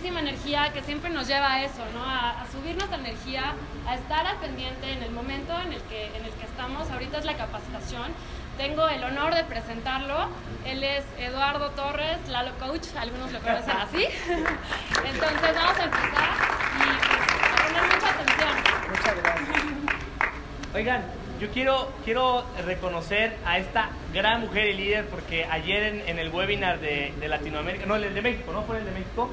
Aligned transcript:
muchísima 0.00 0.20
energía, 0.20 0.72
que 0.72 0.80
siempre 0.80 1.10
nos 1.10 1.28
lleva 1.28 1.52
a 1.52 1.62
eso, 1.62 1.84
¿no? 1.92 2.02
A, 2.02 2.40
a, 2.40 2.46
subir 2.50 2.74
nuestra 2.74 2.96
energía, 2.96 3.54
a 3.86 3.96
estar 3.96 4.26
al 4.26 4.38
pendiente 4.38 4.90
en 4.90 5.02
el 5.02 5.10
momento 5.10 5.52
en 5.60 5.74
el, 5.74 5.82
que, 5.82 6.06
en 6.16 6.24
el 6.24 6.32
que 6.32 6.44
estamos. 6.46 6.90
Ahorita 6.90 7.18
es 7.18 7.26
la 7.26 7.36
capacitación. 7.36 8.10
Tengo 8.56 8.88
el 8.88 9.04
honor 9.04 9.34
de 9.34 9.44
presentarlo. 9.44 10.30
Él 10.64 10.82
es 10.84 11.04
Eduardo 11.18 11.70
Torres, 11.72 12.16
Lalo 12.28 12.52
Coach, 12.58 12.86
algunos 12.98 13.30
lo 13.30 13.40
conocen 13.40 13.76
así. 13.76 14.04
Entonces 15.04 15.54
vamos 15.54 15.78
a 15.78 15.84
empezar 15.84 16.30
y 16.76 16.88
pues, 17.06 17.52
a 17.52 17.66
poner 17.66 17.82
mucha 17.94 18.10
atención. 18.10 18.50
Muchas 18.88 19.16
gracias. 19.22 19.64
Oigan, 20.74 21.02
yo 21.40 21.50
quiero, 21.50 21.92
quiero 22.06 22.44
reconocer 22.64 23.36
a 23.44 23.58
esta 23.58 23.90
gran 24.14 24.40
mujer 24.40 24.68
y 24.68 24.74
líder 24.74 25.06
porque 25.08 25.44
ayer 25.44 25.82
en, 25.82 26.08
en 26.08 26.18
el 26.18 26.30
webinar 26.30 26.80
de, 26.80 27.12
de, 27.20 27.28
Latinoamérica, 27.28 27.84
no, 27.84 27.96
el 27.96 28.14
de 28.14 28.22
México, 28.22 28.52
no 28.52 28.62
fue 28.62 28.78
el 28.78 28.84
de 28.84 28.92
México, 28.92 29.30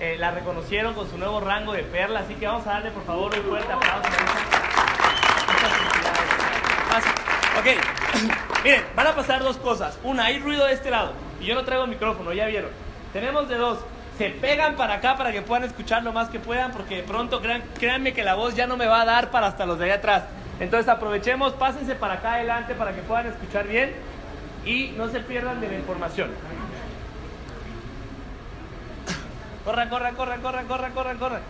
eh, 0.00 0.16
la 0.18 0.30
reconocieron 0.30 0.94
con 0.94 1.10
su 1.10 1.18
nuevo 1.18 1.40
rango 1.40 1.72
de 1.72 1.82
perla, 1.82 2.20
así 2.20 2.34
que 2.34 2.46
vamos 2.46 2.66
a 2.66 2.74
darle 2.74 2.90
por 2.90 3.04
favor 3.04 3.36
un 3.36 3.44
fuerte 3.44 3.72
aplauso. 3.72 4.08
Muchas. 5.48 7.04
Ok, 7.58 7.66
miren, 8.64 8.84
van 8.94 9.06
a 9.08 9.14
pasar 9.14 9.42
dos 9.42 9.56
cosas. 9.56 9.98
Una, 10.04 10.26
hay 10.26 10.38
ruido 10.38 10.66
de 10.66 10.74
este 10.74 10.90
lado 10.90 11.12
y 11.40 11.46
yo 11.46 11.54
no 11.54 11.64
traigo 11.64 11.86
micrófono, 11.86 12.32
ya 12.32 12.46
vieron. 12.46 12.70
Tenemos 13.12 13.48
de 13.48 13.56
dos. 13.56 13.78
Se 14.16 14.30
pegan 14.30 14.76
para 14.76 14.94
acá 14.94 15.16
para 15.16 15.32
que 15.32 15.42
puedan 15.42 15.64
escuchar 15.64 16.02
lo 16.02 16.12
más 16.12 16.28
que 16.28 16.38
puedan 16.38 16.72
porque 16.72 16.96
de 16.96 17.02
pronto 17.02 17.40
crean, 17.40 17.62
créanme 17.78 18.12
que 18.12 18.22
la 18.22 18.34
voz 18.34 18.54
ya 18.54 18.66
no 18.66 18.76
me 18.76 18.86
va 18.86 19.02
a 19.02 19.04
dar 19.04 19.30
para 19.30 19.48
hasta 19.48 19.66
los 19.66 19.78
de 19.78 19.86
allá 19.86 19.94
atrás. 19.96 20.24
Entonces 20.60 20.88
aprovechemos, 20.88 21.52
pásense 21.54 21.94
para 21.94 22.14
acá 22.14 22.34
adelante 22.34 22.74
para 22.74 22.92
que 22.94 23.02
puedan 23.02 23.26
escuchar 23.26 23.66
bien 23.66 23.92
y 24.64 24.92
no 24.96 25.08
se 25.08 25.20
pierdan 25.20 25.60
de 25.60 25.68
la 25.68 25.74
información. 25.74 26.30
Corran, 29.68 29.90
corran, 29.90 30.14
corran, 30.14 30.40
corran, 30.40 30.66
corran, 30.66 30.92
corran, 30.92 31.18
corran. 31.18 31.42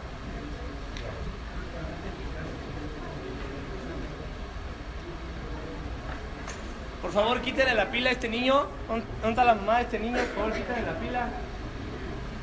Por 7.01 7.13
favor, 7.13 7.41
quítenle 7.43 7.75
la 7.77 7.85
pila 7.93 8.09
a 8.11 8.13
este 8.15 8.29
niño. 8.29 8.67
¿Dónde 8.89 9.07
está 9.29 9.45
la 9.45 9.55
mamá 9.55 9.77
de 9.77 9.83
este 9.83 10.01
niño? 10.01 10.17
Por 10.17 10.35
favor, 10.35 10.53
quítenle 10.53 10.83
la 10.83 10.99
pila. 10.99 11.29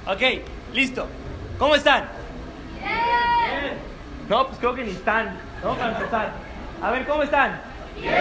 Ok, 0.08 0.46
listo. 0.72 1.10
¿Cómo 1.60 1.76
están? 1.76 2.06
Bien. 2.80 3.74
No, 4.30 4.48
pues 4.48 4.60
creo 4.60 4.76
que 4.76 4.84
ni 4.86 4.92
están. 4.92 5.38
¿No? 5.62 5.76
Para 5.76 5.98
empezar. 5.98 6.30
A 6.82 6.92
ver, 6.92 7.06
¿cómo 7.06 7.24
están? 7.24 7.60
Bien. 8.00 8.14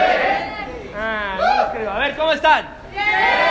Ah, 0.98 1.36
no 1.38 1.62
los 1.62 1.72
creo. 1.72 1.90
A 1.92 1.98
ver, 2.00 2.16
¿cómo 2.16 2.32
están? 2.32 2.66
Bien. 2.90 3.43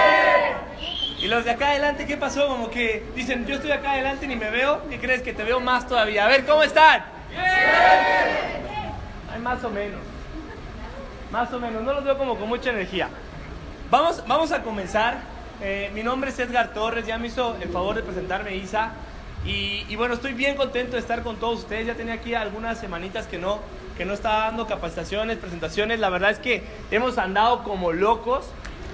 Y 1.24 1.28
los 1.30 1.46
de 1.46 1.52
acá 1.52 1.70
adelante, 1.70 2.06
¿qué 2.06 2.18
pasó? 2.18 2.48
Como 2.50 2.70
que 2.70 3.02
dicen, 3.16 3.46
yo 3.46 3.56
estoy 3.56 3.72
acá 3.72 3.94
adelante 3.94 4.28
ni 4.28 4.36
me 4.36 4.50
veo. 4.50 4.82
¿Qué 4.90 5.00
crees? 5.00 5.22
Que 5.22 5.32
te 5.32 5.46
veo 5.46 5.62
más 5.62 5.88
todavía. 5.88 6.26
A 6.26 6.28
ver, 6.28 6.46
¿cómo 6.46 6.64
están? 6.64 7.06
Bien. 7.30 7.46
Ay, 9.34 9.40
más 9.42 9.64
o 9.64 9.70
menos. 9.70 10.02
Más 11.32 11.54
o 11.54 11.60
menos. 11.62 11.82
No 11.82 11.94
los 11.94 12.04
veo 12.04 12.18
como 12.18 12.38
con 12.38 12.50
mucha 12.50 12.72
energía. 12.72 13.08
Vamos, 13.90 14.22
vamos 14.28 14.52
a 14.52 14.64
comenzar. 14.64 15.22
Eh, 15.62 15.92
mi 15.94 16.04
nombre 16.04 16.30
es 16.30 16.40
Edgar 16.40 16.74
Torres. 16.74 17.08
Ya 17.08 17.18
me 17.18 17.28
hizo 17.28 17.56
el 17.62 17.70
favor 17.70 17.96
de 17.96 18.04
presentarme 18.04 18.58
Isa. 18.58 18.92
Y, 19.46 19.86
y, 19.88 19.96
bueno, 19.96 20.16
estoy 20.16 20.34
bien 20.34 20.58
contento 20.58 20.98
de 20.98 21.00
estar 21.00 21.24
con 21.24 21.38
todos 21.38 21.60
ustedes. 21.60 21.88
Ya 21.88 21.96
tenía 21.96 22.16
aquí 22.16 22.34
algunas 22.34 22.80
semanitas 22.80 23.28
que 23.28 23.38
no, 23.38 23.60
que 23.98 24.04
no 24.04 24.14
estaba 24.14 24.48
dando 24.48 24.68
capacitaciones, 24.68 25.38
presentaciones. 25.38 26.02
La 26.02 26.10
verdad 26.10 26.32
es 26.32 26.40
que 26.40 26.64
hemos 26.92 27.18
andado 27.18 27.64
como 27.64 27.94
locos. 27.94 28.44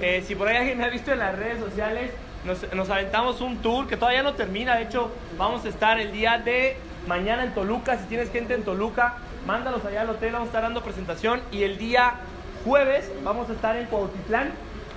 Eh, 0.02 0.24
si 0.26 0.36
por 0.36 0.48
ahí 0.48 0.58
alguien 0.58 0.78
me 0.78 0.86
ha 0.86 0.90
visto 0.90 1.12
en 1.12 1.20
las 1.20 1.38
redes 1.38 1.60
sociales, 1.60 2.12
nos, 2.46 2.90
aventamos 2.90 3.42
un 3.42 3.58
tour 3.58 3.88
que 3.88 3.98
todavía 3.98 4.24
no 4.24 4.34
termina. 4.34 4.76
De 4.76 4.84
hecho, 4.84 5.12
vamos 5.38 5.66
a 5.66 5.70
estar 5.70 6.00
el 6.00 6.12
día 6.12 6.38
de 6.38 6.78
mañana 7.08 7.44
en 7.44 7.54
Toluca. 7.54 7.98
Si 7.98 8.06
tienes 8.06 8.32
gente 8.32 8.54
en 8.54 8.64
Toluca, 8.64 9.16
mándalos 9.46 9.84
allá 9.86 10.02
al 10.02 10.10
hotel. 10.10 10.32
Vamos 10.32 10.48
a 10.48 10.50
estar 10.50 10.62
dando 10.62 10.82
presentación. 10.82 11.42
Y 11.52 11.64
el 11.64 11.78
día 11.78 12.14
jueves 12.64 13.12
vamos 13.24 13.50
a 13.50 13.54
estar 13.54 13.76
en 13.76 13.88
Cuautitlán. 13.88 14.52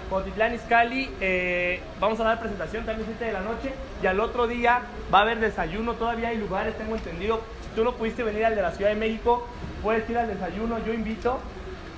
Cuautitlán 0.08 0.54
Izcalli, 0.54 1.10
eh, 1.22 1.80
vamos 1.98 2.20
a 2.20 2.24
dar 2.24 2.38
presentación 2.38 2.84
también 2.84 3.08
7 3.08 3.24
de 3.24 3.32
la 3.32 3.40
noche 3.40 3.72
y 4.02 4.06
al 4.06 4.20
otro 4.20 4.46
día 4.46 4.82
va 5.12 5.20
a 5.20 5.22
haber 5.22 5.40
desayuno, 5.40 5.94
todavía 5.94 6.28
hay 6.28 6.36
lugares, 6.36 6.76
tengo 6.76 6.96
entendido. 6.96 7.40
Si 7.62 7.74
tú 7.74 7.82
no 7.82 7.94
pudiste 7.94 8.22
venir 8.22 8.44
al 8.44 8.54
de 8.54 8.60
la 8.60 8.72
Ciudad 8.72 8.90
de 8.90 8.96
México, 8.96 9.48
puedes 9.82 10.08
ir 10.10 10.18
al 10.18 10.28
desayuno, 10.28 10.84
yo 10.84 10.92
invito, 10.92 11.40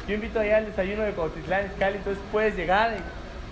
yo 0.06 0.14
invito 0.14 0.40
allá 0.40 0.58
al 0.58 0.66
desayuno 0.66 1.02
de 1.02 1.12
Cuautitlán 1.12 1.66
Izcalli, 1.66 1.96
entonces 1.98 2.22
puedes 2.30 2.56
llegar, 2.56 2.94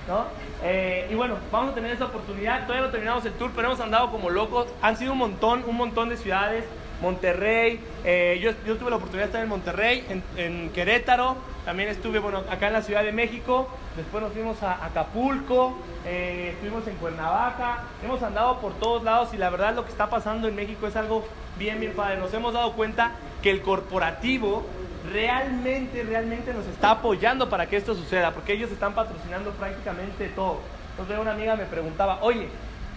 ¿no? 0.06 0.26
Eh, 0.62 1.08
y 1.10 1.14
bueno, 1.14 1.36
vamos 1.50 1.72
a 1.72 1.74
tener 1.74 1.92
esa 1.92 2.06
oportunidad, 2.06 2.66
todavía 2.66 2.86
no 2.86 2.90
terminamos 2.90 3.24
el 3.24 3.32
tour, 3.32 3.50
pero 3.54 3.68
hemos 3.68 3.80
andado 3.80 4.10
como 4.10 4.30
locos, 4.30 4.66
han 4.82 4.96
sido 4.96 5.12
un 5.12 5.18
montón, 5.18 5.64
un 5.66 5.76
montón 5.76 6.08
de 6.08 6.16
ciudades, 6.16 6.64
Monterrey, 7.00 7.80
eh, 8.04 8.38
yo, 8.40 8.52
yo, 8.64 8.76
tuve 8.76 8.90
la 8.90 8.96
oportunidad 8.96 9.24
de 9.24 9.30
estar 9.30 9.42
en 9.42 9.48
Monterrey, 9.48 10.06
en, 10.08 10.22
en, 10.36 10.70
Querétaro, 10.70 11.36
también 11.64 11.88
estuve, 11.88 12.20
bueno, 12.20 12.44
acá 12.48 12.68
en 12.68 12.74
la 12.74 12.82
Ciudad 12.82 13.02
de 13.02 13.10
México, 13.10 13.68
después 13.96 14.22
nos 14.22 14.32
fuimos 14.32 14.62
a 14.62 14.84
Acapulco, 14.84 15.76
eh, 16.06 16.50
estuvimos 16.54 16.86
en 16.86 16.94
Cuernavaca, 16.96 17.80
hemos 18.04 18.22
andado 18.22 18.60
por 18.60 18.74
todos 18.74 19.02
lados 19.02 19.34
y 19.34 19.36
la 19.36 19.50
verdad 19.50 19.74
lo 19.74 19.84
que 19.84 19.90
está 19.90 20.10
pasando 20.10 20.46
en 20.46 20.54
México 20.54 20.86
es 20.86 20.94
algo 20.94 21.24
bien, 21.58 21.80
bien 21.80 21.92
padre. 21.92 22.18
Nos 22.18 22.32
hemos 22.34 22.54
dado 22.54 22.72
cuenta 22.72 23.12
que 23.42 23.50
el 23.50 23.62
corporativo 23.62 24.64
realmente, 25.12 26.02
realmente 26.02 26.52
nos 26.52 26.66
está 26.66 26.92
apoyando 26.92 27.48
para 27.48 27.66
que 27.66 27.76
esto 27.76 27.94
suceda, 27.94 28.32
porque 28.32 28.54
ellos 28.54 28.70
están 28.70 28.94
patrocinando 28.94 29.50
prácticamente 29.52 30.28
todo. 30.28 30.60
Entonces 30.92 31.18
una 31.18 31.32
amiga 31.32 31.56
me 31.56 31.64
preguntaba, 31.64 32.18
oye, 32.22 32.48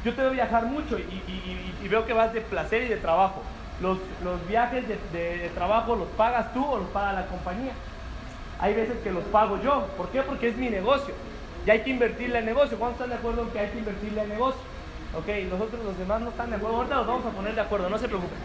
yo 0.03 0.13
te 0.13 0.21
veo 0.21 0.31
viajar 0.31 0.65
mucho 0.65 0.97
y, 0.97 1.01
y, 1.01 1.75
y, 1.81 1.85
y 1.85 1.87
veo 1.87 2.05
que 2.05 2.13
vas 2.13 2.33
de 2.33 2.41
placer 2.41 2.83
y 2.83 2.87
de 2.87 2.97
trabajo 2.97 3.41
los, 3.81 3.97
los 4.23 4.47
viajes 4.47 4.87
de, 4.87 4.97
de, 5.11 5.37
de, 5.37 5.49
trabajo 5.49 5.95
los 5.95 6.07
pagas 6.09 6.53
tú 6.53 6.63
o 6.63 6.77
los 6.77 6.87
paga 6.89 7.13
la 7.13 7.25
compañía. 7.25 7.73
Hay 8.59 8.73
veces 8.73 8.97
que 9.03 9.11
los 9.11 9.23
pago 9.25 9.61
yo. 9.61 9.87
¿Por 9.97 10.09
qué? 10.09 10.21
Porque 10.21 10.47
es 10.47 10.57
mi 10.57 10.69
negocio. 10.69 11.13
Y 11.65 11.69
hay 11.69 11.81
que 11.81 11.89
invertirle 11.89 12.37
al 12.37 12.45
negocio. 12.45 12.77
¿Cuántos 12.77 13.01
están 13.01 13.09
de 13.09 13.15
acuerdo 13.15 13.41
en 13.41 13.49
que 13.49 13.59
hay 13.59 13.69
que 13.69 13.79
invertirle 13.79 14.21
al 14.21 14.29
negocio? 14.29 14.61
Ok, 15.17 15.27
nosotros 15.49 15.83
los 15.83 15.97
demás 15.97 16.21
no 16.21 16.29
están 16.29 16.49
de 16.49 16.55
acuerdo. 16.55 16.77
Ahorita 16.77 16.95
los 16.95 17.07
vamos 17.07 17.25
a 17.25 17.29
poner 17.29 17.55
de 17.55 17.61
acuerdo, 17.61 17.89
no 17.89 17.97
se 17.97 18.07
preocupen. 18.07 18.37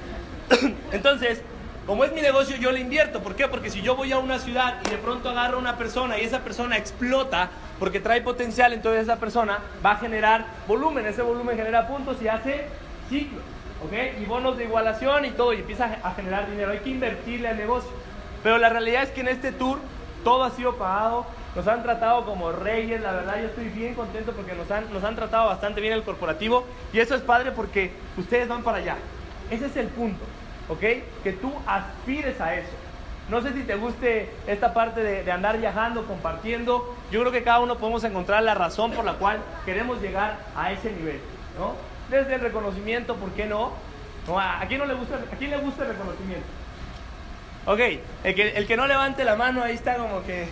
Entonces, 0.93 1.43
como 1.91 2.05
es 2.05 2.13
mi 2.13 2.21
negocio, 2.21 2.55
yo 2.55 2.71
le 2.71 2.79
invierto. 2.79 3.21
¿Por 3.21 3.35
qué? 3.35 3.49
Porque 3.49 3.69
si 3.69 3.83
yo 3.83 3.97
voy 3.97 4.13
a 4.13 4.19
una 4.19 4.39
ciudad 4.39 4.77
y 4.87 4.91
de 4.91 4.97
pronto 4.97 5.29
agarro 5.29 5.57
a 5.57 5.59
una 5.59 5.77
persona 5.77 6.17
y 6.21 6.23
esa 6.23 6.39
persona 6.39 6.77
explota 6.77 7.51
porque 7.81 7.99
trae 7.99 8.21
potencial, 8.21 8.73
entonces 8.73 9.03
esa 9.03 9.17
persona 9.17 9.59
va 9.85 9.91
a 9.91 9.97
generar 9.97 10.47
volumen. 10.69 11.05
Ese 11.05 11.23
volumen 11.23 11.57
genera 11.57 11.89
puntos 11.89 12.23
y 12.23 12.29
hace 12.29 12.67
ciclos. 13.09 13.43
¿ok? 13.85 14.23
Y 14.23 14.25
bonos 14.27 14.57
de 14.57 14.67
igualación 14.67 15.25
y 15.25 15.31
todo, 15.33 15.53
y 15.53 15.57
empieza 15.57 15.99
a 16.05 16.13
generar 16.15 16.49
dinero. 16.49 16.71
Hay 16.71 16.79
que 16.79 16.91
invertirle 16.91 17.49
al 17.49 17.57
negocio. 17.57 17.91
Pero 18.45 18.59
la 18.59 18.69
realidad 18.69 19.03
es 19.03 19.11
que 19.11 19.23
en 19.23 19.29
este 19.29 19.51
tour 19.51 19.81
todo 20.23 20.45
ha 20.45 20.51
sido 20.51 20.77
pagado, 20.77 21.27
nos 21.57 21.67
han 21.67 21.83
tratado 21.83 22.25
como 22.25 22.53
reyes, 22.53 23.01
la 23.01 23.11
verdad 23.11 23.41
yo 23.41 23.47
estoy 23.49 23.69
bien 23.69 23.95
contento 23.97 24.31
porque 24.31 24.55
nos 24.55 24.71
han, 24.71 24.93
nos 24.93 25.03
han 25.03 25.17
tratado 25.17 25.49
bastante 25.49 25.81
bien 25.81 25.95
el 25.95 26.05
corporativo 26.05 26.65
y 26.93 27.01
eso 27.01 27.17
es 27.17 27.23
padre 27.23 27.51
porque 27.51 27.91
ustedes 28.17 28.47
van 28.47 28.63
para 28.63 28.79
allá. 28.79 28.97
Ese 29.51 29.67
es 29.67 29.77
el 29.77 29.89
punto, 29.89 30.25
¿ok? 30.71 30.81
Que 31.23 31.33
tú 31.33 31.53
aspires 31.67 32.41
a 32.41 32.55
eso. 32.55 32.71
No 33.29 33.43
sé 33.43 33.53
si 33.53 33.63
te 33.63 33.75
guste 33.75 34.31
esta 34.47 34.73
parte 34.73 35.03
de, 35.03 35.23
de, 35.23 35.33
andar 35.33 35.59
viajando, 35.59 36.07
compartiendo. 36.07 36.97
Yo 37.11 37.21
creo 37.21 37.33
que 37.33 37.43
cada 37.43 37.61
uno 37.61 37.77
podemos 37.77 38.03
encontrar 38.05 38.43
la 38.43 38.55
razón 38.55 38.93
por 38.93 39.05
la 39.05 39.15
cual 39.15 39.41
queremos 39.65 40.01
llegar 40.01 40.39
a 40.57 40.73
ese 40.73 40.91
nivel, 40.93 41.21
¿no? 41.59 41.75
Desde 42.09 42.35
el 42.35 42.41
reconocimiento, 42.41 43.17
¿por 43.17 43.31
qué 43.33 43.47
no? 43.47 43.73
no 44.27 44.41
¿a, 44.41 44.65
quién 44.67 44.81
no 44.81 44.87
le 44.87 44.95
gusta, 44.95 45.17
¿A 45.17 45.37
quién 45.37 45.51
le 45.51 45.59
gusta 45.59 45.85
el 45.85 45.91
reconocimiento? 45.91 46.47
Ok, 47.67 47.81
el 48.25 48.35
que, 48.35 48.49
el 48.57 48.67
que 48.67 48.77
no 48.77 48.87
levante 48.87 49.23
la 49.23 49.37
mano 49.37 49.63
ahí 49.63 49.75
está 49.75 49.97
como 49.97 50.25
que 50.25 50.49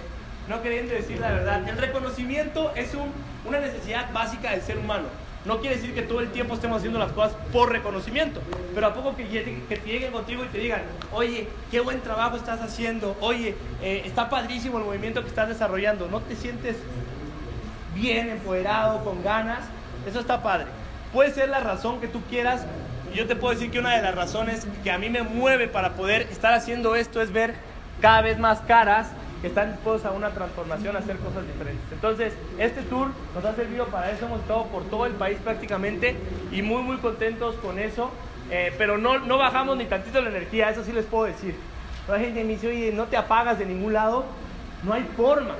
no 0.48 0.62
queriendo 0.62 0.94
decir 0.94 1.18
la 1.18 1.30
verdad. 1.30 1.68
El 1.68 1.76
reconocimiento 1.78 2.72
es 2.74 2.94
un, 2.94 3.12
una 3.44 3.58
necesidad 3.58 4.12
básica 4.12 4.50
del 4.50 4.62
ser 4.62 4.78
humano. 4.78 5.06
No 5.44 5.60
quiere 5.60 5.76
decir 5.76 5.94
que 5.94 6.02
todo 6.02 6.20
el 6.20 6.30
tiempo 6.30 6.54
estemos 6.54 6.78
haciendo 6.78 6.98
las 6.98 7.12
cosas 7.12 7.36
por 7.52 7.70
reconocimiento, 7.70 8.40
pero 8.74 8.88
a 8.88 8.94
poco 8.94 9.16
que, 9.16 9.24
que 9.26 9.80
lleguen 9.86 10.12
contigo 10.12 10.44
y 10.44 10.48
te 10.48 10.58
digan, 10.58 10.82
oye, 11.12 11.48
qué 11.70 11.80
buen 11.80 12.00
trabajo 12.00 12.36
estás 12.36 12.60
haciendo, 12.60 13.16
oye, 13.20 13.54
eh, 13.82 14.02
está 14.04 14.28
padrísimo 14.28 14.78
el 14.78 14.84
movimiento 14.84 15.22
que 15.22 15.28
estás 15.28 15.48
desarrollando, 15.48 16.08
no 16.08 16.20
te 16.20 16.34
sientes 16.34 16.76
bien, 17.94 18.30
empoderado, 18.30 19.04
con 19.04 19.22
ganas, 19.22 19.60
eso 20.06 20.20
está 20.20 20.42
padre. 20.42 20.66
Puede 21.12 21.32
ser 21.32 21.48
la 21.48 21.60
razón 21.60 22.00
que 22.00 22.08
tú 22.08 22.20
quieras, 22.28 22.66
yo 23.14 23.26
te 23.26 23.36
puedo 23.36 23.54
decir 23.54 23.70
que 23.70 23.78
una 23.78 23.96
de 23.96 24.02
las 24.02 24.14
razones 24.14 24.66
que 24.82 24.90
a 24.90 24.98
mí 24.98 25.08
me 25.08 25.22
mueve 25.22 25.68
para 25.68 25.94
poder 25.94 26.22
estar 26.22 26.52
haciendo 26.52 26.94
esto 26.94 27.22
es 27.22 27.32
ver 27.32 27.54
cada 28.00 28.22
vez 28.22 28.38
más 28.38 28.60
caras 28.60 29.08
que 29.40 29.48
están 29.48 29.72
dispuestos 29.72 30.10
a 30.10 30.14
una 30.14 30.30
transformación, 30.30 30.96
a 30.96 30.98
hacer 30.98 31.16
cosas 31.18 31.46
diferentes. 31.46 31.84
Entonces, 31.92 32.32
este 32.58 32.82
tour 32.82 33.08
nos 33.34 33.44
ha 33.44 33.54
servido 33.54 33.86
para 33.86 34.10
eso, 34.10 34.26
hemos 34.26 34.40
estado 34.40 34.64
por 34.66 34.84
todo 34.84 35.06
el 35.06 35.12
país 35.12 35.38
prácticamente 35.42 36.16
y 36.50 36.62
muy, 36.62 36.82
muy 36.82 36.96
contentos 36.96 37.54
con 37.56 37.78
eso, 37.78 38.10
eh, 38.50 38.72
pero 38.78 38.98
no, 38.98 39.18
no 39.18 39.38
bajamos 39.38 39.76
ni 39.76 39.84
tantito 39.84 40.20
la 40.20 40.30
energía, 40.30 40.70
eso 40.70 40.82
sí 40.82 40.92
les 40.92 41.04
puedo 41.04 41.24
decir. 41.24 41.54
La 42.08 42.18
gente 42.18 42.42
me 42.42 42.54
dice, 42.54 42.68
oye, 42.68 42.92
no 42.92 43.04
te 43.04 43.16
apagas 43.16 43.58
de 43.58 43.66
ningún 43.66 43.92
lado, 43.92 44.24
no 44.82 44.94
hay 44.94 45.06
forma. 45.16 45.54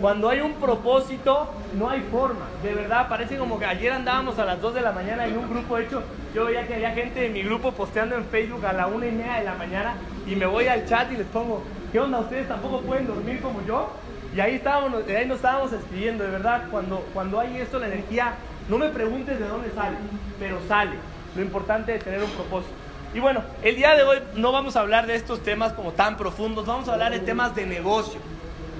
Cuando 0.00 0.28
hay 0.28 0.40
un 0.40 0.54
propósito, 0.54 1.52
no 1.76 1.90
hay 1.90 2.00
forma. 2.02 2.46
De 2.62 2.72
verdad, 2.72 3.08
parece 3.08 3.36
como 3.36 3.58
que 3.58 3.66
ayer 3.66 3.92
andábamos 3.92 4.38
a 4.38 4.44
las 4.44 4.60
2 4.60 4.74
de 4.74 4.80
la 4.80 4.92
mañana 4.92 5.26
en 5.26 5.36
un 5.36 5.50
grupo 5.50 5.76
hecho. 5.76 6.02
Yo 6.34 6.44
veía 6.44 6.66
que 6.66 6.74
había 6.74 6.92
gente 6.92 7.20
de 7.20 7.28
mi 7.28 7.42
grupo 7.42 7.72
posteando 7.72 8.14
en 8.16 8.24
Facebook 8.26 8.64
a 8.64 8.72
la 8.72 8.86
una 8.86 9.06
y 9.06 9.12
media 9.12 9.34
de 9.34 9.44
la 9.44 9.54
mañana 9.54 9.94
y 10.26 10.36
me 10.36 10.46
voy 10.46 10.68
al 10.68 10.86
chat 10.86 11.10
y 11.12 11.16
les 11.16 11.26
pongo, 11.26 11.62
¿qué 11.92 12.00
onda? 12.00 12.20
¿Ustedes 12.20 12.48
tampoco 12.48 12.80
pueden 12.80 13.06
dormir 13.06 13.40
como 13.40 13.64
yo? 13.66 13.90
Y 14.34 14.40
ahí, 14.40 14.54
estábamos, 14.54 15.02
ahí 15.06 15.26
nos 15.26 15.36
estábamos 15.36 15.72
escribiendo, 15.72 16.24
de 16.24 16.30
verdad, 16.30 16.64
cuando, 16.70 17.06
cuando 17.12 17.38
hay 17.38 17.58
esto, 17.58 17.78
la 17.78 17.86
energía, 17.86 18.34
no 18.68 18.78
me 18.78 18.88
preguntes 18.88 19.38
de 19.38 19.46
dónde 19.46 19.70
sale, 19.72 19.96
pero 20.38 20.58
sale. 20.66 20.92
Lo 21.36 21.42
importante 21.42 21.94
es 21.94 22.02
tener 22.02 22.22
un 22.22 22.30
propósito. 22.30 22.72
Y 23.14 23.20
bueno, 23.20 23.42
el 23.62 23.76
día 23.76 23.94
de 23.94 24.04
hoy 24.04 24.18
no 24.36 24.52
vamos 24.52 24.74
a 24.74 24.80
hablar 24.80 25.06
de 25.06 25.14
estos 25.16 25.42
temas 25.42 25.74
como 25.74 25.92
tan 25.92 26.16
profundos, 26.16 26.64
vamos 26.64 26.88
a 26.88 26.94
hablar 26.94 27.12
de 27.12 27.20
temas 27.20 27.54
de 27.54 27.66
negocio. 27.66 28.20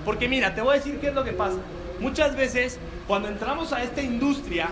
Porque 0.06 0.26
mira, 0.26 0.54
te 0.54 0.62
voy 0.62 0.72
a 0.72 0.78
decir 0.78 0.98
qué 0.98 1.08
es 1.08 1.14
lo 1.14 1.22
que 1.22 1.32
pasa. 1.32 1.58
Muchas 2.00 2.34
veces 2.34 2.80
cuando 3.06 3.28
entramos 3.28 3.74
a 3.74 3.82
esta 3.82 4.00
industria, 4.00 4.70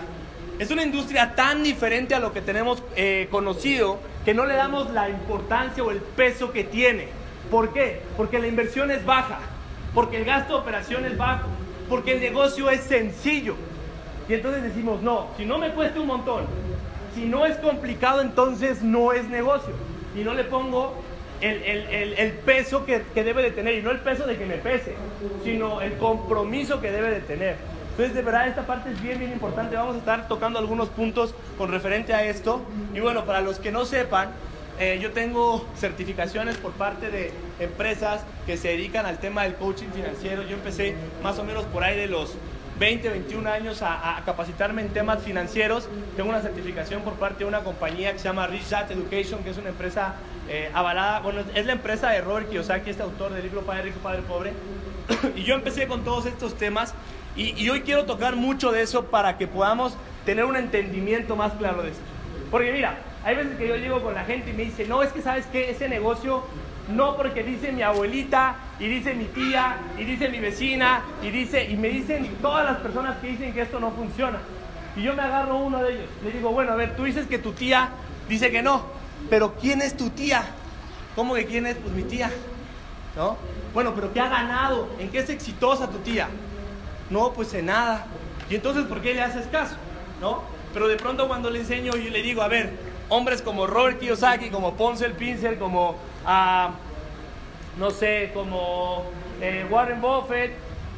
es 0.57 0.71
una 0.71 0.83
industria 0.83 1.35
tan 1.35 1.61
diferente 1.63 2.15
a 2.15 2.19
lo 2.19 2.33
que 2.33 2.41
tenemos 2.41 2.81
eh, 2.95 3.27
conocido 3.29 3.99
que 4.25 4.33
no 4.33 4.45
le 4.45 4.55
damos 4.55 4.89
la 4.91 5.09
importancia 5.09 5.83
o 5.83 5.91
el 5.91 5.99
peso 5.99 6.51
que 6.51 6.63
tiene. 6.63 7.20
¿Por 7.51 7.73
qué? 7.73 8.01
Porque 8.15 8.39
la 8.39 8.47
inversión 8.47 8.89
es 8.89 9.05
baja, 9.05 9.39
porque 9.93 10.17
el 10.17 10.25
gasto 10.25 10.53
de 10.53 10.59
operación 10.61 11.05
es 11.05 11.17
bajo, 11.17 11.49
porque 11.89 12.13
el 12.13 12.21
negocio 12.21 12.69
es 12.69 12.81
sencillo. 12.81 13.55
Y 14.29 14.33
entonces 14.33 14.63
decimos, 14.63 15.01
no, 15.01 15.27
si 15.35 15.43
no 15.43 15.57
me 15.57 15.71
cuesta 15.71 15.99
un 15.99 16.07
montón, 16.07 16.45
si 17.13 17.25
no 17.25 17.45
es 17.45 17.57
complicado, 17.57 18.21
entonces 18.21 18.81
no 18.81 19.11
es 19.11 19.27
negocio. 19.27 19.73
Y 20.15 20.23
no 20.23 20.33
le 20.33 20.45
pongo 20.45 20.95
el, 21.41 22.31
peso 22.45 22.85
que, 22.85 23.03
debe 23.13 23.43
de 23.43 23.51
tener, 23.51 23.75
y 23.75 23.81
no 23.81 23.91
el 23.91 23.99
peso 23.99 24.25
de 24.25 24.37
que 24.37 24.45
me 24.45 24.55
pese, 24.55 24.95
sino 25.43 25.81
el 25.81 25.97
compromiso 25.97 26.79
que 26.79 26.89
debe 26.89 27.11
de 27.11 27.19
tener. 27.19 27.57
Entonces, 27.91 28.15
de 28.15 28.21
verdad, 28.21 28.47
esta 28.47 28.65
parte 28.65 28.91
es 28.91 29.01
bien, 29.01 29.19
bien 29.19 29.33
importante. 29.33 29.75
Vamos 29.75 29.95
a 29.95 29.99
estar 29.99 30.29
tocando 30.29 30.57
algunos 30.57 30.87
puntos 30.87 31.35
con 31.57 31.69
referente 31.69 32.13
a 32.13 32.23
esto. 32.23 32.61
Y 32.95 33.01
bueno, 33.01 33.25
para 33.25 33.41
los 33.41 33.59
que 33.59 33.73
no 33.73 33.83
sepan, 33.83 34.29
eh, 34.81 34.97
yo 34.99 35.11
tengo 35.11 35.63
certificaciones 35.77 36.57
por 36.57 36.71
parte 36.71 37.11
de 37.11 37.31
empresas 37.59 38.23
que 38.47 38.57
se 38.57 38.69
dedican 38.69 39.05
al 39.05 39.19
tema 39.19 39.43
del 39.43 39.53
coaching 39.53 39.89
financiero. 39.93 40.41
Yo 40.41 40.55
empecé 40.55 40.95
más 41.21 41.37
o 41.37 41.43
menos 41.43 41.65
por 41.65 41.83
ahí 41.83 41.95
de 41.95 42.07
los 42.07 42.33
20, 42.79 43.09
21 43.09 43.47
años 43.47 43.83
a, 43.83 44.19
capacitarme 44.25 44.81
en 44.81 44.89
temas 44.89 45.21
financieros. 45.21 45.87
Tengo 46.15 46.31
una 46.31 46.41
certificación 46.41 47.03
por 47.03 47.13
parte 47.13 47.43
de 47.43 47.45
una 47.45 47.59
compañía 47.59 48.11
que 48.11 48.17
se 48.17 48.23
llama 48.23 48.47
Rich 48.47 48.69
Dad 48.69 48.91
Education, 48.91 49.43
que 49.43 49.51
es 49.51 49.57
una 49.59 49.69
empresa 49.69 50.15
eh, 50.49 50.71
avalada, 50.73 51.19
bueno, 51.19 51.43
es 51.53 51.65
la 51.67 51.73
empresa 51.73 52.09
de 52.09 52.21
Robert 52.21 52.49
Kiyosaki, 52.49 52.89
este 52.89 53.03
autor 53.03 53.33
del 53.33 53.43
libro 53.43 53.61
Padre 53.61 53.83
Rico, 53.83 53.99
Padre 53.99 54.23
Pobre. 54.23 54.53
y 55.35 55.43
yo 55.43 55.53
empecé 55.53 55.85
con 55.85 56.03
todos 56.03 56.25
estos 56.25 56.57
temas 56.57 56.95
y, 57.35 57.69
hoy 57.69 57.81
quiero 57.81 58.05
tocar 58.05 58.35
mucho 58.35 58.71
de 58.71 58.81
eso 58.81 59.05
para 59.05 59.37
que 59.37 59.45
podamos 59.45 59.95
tener 60.25 60.45
un 60.45 60.55
entendimiento 60.55 61.35
más 61.35 61.53
claro 61.53 61.83
de 61.83 61.91
esto. 61.91 62.01
Porque 62.49 62.73
mira, 62.73 62.97
hay 63.23 63.35
veces 63.35 63.57
que 63.57 63.67
yo 63.67 63.75
llego 63.75 64.01
con 64.01 64.13
la 64.13 64.23
gente 64.23 64.49
y 64.49 64.53
me 64.53 64.63
dice, 64.63 64.87
no, 64.87 65.03
es 65.03 65.11
que 65.11 65.21
sabes 65.21 65.45
que 65.47 65.69
ese 65.69 65.87
negocio, 65.87 66.43
no 66.89 67.15
porque 67.15 67.43
dice 67.43 67.71
mi 67.71 67.83
abuelita 67.83 68.55
y 68.79 68.87
dice 68.87 69.13
mi 69.13 69.25
tía 69.25 69.77
y 69.97 70.03
dice 70.03 70.29
mi 70.29 70.39
vecina 70.39 71.03
y 71.21 71.29
dice 71.29 71.65
y 71.65 71.75
me 71.77 71.89
dicen 71.89 72.37
todas 72.41 72.65
las 72.65 72.77
personas 72.77 73.17
que 73.17 73.27
dicen 73.27 73.53
que 73.53 73.61
esto 73.61 73.79
no 73.79 73.91
funciona. 73.91 74.39
Y 74.95 75.03
yo 75.03 75.13
me 75.13 75.21
agarro 75.21 75.57
uno 75.57 75.81
de 75.83 75.93
ellos. 75.93 76.09
Le 76.23 76.31
digo, 76.31 76.51
bueno, 76.51 76.73
a 76.73 76.75
ver, 76.75 76.95
tú 76.95 77.03
dices 77.03 77.27
que 77.27 77.37
tu 77.37 77.53
tía 77.53 77.89
dice 78.27 78.51
que 78.51 78.61
no. 78.61 78.85
Pero 79.29 79.53
¿quién 79.55 79.81
es 79.81 79.95
tu 79.95 80.09
tía? 80.09 80.43
¿Cómo 81.15 81.35
que 81.35 81.45
quién 81.45 81.65
es? 81.65 81.77
Pues 81.77 81.93
mi 81.93 82.03
tía. 82.03 82.31
¿No? 83.15 83.37
Bueno, 83.73 83.93
pero 83.93 84.11
¿qué 84.11 84.19
ha 84.19 84.29
ganado? 84.29 84.89
¿En 84.99 85.09
qué 85.09 85.19
es 85.19 85.29
exitosa 85.29 85.89
tu 85.89 85.99
tía? 85.99 86.27
No, 87.09 87.33
pues 87.33 87.53
en 87.53 87.67
nada. 87.67 88.05
¿Y 88.49 88.55
entonces 88.55 88.85
por 88.85 89.01
qué 89.01 89.13
le 89.13 89.21
haces 89.21 89.47
caso? 89.47 89.75
¿No? 90.19 90.43
Pero 90.73 90.87
de 90.87 90.97
pronto 90.97 91.27
cuando 91.27 91.49
le 91.49 91.59
enseño 91.59 91.95
y 91.95 92.09
le 92.09 92.21
digo, 92.21 92.41
a 92.41 92.47
ver, 92.47 92.71
hombres 93.11 93.41
como 93.41 93.67
Robert 93.67 93.99
Kiyosaki, 93.99 94.49
como 94.49 94.75
Ponce 94.75 95.05
el 95.05 95.11
Pincer, 95.11 95.59
como, 95.59 95.97
ah, 96.25 96.71
no 97.77 97.91
sé, 97.91 98.31
como 98.33 99.03
eh, 99.41 99.65
Warren 99.69 99.99
Buffett, 99.99 100.51
eh, 100.51 100.55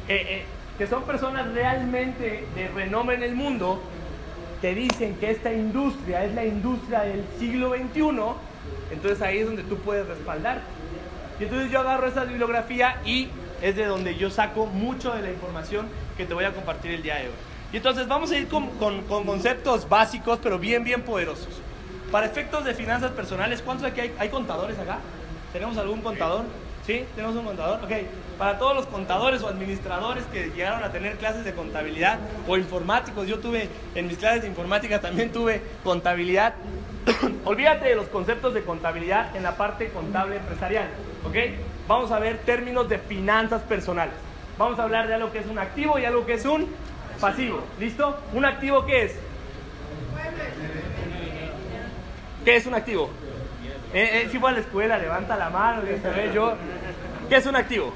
eh, 0.08 0.44
que 0.78 0.86
son 0.86 1.02
personas 1.02 1.52
realmente 1.52 2.44
de 2.54 2.68
renombre 2.68 3.16
en 3.16 3.24
el 3.24 3.34
mundo, 3.34 3.82
te 4.60 4.76
dicen 4.76 5.16
que 5.16 5.32
esta 5.32 5.52
industria 5.52 6.24
es 6.24 6.34
la 6.34 6.44
industria 6.44 7.00
del 7.00 7.24
siglo 7.40 7.74
XXI, 7.74 8.00
entonces 8.92 9.20
ahí 9.20 9.38
es 9.38 9.46
donde 9.46 9.64
tú 9.64 9.76
puedes 9.78 10.06
respaldar. 10.06 10.62
Y 11.40 11.44
entonces 11.44 11.72
yo 11.72 11.80
agarro 11.80 12.06
esa 12.06 12.24
bibliografía 12.24 13.00
y 13.04 13.28
es 13.60 13.74
de 13.74 13.86
donde 13.86 14.14
yo 14.14 14.30
saco 14.30 14.66
mucho 14.66 15.12
de 15.12 15.22
la 15.22 15.30
información 15.30 15.88
que 16.16 16.26
te 16.26 16.32
voy 16.32 16.44
a 16.44 16.52
compartir 16.52 16.92
el 16.92 17.02
día 17.02 17.16
de 17.16 17.22
hoy. 17.22 17.34
Y 17.72 17.78
entonces 17.78 18.06
vamos 18.06 18.30
a 18.30 18.38
ir 18.38 18.46
con, 18.46 18.68
conceptos 19.08 19.88
básicos, 19.88 20.38
pero 20.40 20.60
bien, 20.60 20.84
bien 20.84 21.02
poderosos. 21.02 21.63
Para 22.14 22.26
efectos 22.26 22.64
de 22.64 22.74
finanzas 22.74 23.10
personales, 23.10 23.60
¿cuántos 23.60 23.90
aquí 23.90 24.02
hay, 24.02 24.14
hay 24.20 24.28
contadores 24.28 24.78
acá? 24.78 24.98
¿Tenemos 25.52 25.76
algún 25.78 26.00
contador? 26.00 26.44
¿Sí? 26.86 27.04
¿Tenemos 27.16 27.34
un 27.34 27.44
contador? 27.44 27.82
Ok. 27.82 27.90
Para 28.38 28.56
todos 28.56 28.76
los 28.76 28.86
contadores 28.86 29.42
o 29.42 29.48
administradores 29.48 30.22
que 30.26 30.52
llegaron 30.54 30.84
a 30.84 30.92
tener 30.92 31.16
clases 31.16 31.44
de 31.44 31.52
contabilidad 31.54 32.20
o 32.46 32.56
informáticos, 32.56 33.26
yo 33.26 33.40
tuve, 33.40 33.68
en 33.96 34.06
mis 34.06 34.16
clases 34.16 34.42
de 34.42 34.46
informática 34.46 35.00
también 35.00 35.32
tuve 35.32 35.60
contabilidad. 35.82 36.54
Olvídate 37.44 37.88
de 37.88 37.96
los 37.96 38.06
conceptos 38.06 38.54
de 38.54 38.62
contabilidad 38.62 39.34
en 39.34 39.42
la 39.42 39.56
parte 39.56 39.88
contable 39.88 40.36
empresarial, 40.36 40.86
¿ok? 41.26 41.34
Vamos 41.88 42.12
a 42.12 42.20
ver 42.20 42.38
términos 42.46 42.88
de 42.88 43.00
finanzas 43.00 43.62
personales. 43.62 44.14
Vamos 44.56 44.78
a 44.78 44.84
hablar 44.84 45.08
de 45.08 45.14
algo 45.14 45.32
que 45.32 45.40
es 45.40 45.46
un 45.46 45.58
activo 45.58 45.98
y 45.98 46.04
algo 46.04 46.24
que 46.24 46.34
es 46.34 46.44
un 46.44 46.68
pasivo. 47.20 47.64
¿Listo? 47.80 48.16
¿Un 48.34 48.44
activo 48.44 48.86
qué 48.86 49.06
es? 49.06 49.16
¿Qué 52.44 52.56
es 52.56 52.66
un 52.66 52.74
activo? 52.74 53.10
Eh, 53.94 54.24
eh, 54.24 54.28
si 54.30 54.38
fue 54.38 54.50
a 54.50 54.52
la 54.52 54.60
escuela, 54.60 54.98
levanta 54.98 55.36
la 55.36 55.50
mano, 55.50 55.82
yo. 56.34 56.54
¿Qué 57.28 57.36
es 57.36 57.46
un 57.46 57.56
activo? 57.56 57.92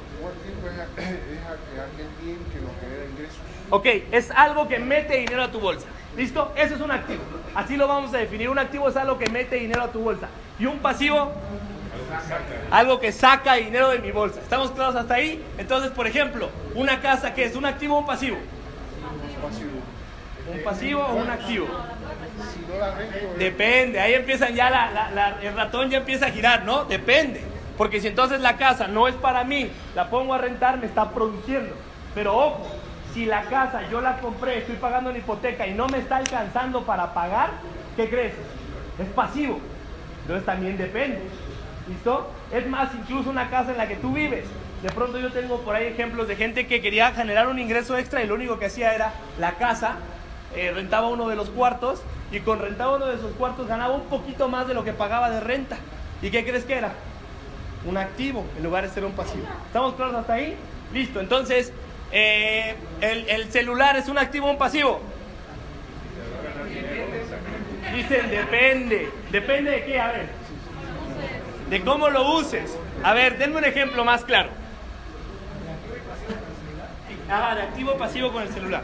Ok, 3.70 3.86
es 4.10 4.30
algo 4.30 4.66
que 4.66 4.78
mete 4.78 5.18
dinero 5.18 5.42
a 5.42 5.50
tu 5.50 5.60
bolsa. 5.60 5.86
¿Listo? 6.16 6.52
Eso 6.56 6.76
es 6.76 6.80
un 6.80 6.90
activo. 6.90 7.20
Así 7.54 7.76
lo 7.76 7.86
vamos 7.86 8.14
a 8.14 8.18
definir. 8.18 8.48
Un 8.48 8.58
activo 8.58 8.88
es 8.88 8.96
algo 8.96 9.18
que 9.18 9.28
mete 9.28 9.56
dinero 9.56 9.82
a 9.82 9.92
tu 9.92 10.00
bolsa. 10.00 10.28
Y 10.58 10.64
un 10.64 10.78
pasivo, 10.78 11.32
algo 12.70 12.98
que 12.98 13.12
saca 13.12 13.54
dinero 13.54 13.90
de 13.90 13.98
mi 13.98 14.10
bolsa. 14.10 14.40
¿Estamos 14.40 14.70
claros 14.70 14.96
hasta 14.96 15.14
ahí? 15.14 15.44
Entonces, 15.58 15.90
por 15.90 16.06
ejemplo, 16.06 16.48
una 16.74 17.00
casa, 17.00 17.34
¿qué 17.34 17.44
es? 17.44 17.54
¿Un 17.54 17.66
activo 17.66 17.96
o 17.96 17.98
un 17.98 18.06
pasivo? 18.06 18.38
¿Un 20.50 20.64
pasivo 20.64 21.02
o 21.02 21.14
un 21.14 21.30
activo? 21.30 21.66
Depende, 23.38 24.00
ahí 24.00 24.14
empiezan 24.14 24.54
ya 24.54 24.70
la, 24.70 25.38
el 25.42 25.54
ratón 25.54 25.90
ya 25.90 25.98
empieza 25.98 26.26
a 26.26 26.30
girar, 26.30 26.64
¿no? 26.64 26.84
Depende. 26.84 27.42
Porque 27.76 28.00
si 28.00 28.08
entonces 28.08 28.40
la 28.40 28.56
casa 28.56 28.88
no 28.88 29.06
es 29.06 29.14
para 29.14 29.44
mí, 29.44 29.70
la 29.94 30.10
pongo 30.10 30.34
a 30.34 30.38
rentar, 30.38 30.78
me 30.78 30.86
está 30.86 31.10
produciendo. 31.10 31.74
Pero 32.14 32.36
ojo, 32.36 32.66
si 33.14 33.24
la 33.24 33.42
casa 33.42 33.82
yo 33.90 34.00
la 34.00 34.18
compré, 34.18 34.58
estoy 34.58 34.76
pagando 34.76 35.10
una 35.10 35.18
hipoteca 35.18 35.66
y 35.66 35.74
no 35.74 35.86
me 35.86 35.98
está 35.98 36.16
alcanzando 36.16 36.84
para 36.84 37.14
pagar, 37.14 37.50
¿qué 37.96 38.08
crees? 38.08 38.32
Es 38.98 39.08
pasivo. 39.14 39.60
Entonces 40.22 40.44
también 40.44 40.76
depende. 40.76 41.20
¿Listo? 41.88 42.30
Es 42.52 42.66
más, 42.66 42.90
incluso 42.94 43.30
una 43.30 43.48
casa 43.48 43.70
en 43.70 43.78
la 43.78 43.86
que 43.86 43.96
tú 43.96 44.12
vives. 44.12 44.44
De 44.82 44.90
pronto 44.90 45.18
yo 45.18 45.30
tengo 45.30 45.60
por 45.60 45.74
ahí 45.74 45.86
ejemplos 45.86 46.28
de 46.28 46.36
gente 46.36 46.66
que 46.66 46.80
quería 46.80 47.12
generar 47.12 47.48
un 47.48 47.58
ingreso 47.58 47.96
extra 47.96 48.22
y 48.22 48.26
lo 48.26 48.34
único 48.34 48.58
que 48.58 48.66
hacía 48.66 48.94
era 48.94 49.12
la 49.38 49.52
casa, 49.52 49.96
eh, 50.54 50.72
rentaba 50.74 51.08
uno 51.08 51.28
de 51.28 51.36
los 51.36 51.48
cuartos 51.50 52.02
y 52.30 52.40
con 52.40 52.58
rentaba 52.58 52.96
uno 52.96 53.06
de 53.06 53.14
esos 53.14 53.32
cuartos 53.32 53.66
ganaba 53.66 53.94
un 53.94 54.04
poquito 54.04 54.48
más 54.48 54.68
de 54.68 54.74
lo 54.74 54.84
que 54.84 54.92
pagaba 54.92 55.30
de 55.30 55.40
renta. 55.40 55.76
¿Y 56.20 56.30
qué 56.30 56.44
crees 56.44 56.64
que 56.64 56.74
era? 56.74 56.92
un 57.84 57.96
activo 57.96 58.44
en 58.56 58.64
lugar 58.64 58.84
de 58.84 58.90
ser 58.90 59.04
un 59.04 59.12
pasivo. 59.12 59.46
¿Estamos 59.66 59.94
claros 59.94 60.14
hasta 60.14 60.34
ahí? 60.34 60.56
Listo, 60.92 61.20
entonces, 61.20 61.72
eh, 62.12 62.74
el, 63.00 63.50
celular 63.50 63.96
es 63.96 64.08
un 64.08 64.18
activo 64.18 64.48
o 64.48 64.50
un 64.50 64.58
pasivo? 64.58 65.00
Dicen, 67.94 68.30
depende. 68.30 69.10
¿Depende 69.30 69.70
de 69.70 69.84
qué? 69.84 70.00
A 70.00 70.12
ver. 70.12 70.28
De 71.70 71.82
cómo 71.82 72.08
lo 72.08 72.36
uses. 72.36 72.76
A 73.02 73.14
ver, 73.14 73.38
denme 73.38 73.56
un 73.56 73.64
ejemplo 73.64 74.04
más 74.04 74.24
claro. 74.24 74.50
Ah, 77.30 77.54
de 77.54 77.62
activo 77.62 77.92
o 77.92 77.98
pasivo 77.98 78.32
con 78.32 78.42
el 78.42 78.48
celular. 78.48 78.82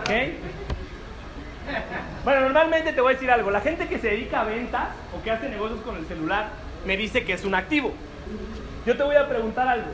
¿Ok? 0.00 0.10
Bueno, 2.24 2.40
normalmente 2.42 2.92
te 2.92 3.00
voy 3.00 3.12
a 3.12 3.14
decir 3.14 3.30
algo. 3.30 3.50
La 3.50 3.60
gente 3.60 3.88
que 3.88 3.98
se 3.98 4.08
dedica 4.08 4.40
a 4.40 4.44
ventas 4.44 4.88
o 5.16 5.22
que 5.22 5.30
hace 5.30 5.48
negocios 5.48 5.80
con 5.80 5.96
el 5.96 6.06
celular 6.06 6.48
me 6.84 6.96
dice 6.96 7.24
que 7.24 7.32
es 7.32 7.44
un 7.44 7.54
activo. 7.54 7.92
Yo 8.86 8.96
te 8.96 9.02
voy 9.02 9.16
a 9.16 9.28
preguntar 9.28 9.66
algo. 9.68 9.88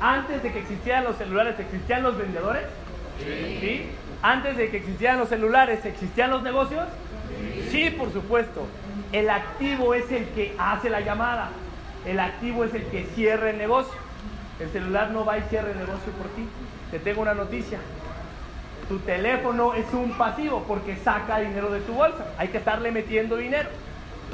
Antes 0.00 0.42
de 0.42 0.52
que 0.52 0.60
existieran 0.60 1.04
los 1.04 1.16
celulares, 1.16 1.58
¿existían 1.58 2.02
los 2.02 2.16
vendedores? 2.16 2.62
Sí. 3.18 3.86
Antes 4.22 4.56
de 4.56 4.70
que 4.70 4.76
existieran 4.78 5.18
los 5.18 5.28
celulares, 5.28 5.84
¿existían 5.84 6.30
los 6.30 6.42
negocios? 6.42 6.84
Sí, 7.70 7.90
por 7.90 8.12
supuesto. 8.12 8.66
El 9.12 9.30
activo 9.30 9.94
es 9.94 10.10
el 10.12 10.26
que 10.28 10.54
hace 10.58 10.90
la 10.90 11.00
llamada. 11.00 11.50
El 12.06 12.20
activo 12.20 12.64
es 12.64 12.74
el 12.74 12.84
que 12.86 13.04
cierra 13.14 13.50
el 13.50 13.58
negocio. 13.58 13.94
El 14.60 14.70
celular 14.70 15.10
no 15.10 15.24
va 15.24 15.38
y 15.38 15.42
cierra 15.42 15.70
el 15.70 15.78
negocio 15.78 16.12
por 16.12 16.28
ti. 16.28 16.46
Te 16.90 16.98
tengo 16.98 17.22
una 17.22 17.34
noticia. 17.34 17.78
Tu 18.88 18.98
teléfono 19.00 19.74
es 19.74 19.86
un 19.92 20.12
pasivo 20.18 20.64
porque 20.66 20.96
saca 20.96 21.38
dinero 21.38 21.70
de 21.70 21.80
tu 21.80 21.92
bolsa. 21.94 22.26
Hay 22.38 22.48
que 22.48 22.58
estarle 22.58 22.90
metiendo 22.90 23.36
dinero. 23.36 23.68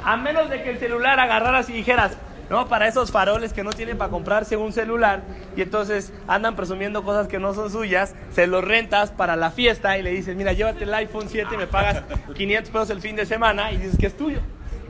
A 0.03 0.17
menos 0.17 0.49
de 0.49 0.63
que 0.63 0.71
el 0.71 0.79
celular 0.79 1.19
agarraras 1.19 1.69
y 1.69 1.73
dijeras, 1.73 2.17
no, 2.49 2.67
para 2.67 2.87
esos 2.87 3.11
faroles 3.11 3.53
que 3.53 3.63
no 3.63 3.69
tienen 3.69 3.97
para 3.97 4.09
comprarse 4.09 4.57
un 4.57 4.73
celular 4.73 5.21
y 5.55 5.61
entonces 5.61 6.11
andan 6.27 6.55
presumiendo 6.55 7.03
cosas 7.03 7.27
que 7.27 7.37
no 7.37 7.53
son 7.53 7.71
suyas, 7.71 8.15
se 8.31 8.47
los 8.47 8.63
rentas 8.63 9.11
para 9.11 9.35
la 9.35 9.51
fiesta 9.51 9.97
y 9.97 10.01
le 10.01 10.11
dices, 10.11 10.35
mira, 10.35 10.53
llévate 10.53 10.85
el 10.85 10.93
iPhone 10.95 11.29
7, 11.29 11.57
me 11.57 11.67
pagas 11.67 12.03
500 12.35 12.71
pesos 12.71 12.89
el 12.89 13.01
fin 13.01 13.15
de 13.15 13.27
semana 13.27 13.71
y 13.71 13.77
dices 13.77 13.97
que 13.99 14.07
es 14.07 14.17
tuyo. 14.17 14.39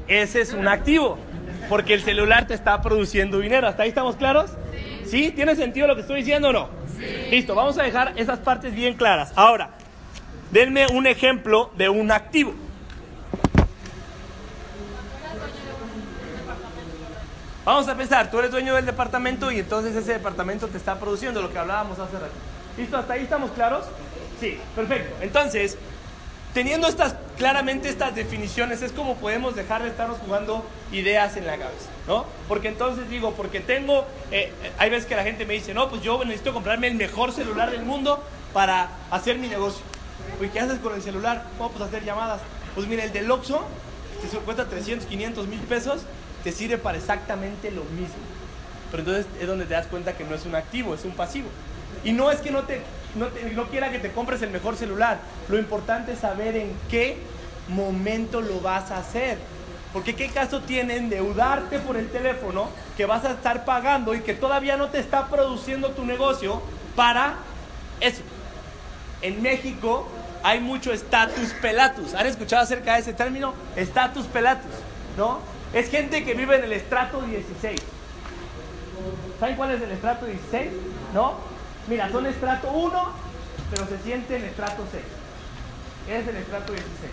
Ese 0.07 0.41
es 0.41 0.53
un 0.53 0.67
activo, 0.67 1.17
porque 1.67 1.93
el 1.93 2.01
celular 2.01 2.47
te 2.47 2.53
está 2.53 2.81
produciendo 2.81 3.39
dinero. 3.39 3.67
¿Hasta 3.67 3.83
ahí 3.83 3.89
estamos 3.89 4.15
claros? 4.15 4.51
¿Sí? 5.05 5.31
¿Tiene 5.31 5.55
sentido 5.55 5.85
lo 5.85 5.95
que 5.95 6.01
estoy 6.01 6.17
diciendo 6.17 6.49
o 6.49 6.53
no? 6.53 6.78
Listo, 7.29 7.55
vamos 7.55 7.77
a 7.77 7.83
dejar 7.83 8.13
esas 8.17 8.39
partes 8.39 8.73
bien 8.73 8.95
claras. 8.95 9.31
Ahora, 9.35 9.71
denme 10.51 10.87
un 10.87 11.07
ejemplo 11.07 11.71
de 11.77 11.89
un 11.89 12.11
activo. 12.11 12.53
Vamos 17.65 17.87
a 17.87 17.95
pensar, 17.95 18.31
tú 18.31 18.39
eres 18.39 18.51
dueño 18.51 18.73
del 18.73 18.85
departamento 18.85 19.51
y 19.51 19.59
entonces 19.59 19.95
ese 19.95 20.13
departamento 20.13 20.67
te 20.67 20.77
está 20.77 20.99
produciendo 20.99 21.41
lo 21.41 21.51
que 21.51 21.59
hablábamos 21.59 21.99
hace 21.99 22.13
rato. 22.13 22.33
¿Listo? 22.77 22.97
¿Hasta 22.97 23.13
ahí 23.13 23.23
estamos 23.23 23.51
claros? 23.51 23.85
Sí, 24.39 24.57
perfecto. 24.75 25.15
Entonces, 25.21 25.77
teniendo 26.53 26.87
estas 26.87 27.15
claramente 27.37 27.89
estas 27.89 28.15
definiciones 28.15 28.81
es 28.81 28.91
como 28.91 29.15
podemos 29.15 29.55
dejar 29.55 29.83
de 29.83 29.89
estarnos 29.89 30.17
jugando 30.19 30.65
ideas 30.91 31.37
en 31.37 31.47
la 31.47 31.57
cabeza, 31.57 31.89
¿no? 32.07 32.25
Porque 32.47 32.67
entonces 32.67 33.09
digo, 33.09 33.33
porque 33.33 33.61
tengo, 33.61 34.05
eh, 34.31 34.51
hay 34.77 34.89
veces 34.89 35.05
que 35.05 35.15
la 35.15 35.23
gente 35.23 35.45
me 35.45 35.53
dice, 35.53 35.73
no, 35.73 35.89
pues 35.89 36.01
yo 36.01 36.23
necesito 36.25 36.53
comprarme 36.53 36.87
el 36.87 36.95
mejor 36.95 37.31
celular 37.31 37.71
del 37.71 37.83
mundo 37.83 38.23
para 38.53 38.89
hacer 39.09 39.37
mi 39.37 39.47
negocio. 39.47 39.81
¿Y 40.41 40.47
¿qué 40.49 40.59
haces 40.59 40.79
con 40.79 40.93
el 40.93 41.01
celular? 41.01 41.45
¿Cómo 41.57 41.71
pues 41.71 41.83
hacer 41.83 42.03
llamadas? 42.03 42.41
Pues 42.75 42.87
mira, 42.87 43.03
el 43.03 43.13
del 43.13 43.29
Oxxo, 43.31 43.65
que 44.21 44.37
cuesta 44.39 44.65
300, 44.65 45.07
500 45.07 45.47
mil 45.47 45.59
pesos, 45.61 46.01
te 46.43 46.51
sirve 46.51 46.77
para 46.77 46.97
exactamente 46.97 47.71
lo 47.71 47.83
mismo. 47.85 48.15
Pero 48.91 49.03
entonces 49.03 49.27
es 49.39 49.47
donde 49.47 49.65
te 49.65 49.73
das 49.73 49.87
cuenta 49.87 50.17
que 50.17 50.23
no 50.23 50.35
es 50.35 50.45
un 50.45 50.55
activo, 50.55 50.93
es 50.93 51.05
un 51.05 51.11
pasivo. 51.11 51.47
Y 52.03 52.11
no 52.11 52.31
es 52.31 52.39
que 52.39 52.51
no, 52.51 52.63
te, 52.63 52.81
no, 53.15 53.27
no 53.53 53.67
quiera 53.67 53.91
que 53.91 53.99
te 53.99 54.11
compres 54.11 54.41
el 54.41 54.51
mejor 54.51 54.75
celular. 54.75 55.19
Lo 55.47 55.57
importante 55.57 56.13
es 56.13 56.19
saber 56.19 56.55
en 56.55 56.73
qué 56.89 57.17
momento 57.67 58.41
lo 58.41 58.59
vas 58.61 58.91
a 58.91 58.97
hacer. 58.97 59.37
Porque 59.93 60.15
qué 60.15 60.29
caso 60.29 60.61
tiene 60.61 60.97
endeudarte 60.97 61.79
por 61.79 61.97
el 61.97 62.09
teléfono 62.09 62.69
que 62.95 63.05
vas 63.05 63.25
a 63.25 63.31
estar 63.31 63.65
pagando 63.65 64.13
y 64.13 64.21
que 64.21 64.33
todavía 64.33 64.77
no 64.77 64.89
te 64.89 64.99
está 64.99 65.27
produciendo 65.27 65.91
tu 65.91 66.05
negocio 66.05 66.61
para 66.95 67.35
eso. 67.99 68.21
En 69.21 69.41
México 69.41 70.07
hay 70.43 70.59
mucho 70.59 70.93
status 70.93 71.53
pelatus. 71.61 72.13
¿Han 72.13 72.27
escuchado 72.27 72.61
acerca 72.61 72.93
de 72.93 72.99
ese 72.99 73.13
término? 73.13 73.53
Status 73.75 74.27
pelatus, 74.27 74.71
¿no? 75.17 75.39
Es 75.73 75.89
gente 75.89 76.23
que 76.23 76.33
vive 76.35 76.57
en 76.57 76.65
el 76.65 76.73
estrato 76.73 77.21
16. 77.21 77.79
¿Saben 79.39 79.55
cuál 79.55 79.71
es 79.71 79.81
el 79.81 79.91
estrato 79.91 80.25
16? 80.25 80.71
¿No? 81.13 81.35
Mira, 81.89 82.11
son 82.11 82.27
estrato 82.27 82.71
1, 82.71 83.09
pero 83.71 83.87
se 83.87 83.97
siente 84.03 84.37
en 84.37 84.45
estrato 84.45 84.83
6. 84.91 85.03
Es 86.07 86.27
el 86.27 86.35
estrato 86.37 86.71
16. 86.71 87.11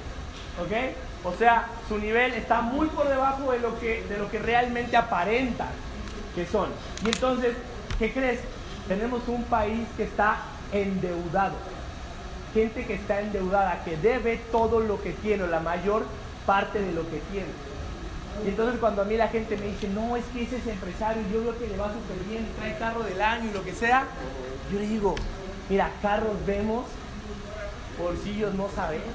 ¿Ok? 0.63 0.97
O 1.25 1.33
sea, 1.37 1.69
su 1.89 1.99
nivel 1.99 2.35
está 2.35 2.61
muy 2.61 2.89
por 2.89 3.09
debajo 3.09 3.53
de 3.53 3.59
lo 3.59 3.79
que, 3.81 4.05
de 4.05 4.19
lo 4.19 4.31
que 4.31 4.39
realmente 4.39 4.97
aparenta 4.97 5.67
que 6.35 6.47
son. 6.47 6.69
Y 7.05 7.09
entonces, 7.09 7.57
¿qué 7.99 8.13
crees? 8.13 8.41
Tenemos 8.87 9.27
un 9.29 9.45
país 9.45 9.89
que 9.97 10.05
está 10.05 10.41
endeudado. 10.73 11.55
Gente 12.53 12.85
que 12.85 12.95
está 12.95 13.21
endeudada, 13.21 13.83
que 13.83 13.97
debe 13.97 14.37
todo 14.53 14.81
lo 14.81 15.03
que 15.03 15.13
tiene, 15.13 15.45
o 15.45 15.47
la 15.47 15.61
mayor 15.61 16.05
parte 16.45 16.81
de 16.81 16.93
lo 16.93 17.03
que 17.11 17.19
tiene. 17.33 17.49
Y 18.45 18.49
entonces 18.49 18.79
cuando 18.79 19.03
a 19.03 19.05
mí 19.05 19.17
la 19.17 19.29
gente 19.29 19.57
me 19.57 19.67
dice, 19.67 19.89
no, 19.89 20.17
es 20.17 20.25
que 20.27 20.43
ese 20.43 20.57
es 20.59 20.67
empresario, 20.67 21.23
yo 21.33 21.43
veo 21.43 21.59
que 21.59 21.67
le 21.67 21.77
va 21.77 21.93
súper 21.93 22.19
bien, 22.29 22.47
trae 22.59 22.77
carro 22.79 23.03
del 23.03 23.21
año 23.21 23.51
y 23.51 23.53
lo 23.53 23.65
que 23.65 23.73
sea, 23.73 24.07
yo 24.73 24.79
le 24.79 24.87
digo, 24.87 25.15
mira, 25.69 25.91
carros 26.03 26.35
vemos, 26.47 26.87
bolsillos 27.99 28.55
no 28.55 28.69
sabemos. 28.75 29.15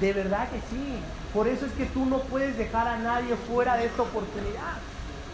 De 0.00 0.12
verdad 0.12 0.48
que 0.50 0.58
sí. 0.70 0.98
Por 1.32 1.48
eso 1.48 1.66
es 1.66 1.72
que 1.72 1.86
tú 1.86 2.06
no 2.06 2.20
puedes 2.20 2.56
dejar 2.56 2.88
a 2.88 2.96
nadie 2.96 3.34
fuera 3.36 3.76
de 3.76 3.86
esta 3.86 4.02
oportunidad. 4.02 4.74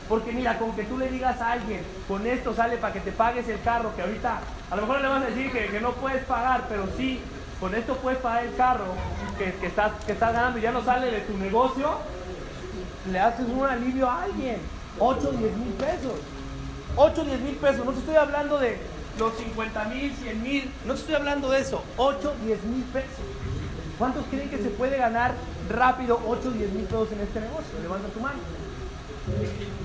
Porque 0.09 0.33
mira, 0.33 0.59
con 0.59 0.73
que 0.73 0.83
tú 0.85 0.99
le 0.99 1.09
digas 1.09 1.41
a 1.41 1.53
alguien, 1.53 1.81
con 2.09 2.27
esto 2.27 2.55
sale 2.55 2.77
para 2.77 2.93
que 2.93 3.01
te 3.01 3.13
pagues 3.13 3.49
el 3.49 3.61
carro, 3.63 3.95
que 3.95 4.03
ahorita 4.03 4.41
a 4.71 4.77
lo 4.77 4.83
mejor 4.83 5.01
le 5.01 5.09
vas 5.09 5.23
a 5.23 5.27
decir 5.27 5.51
que, 5.53 5.81
no 5.81 5.93
puedes 5.93 6.25
pagar, 6.25 6.65
pero 6.69 6.89
sí, 6.97 7.21
con 7.61 7.75
esto 7.75 7.97
puedes 7.97 8.19
pagar 8.19 8.45
el 8.45 8.55
carro 8.57 8.95
que, 9.39 9.67
estás, 9.67 9.93
que 10.05 10.13
estás 10.13 10.33
ganando 10.33 10.59
y 10.59 10.63
ya 10.63 10.73
no 10.73 10.85
sale 10.85 11.11
de 11.11 11.21
tu 11.21 11.39
negocio, 11.39 11.99
le 13.11 13.19
haces 13.19 13.47
un 13.49 13.65
alivio 13.65 14.09
a 14.09 14.25
alguien. 14.25 14.59
8 14.99 15.29
o 15.29 15.33
10 15.33 15.57
mil 15.57 15.73
pesos. 15.75 16.13
8 16.97 17.21
o 17.21 17.25
10 17.25 17.41
mil 17.41 17.55
pesos. 17.57 17.85
No 17.85 17.93
te 17.93 17.99
estoy 17.99 18.17
hablando 18.17 18.59
de 18.59 18.79
los 19.19 19.35
50 19.35 19.85
mil, 19.87 20.13
100 20.15 20.43
mil. 20.43 20.71
No 20.87 20.95
te 20.95 21.01
estoy 21.01 21.15
hablando 21.15 21.51
de 21.51 21.61
eso. 21.61 21.83
8 21.97 22.33
o 22.33 22.45
10 22.45 22.65
mil 22.65 22.85
pesos. 22.85 23.25
¿Cuántos 23.99 24.25
creen 24.27 24.51
que 24.51 24.59
se 24.59 24.71
puede 24.71 24.97
ganar 24.97 25.35
rápido 25.71 26.21
8 26.27 26.49
o 26.49 26.51
10 26.51 26.73
mil 26.73 26.85
pesos 26.85 27.13
en 27.13 27.21
este 27.21 27.41
negocio? 27.41 27.79
Levanta 27.83 28.09
tu 28.09 28.21
mano. 28.21 28.39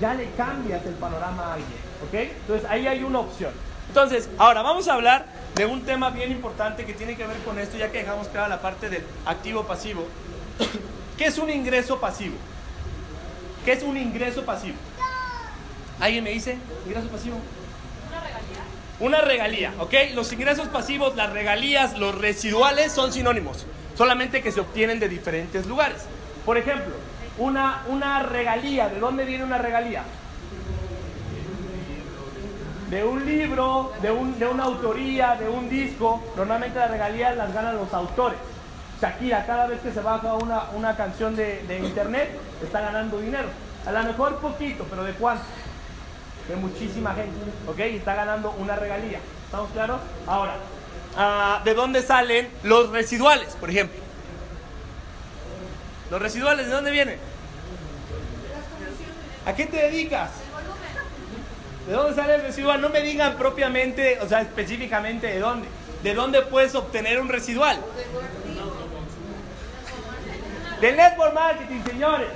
Ya 0.00 0.14
le 0.14 0.30
cambias 0.32 0.84
el 0.86 0.94
panorama 0.94 1.42
a 1.44 1.54
alguien. 1.54 1.78
¿Ok? 2.06 2.14
Entonces 2.14 2.68
ahí 2.70 2.86
hay 2.86 3.02
una 3.02 3.20
opción. 3.20 3.52
Entonces, 3.88 4.28
ahora 4.36 4.62
vamos 4.62 4.86
a 4.88 4.94
hablar 4.94 5.26
de 5.54 5.64
un 5.64 5.82
tema 5.82 6.10
bien 6.10 6.30
importante 6.30 6.84
que 6.84 6.92
tiene 6.92 7.16
que 7.16 7.26
ver 7.26 7.38
con 7.38 7.58
esto, 7.58 7.78
ya 7.78 7.90
que 7.90 7.98
dejamos 7.98 8.28
clara 8.28 8.48
la 8.48 8.60
parte 8.60 8.90
del 8.90 9.02
activo 9.24 9.64
pasivo. 9.64 10.06
¿Qué 11.16 11.26
es 11.26 11.38
un 11.38 11.50
ingreso 11.50 11.98
pasivo? 11.98 12.36
¿Qué 13.68 13.74
es 13.74 13.82
un 13.82 13.98
ingreso 13.98 14.46
pasivo? 14.46 14.78
¿Alguien 16.00 16.24
me 16.24 16.30
dice? 16.30 16.56
¿Ingreso 16.86 17.06
pasivo? 17.08 17.36
Una 18.08 18.18
regalía. 18.18 18.62
Una 18.98 19.20
regalía, 19.20 19.74
¿ok? 19.78 19.94
Los 20.14 20.32
ingresos 20.32 20.68
pasivos, 20.68 21.14
las 21.16 21.30
regalías, 21.34 21.98
los 21.98 22.16
residuales 22.16 22.92
son 22.92 23.12
sinónimos, 23.12 23.66
solamente 23.94 24.42
que 24.42 24.52
se 24.52 24.60
obtienen 24.60 24.98
de 25.00 25.10
diferentes 25.10 25.66
lugares. 25.66 26.06
Por 26.46 26.56
ejemplo, 26.56 26.94
una, 27.36 27.82
una 27.88 28.22
regalía, 28.22 28.88
¿de 28.88 29.00
dónde 29.00 29.26
viene 29.26 29.44
una 29.44 29.58
regalía? 29.58 30.02
De 32.88 33.04
un 33.04 33.26
libro, 33.26 33.92
de, 34.00 34.10
un, 34.10 34.38
de 34.38 34.46
una 34.46 34.64
autoría, 34.64 35.34
de 35.34 35.46
un 35.46 35.68
disco. 35.68 36.24
Normalmente 36.38 36.78
las 36.78 36.90
regalías 36.90 37.36
las 37.36 37.52
ganan 37.52 37.76
los 37.76 37.92
autores. 37.92 38.38
Shakira, 39.00 39.46
cada 39.46 39.66
vez 39.66 39.80
que 39.80 39.92
se 39.92 40.00
baja 40.00 40.34
una, 40.34 40.70
una 40.74 40.96
canción 40.96 41.36
de, 41.36 41.62
de 41.68 41.78
internet, 41.78 42.30
está 42.62 42.80
ganando 42.80 43.18
dinero. 43.18 43.48
A 43.86 43.92
lo 43.92 44.02
mejor 44.02 44.38
poquito, 44.38 44.84
pero 44.90 45.04
¿de 45.04 45.12
cuánto? 45.12 45.44
De 46.48 46.56
muchísima 46.56 47.14
gente, 47.14 47.36
¿ok? 47.66 47.78
Y 47.78 47.96
está 47.96 48.14
ganando 48.14 48.50
una 48.58 48.74
regalía. 48.74 49.20
¿Estamos 49.44 49.70
claros? 49.70 50.00
Ahora, 50.26 50.56
ah, 51.16 51.60
¿de 51.64 51.74
dónde 51.74 52.02
salen 52.02 52.48
los 52.64 52.90
residuales, 52.90 53.54
por 53.60 53.70
ejemplo? 53.70 53.98
¿Los 56.10 56.20
residuales 56.20 56.66
de 56.66 56.72
dónde 56.72 56.90
vienen? 56.90 57.18
¿A 59.46 59.54
qué 59.54 59.66
te 59.66 59.76
dedicas? 59.76 60.30
¿De 61.86 61.92
dónde 61.92 62.14
sale 62.14 62.34
el 62.34 62.42
residual? 62.42 62.80
No 62.80 62.90
me 62.90 63.00
digan 63.00 63.36
propiamente, 63.36 64.18
o 64.20 64.28
sea, 64.28 64.40
específicamente 64.42 65.28
de 65.28 65.38
dónde. 65.38 65.68
¿De 66.02 66.14
dónde 66.14 66.42
puedes 66.42 66.74
obtener 66.74 67.20
un 67.20 67.28
residual? 67.28 67.80
Del 70.80 70.96
network 70.96 71.34
marketing, 71.34 71.82
señores. 71.84 72.28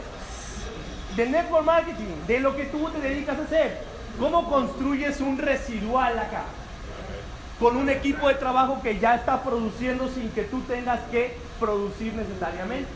Del 1.16 1.30
network 1.30 1.64
marketing, 1.64 2.26
de 2.26 2.40
lo 2.40 2.56
que 2.56 2.64
tú 2.64 2.88
te 2.88 3.00
dedicas 3.00 3.38
a 3.38 3.42
hacer. 3.42 3.78
¿Cómo 4.18 4.50
construyes 4.50 5.20
un 5.20 5.38
residual 5.38 6.18
acá? 6.18 6.44
Con 7.61 7.76
un 7.76 7.88
equipo 7.88 8.28
de 8.28 8.34
trabajo 8.34 8.80
que 8.82 8.99
ya 8.99 9.14
está 9.14 9.42
produciendo 9.42 10.08
sin 10.08 10.30
que 10.30 10.42
tú 10.42 10.61
tengas 10.62 11.00
que 11.11 11.37
producir 11.61 12.14
necesariamente. 12.14 12.88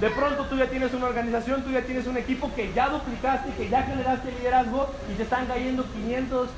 De 0.00 0.10
pronto 0.10 0.46
tú 0.46 0.56
ya 0.56 0.66
tienes 0.66 0.92
una 0.94 1.06
organización, 1.06 1.62
tú 1.62 1.70
ya 1.70 1.82
tienes 1.82 2.08
un 2.08 2.16
equipo 2.16 2.50
que 2.56 2.72
ya 2.72 2.88
duplicaste, 2.88 3.52
que 3.52 3.68
ya 3.68 3.84
generaste 3.84 4.32
liderazgo 4.32 4.90
y 5.12 5.14
te 5.14 5.22
están 5.22 5.46
cayendo 5.46 5.84
500 5.84 6.48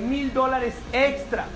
mil 0.00 0.34
dólares 0.34 0.74
extra. 0.92 1.46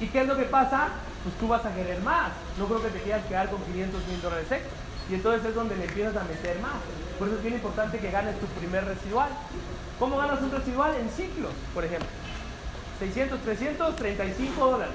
¿Y 0.00 0.06
qué 0.08 0.20
es 0.20 0.26
lo 0.28 0.36
que 0.36 0.44
pasa? 0.44 0.88
Pues 1.22 1.36
tú 1.38 1.48
vas 1.48 1.64
a 1.64 1.74
querer 1.74 2.00
más. 2.00 2.32
No 2.58 2.66
creo 2.66 2.82
que 2.82 2.88
te 2.88 3.00
quieras 3.00 3.24
quedar 3.26 3.50
con 3.50 3.60
500 3.62 4.06
mil 4.08 4.22
dólares 4.22 4.46
extra. 4.50 4.70
Y 5.10 5.14
entonces 5.14 5.44
es 5.44 5.54
donde 5.54 5.76
le 5.76 5.84
empiezas 5.84 6.16
a 6.16 6.24
meter 6.24 6.58
más. 6.60 6.74
Por 7.18 7.28
eso 7.28 7.36
es 7.36 7.42
bien 7.42 7.54
importante 7.54 7.98
que 7.98 8.10
ganes 8.10 8.38
tu 8.38 8.46
primer 8.46 8.84
residual. 8.84 9.30
¿Cómo 9.98 10.16
ganas 10.16 10.40
un 10.40 10.50
residual? 10.50 10.94
En 10.96 11.08
ciclos, 11.10 11.52
por 11.74 11.84
ejemplo. 11.84 12.08
600, 12.98 13.40
300, 13.40 13.96
35 13.96 14.66
dólares. 14.66 14.94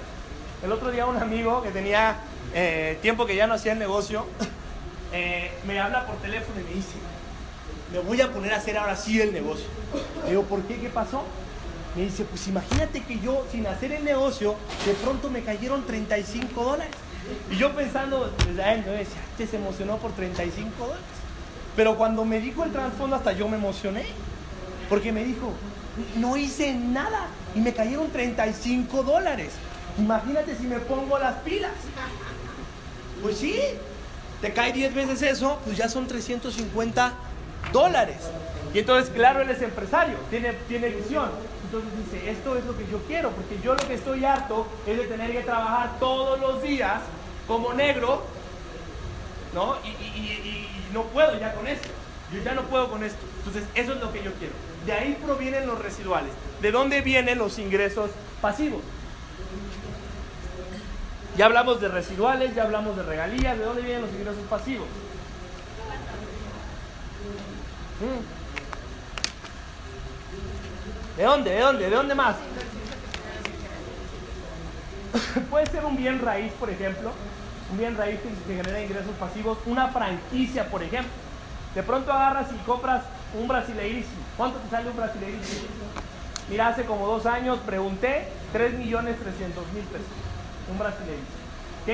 El 0.63 0.71
otro 0.71 0.91
día 0.91 1.05
un 1.05 1.17
amigo 1.17 1.61
que 1.61 1.69
tenía 1.69 2.17
eh, 2.53 2.97
tiempo 3.01 3.25
que 3.25 3.35
ya 3.35 3.47
no 3.47 3.53
hacía 3.53 3.73
el 3.73 3.79
negocio, 3.79 4.25
eh, 5.13 5.51
me 5.65 5.79
habla 5.79 6.05
por 6.05 6.15
teléfono 6.17 6.59
y 6.59 6.63
me 6.63 6.73
dice, 6.73 6.95
me 7.91 7.99
voy 7.99 8.21
a 8.21 8.31
poner 8.31 8.53
a 8.53 8.57
hacer 8.57 8.77
ahora 8.77 8.95
sí 8.95 9.21
el 9.21 9.33
negocio. 9.33 9.67
Le 10.23 10.31
digo, 10.31 10.43
¿por 10.43 10.61
qué? 10.63 10.79
¿Qué 10.79 10.89
pasó? 10.89 11.23
Me 11.97 12.03
dice, 12.03 12.25
pues 12.25 12.47
imagínate 12.47 13.01
que 13.01 13.19
yo 13.19 13.43
sin 13.51 13.65
hacer 13.65 13.91
el 13.91 14.05
negocio, 14.05 14.53
de 14.85 14.93
pronto 14.93 15.31
me 15.31 15.41
cayeron 15.41 15.83
35 15.83 16.63
dólares. 16.63 16.93
Y 17.49 17.57
yo 17.57 17.75
pensando, 17.75 18.31
desde 18.45 18.63
ahí, 18.63 18.83
me 18.85 18.91
decía, 18.91 19.19
este 19.31 19.47
se 19.47 19.55
emocionó 19.55 19.97
por 19.97 20.11
35 20.11 20.69
dólares. 20.77 21.03
Pero 21.75 21.97
cuando 21.97 22.23
me 22.23 22.39
dijo 22.39 22.63
el 22.63 22.71
trasfondo, 22.71 23.15
hasta 23.15 23.31
yo 23.31 23.47
me 23.47 23.57
emocioné. 23.57 24.05
Porque 24.89 25.11
me 25.11 25.25
dijo, 25.25 25.53
no 26.17 26.37
hice 26.37 26.75
nada 26.75 27.29
y 27.55 27.61
me 27.61 27.73
cayeron 27.73 28.11
35 28.11 29.01
dólares. 29.01 29.53
Imagínate 29.97 30.55
si 30.55 30.67
me 30.67 30.79
pongo 30.79 31.17
las 31.17 31.37
pilas. 31.37 31.71
Pues 33.23 33.39
sí, 33.39 33.59
te 34.39 34.53
cae 34.53 34.71
10 34.71 34.93
veces 34.93 35.23
eso, 35.23 35.59
pues 35.65 35.75
ya 35.75 35.89
son 35.89 36.05
350 36.05 37.13
dólares. 37.73 38.17
Y 38.71 38.79
entonces, 38.79 39.11
claro, 39.11 39.41
él 39.41 39.49
es 39.49 39.63
empresario, 39.63 40.17
tiene, 40.29 40.53
tiene 40.67 40.89
visión. 40.89 41.31
Entonces 41.67 41.91
dice, 41.97 42.31
esto 42.31 42.55
es 42.55 42.63
lo 42.63 42.77
que 42.77 42.87
yo 42.89 42.99
quiero, 43.07 43.31
porque 43.31 43.59
yo 43.61 43.75
lo 43.75 43.85
que 43.85 43.95
estoy 43.95 44.23
harto 44.23 44.65
es 44.87 44.97
de 44.97 45.03
tener 45.03 45.31
que 45.33 45.41
trabajar 45.41 45.99
todos 45.99 46.39
los 46.39 46.61
días 46.61 47.01
como 47.45 47.73
negro, 47.73 48.23
¿no? 49.53 49.75
Y, 49.83 49.89
y 49.89 50.67
no 50.93 51.03
puedo 51.03 51.37
ya 51.37 51.53
con 51.53 51.67
esto. 51.67 51.89
Yo 52.33 52.41
ya 52.41 52.53
no 52.53 52.63
puedo 52.63 52.89
con 52.89 53.03
esto. 53.03 53.19
Entonces, 53.39 53.63
eso 53.75 53.93
es 53.93 53.99
lo 53.99 54.11
que 54.11 54.23
yo 54.23 54.31
quiero. 54.33 54.53
De 54.85 54.93
ahí 54.93 55.17
provienen 55.23 55.67
los 55.67 55.79
residuales. 55.79 56.31
¿De 56.61 56.71
dónde 56.71 57.01
vienen 57.01 57.37
los 57.37 57.59
ingresos 57.59 58.11
pasivos? 58.41 58.81
Ya 61.35 61.45
hablamos 61.45 61.79
de 61.81 61.87
residuales, 61.89 62.55
ya 62.55 62.63
hablamos 62.63 62.95
de 62.95 63.03
regalías. 63.03 63.57
¿De 63.57 63.65
dónde 63.65 63.81
vienen 63.81 64.03
los 64.03 64.11
ingresos 64.11 64.43
pasivos? 64.49 64.87
Mm. 67.99 68.36
¿De 71.17 71.23
dónde? 71.23 71.49
¿De 71.51 71.59
dónde? 71.59 71.89
¿De 71.89 71.95
dónde 71.95 72.15
más? 72.15 72.35
Puede 75.49 75.65
ser 75.65 75.83
un 75.83 75.97
bien 75.97 76.19
raíz, 76.19 76.53
por 76.53 76.69
ejemplo. 76.69 77.11
Un 77.71 77.77
bien 77.79 77.97
raíz 77.97 78.19
que 78.21 78.55
genera 78.55 78.81
ingresos 78.81 79.15
pasivos. 79.19 79.57
Una 79.65 79.87
franquicia, 79.87 80.69
por 80.69 80.83
ejemplo. 80.83 81.11
De 81.73 81.81
pronto 81.81 82.13
agarras 82.13 82.47
y 82.53 82.57
compras 82.65 83.03
un 83.33 83.47
brasileirísimo. 83.47 84.21
¿Cuánto 84.37 84.59
te 84.59 84.69
sale 84.69 84.91
un 84.91 84.97
brasileirísimo? 84.97 85.67
Mira, 86.49 86.67
hace 86.67 86.85
como 86.85 87.07
dos 87.07 87.25
años 87.25 87.57
pregunté 87.65 88.29
3 88.53 88.75
millones 88.75 89.19
300 89.19 89.73
mil 89.73 89.83
pesos. 89.85 90.07
Un 90.71 90.77
brasileirísimo. 90.77 91.37
¿Ok? 91.83 91.89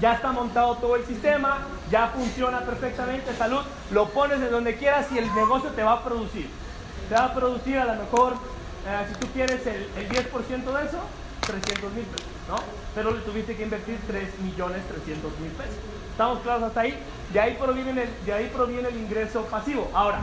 Ya 0.00 0.12
está 0.12 0.30
montado 0.30 0.76
todo 0.76 0.94
el 0.94 1.04
sistema, 1.06 1.58
ya 1.90 2.08
funciona 2.08 2.60
perfectamente, 2.60 3.34
salud, 3.34 3.62
lo 3.90 4.10
pones 4.10 4.40
en 4.40 4.50
donde 4.50 4.76
quieras 4.76 5.06
y 5.10 5.18
el 5.18 5.34
negocio 5.34 5.70
te 5.70 5.82
va 5.82 5.94
a 5.94 6.04
producir. 6.04 6.48
Te 7.08 7.16
va 7.16 7.24
a 7.24 7.34
producir 7.34 7.78
a 7.78 7.84
lo 7.86 7.94
mejor, 7.94 8.36
eh, 8.88 9.06
si 9.08 9.14
tú 9.20 9.26
quieres 9.34 9.66
el, 9.66 9.86
el 9.98 10.08
10% 10.08 10.32
de 10.32 10.86
eso, 10.86 11.00
300 11.46 11.92
mil 11.92 12.04
pesos, 12.04 12.32
¿no? 12.48 12.56
Pero 12.94 13.10
le 13.10 13.20
tuviste 13.20 13.54
que 13.54 13.62
invertir 13.64 13.98
3 14.06 14.40
millones 14.40 14.82
300 14.88 15.38
mil 15.40 15.50
pesos. 15.50 15.76
¿Estamos 16.10 16.40
claros 16.40 16.62
hasta 16.64 16.80
ahí? 16.80 16.98
De 17.32 17.38
ahí, 17.38 17.56
proviene 17.60 18.02
el, 18.02 18.08
de 18.24 18.32
ahí 18.32 18.50
proviene 18.52 18.88
el 18.88 18.96
ingreso 18.96 19.44
pasivo. 19.44 19.90
Ahora, 19.92 20.20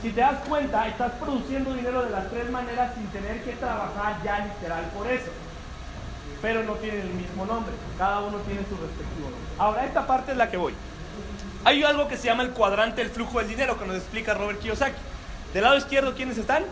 si 0.00 0.10
te 0.10 0.20
das 0.20 0.38
cuenta, 0.48 0.86
estás 0.86 1.12
produciendo 1.12 1.74
dinero 1.74 2.04
de 2.04 2.10
las 2.10 2.30
tres 2.30 2.50
maneras 2.50 2.94
sin 2.94 3.06
tener 3.08 3.42
que 3.42 3.52
trabajar 3.52 4.22
ya 4.24 4.46
literal 4.46 4.84
por 4.96 5.08
eso. 5.08 5.30
Pero 6.40 6.62
no 6.62 6.74
tienen 6.74 7.00
el 7.02 7.14
mismo 7.14 7.46
nombre. 7.46 7.72
Cada 7.98 8.20
uno 8.20 8.38
tiene 8.38 8.60
su 8.62 8.76
respectivo 8.76 9.30
nombre. 9.30 9.50
Ahora, 9.58 9.84
esta 9.84 10.06
parte 10.06 10.32
es 10.32 10.38
la 10.38 10.50
que 10.50 10.56
voy. 10.56 10.74
Hay 11.64 11.82
algo 11.82 12.08
que 12.08 12.16
se 12.16 12.26
llama 12.26 12.42
el 12.42 12.50
cuadrante 12.50 13.02
del 13.02 13.10
flujo 13.10 13.38
del 13.38 13.48
dinero 13.48 13.78
que 13.78 13.86
nos 13.86 13.96
explica 13.96 14.34
Robert 14.34 14.60
Kiyosaki. 14.60 15.00
Del 15.52 15.62
lado 15.64 15.76
izquierdo, 15.76 16.14
¿quiénes 16.14 16.38
están? 16.38 16.64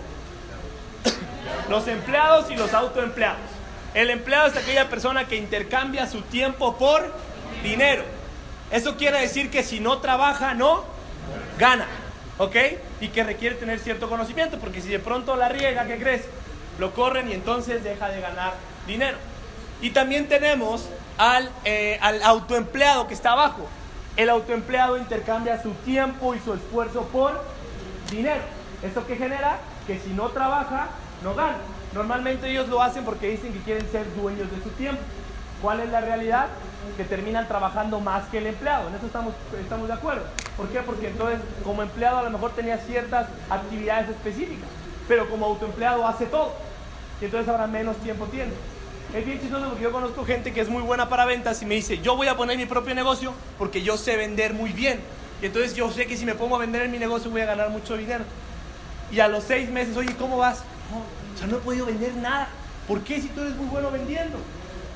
Los 1.69 1.87
empleados 1.89 2.51
y 2.51 2.57
los 2.57 2.73
autoempleados. 2.75 3.39
El 3.95 4.11
empleado 4.11 4.49
es 4.49 4.57
aquella 4.57 4.89
persona 4.89 5.27
que 5.27 5.37
intercambia 5.37 6.07
su 6.07 6.23
tiempo 6.23 6.77
por 6.77 7.13
dinero. 7.63 8.05
Eso 8.71 8.97
quiere 8.97 9.21
decir 9.21 9.51
que 9.51 9.65
si 9.65 9.81
no 9.81 9.99
trabaja, 9.99 10.55
no 10.55 10.85
gana. 11.59 11.87
¿Ok? 12.39 12.57
Y 13.01 13.09
que 13.09 13.25
requiere 13.25 13.57
tener 13.57 13.79
cierto 13.81 14.09
conocimiento, 14.09 14.59
porque 14.59 14.81
si 14.81 14.89
de 14.89 14.99
pronto 14.99 15.37
la 15.37 15.49
riega, 15.49 15.87
¿qué 15.87 15.99
crees? 15.99 16.23
Lo 16.79 16.95
corren 16.95 17.29
y 17.29 17.35
entonces 17.35 17.85
deja 17.85 18.09
de 18.09 18.21
ganar 18.21 18.55
dinero. 18.87 19.19
Y 19.83 19.91
también 19.91 20.29
tenemos 20.29 20.87
al, 21.19 21.51
eh, 21.65 21.99
al 22.01 22.23
autoempleado 22.23 23.09
que 23.09 23.15
está 23.15 23.33
abajo. 23.33 23.69
El 24.17 24.31
autoempleado 24.31 24.97
intercambia 24.97 25.63
su 25.63 25.73
tiempo 25.73 26.35
y 26.35 26.41
su 26.41 26.55
esfuerzo 26.55 27.03
por 27.09 27.45
dinero. 28.11 28.43
¿Esto 28.83 29.07
qué 29.07 29.17
genera? 29.17 29.59
Que 29.87 29.99
si 29.99 30.11
no 30.11 30.29
trabaja, 30.29 30.89
no 31.23 31.35
gana. 31.35 31.59
Normalmente 31.95 32.51
ellos 32.51 32.69
lo 32.69 32.83
hacen 32.83 33.05
porque 33.05 33.31
dicen 33.31 33.53
que 33.53 33.61
quieren 33.61 33.91
ser 33.91 34.07
dueños 34.15 34.51
de 34.51 34.63
su 34.63 34.71
tiempo. 34.71 35.03
¿Cuál 35.61 35.81
es 35.81 35.91
la 35.91 36.01
realidad? 36.01 36.47
Que 36.97 37.05
terminan 37.05 37.47
trabajando 37.49 38.01
más 38.01 38.29
que 38.29 38.39
el 38.39 38.47
empleado. 38.47 38.89
En 38.89 38.95
eso 38.95 39.07
estamos, 39.07 39.35
estamos 39.61 39.89
de 39.89 39.95
acuerdo. 39.95 40.23
¿Por 40.57 40.69
qué? 40.69 40.81
Porque 40.81 41.09
entonces 41.09 41.41
como 41.65 41.83
empleado 41.83 42.19
a 42.19 42.23
lo 42.23 42.31
mejor 42.31 42.53
tenía 42.53 42.79
ciertas 42.79 43.29
actividades 43.51 44.09
específicas, 44.09 44.69
pero 45.09 45.29
como 45.29 45.47
autoempleado 45.47 46.07
hace 46.07 46.27
todo. 46.27 46.53
Y 47.21 47.27
entonces 47.27 47.49
ahora 47.49 47.67
menos 47.67 47.97
tiempo 47.97 48.27
tiene. 48.27 48.53
Es 49.15 49.27
bien 49.27 49.41
chistoso 49.41 49.69
porque 49.69 49.83
yo 49.83 49.91
conozco 49.91 50.25
gente 50.25 50.53
que 50.53 50.61
es 50.61 50.69
muy 50.69 50.83
buena 50.83 51.09
para 51.09 51.25
ventas 51.25 51.61
y 51.63 51.67
me 51.67 51.75
dice, 51.75 51.99
yo 51.99 52.17
voy 52.17 52.29
a 52.29 52.37
poner 52.37 52.57
mi 52.57 52.67
propio 52.67 52.95
negocio 52.95 53.35
porque 53.59 53.83
yo 53.83 53.97
sé 53.97 54.17
vender 54.17 54.55
muy 54.55 54.73
bien. 54.73 55.01
Y 55.43 55.47
entonces 55.47 55.75
yo 55.75 55.91
sé 55.91 56.07
que 56.07 56.17
si 56.17 56.25
me 56.25 56.35
pongo 56.35 56.57
a 56.57 56.61
vender 56.61 56.83
en 56.83 56.93
mi 56.93 56.99
negocio 56.99 57.31
voy 57.31 57.41
a 57.41 57.47
ganar 57.47 57.71
mucho 57.71 57.97
dinero. 57.97 58.25
Y 59.11 59.19
a 59.19 59.27
los 59.27 59.43
seis 59.45 59.69
meses, 59.69 59.97
oye, 59.97 60.15
¿cómo 60.17 60.37
vas? 60.37 60.63
No, 60.91 61.41
ya 61.41 61.47
no 61.47 61.57
he 61.57 61.61
podido 61.61 61.87
vender 61.87 62.15
nada. 62.17 62.49
¿Por 62.87 63.01
qué 63.03 63.21
si 63.21 63.29
tú 63.29 63.41
eres 63.41 63.55
muy 63.55 63.67
bueno 63.67 63.91
vendiendo? 63.91 64.39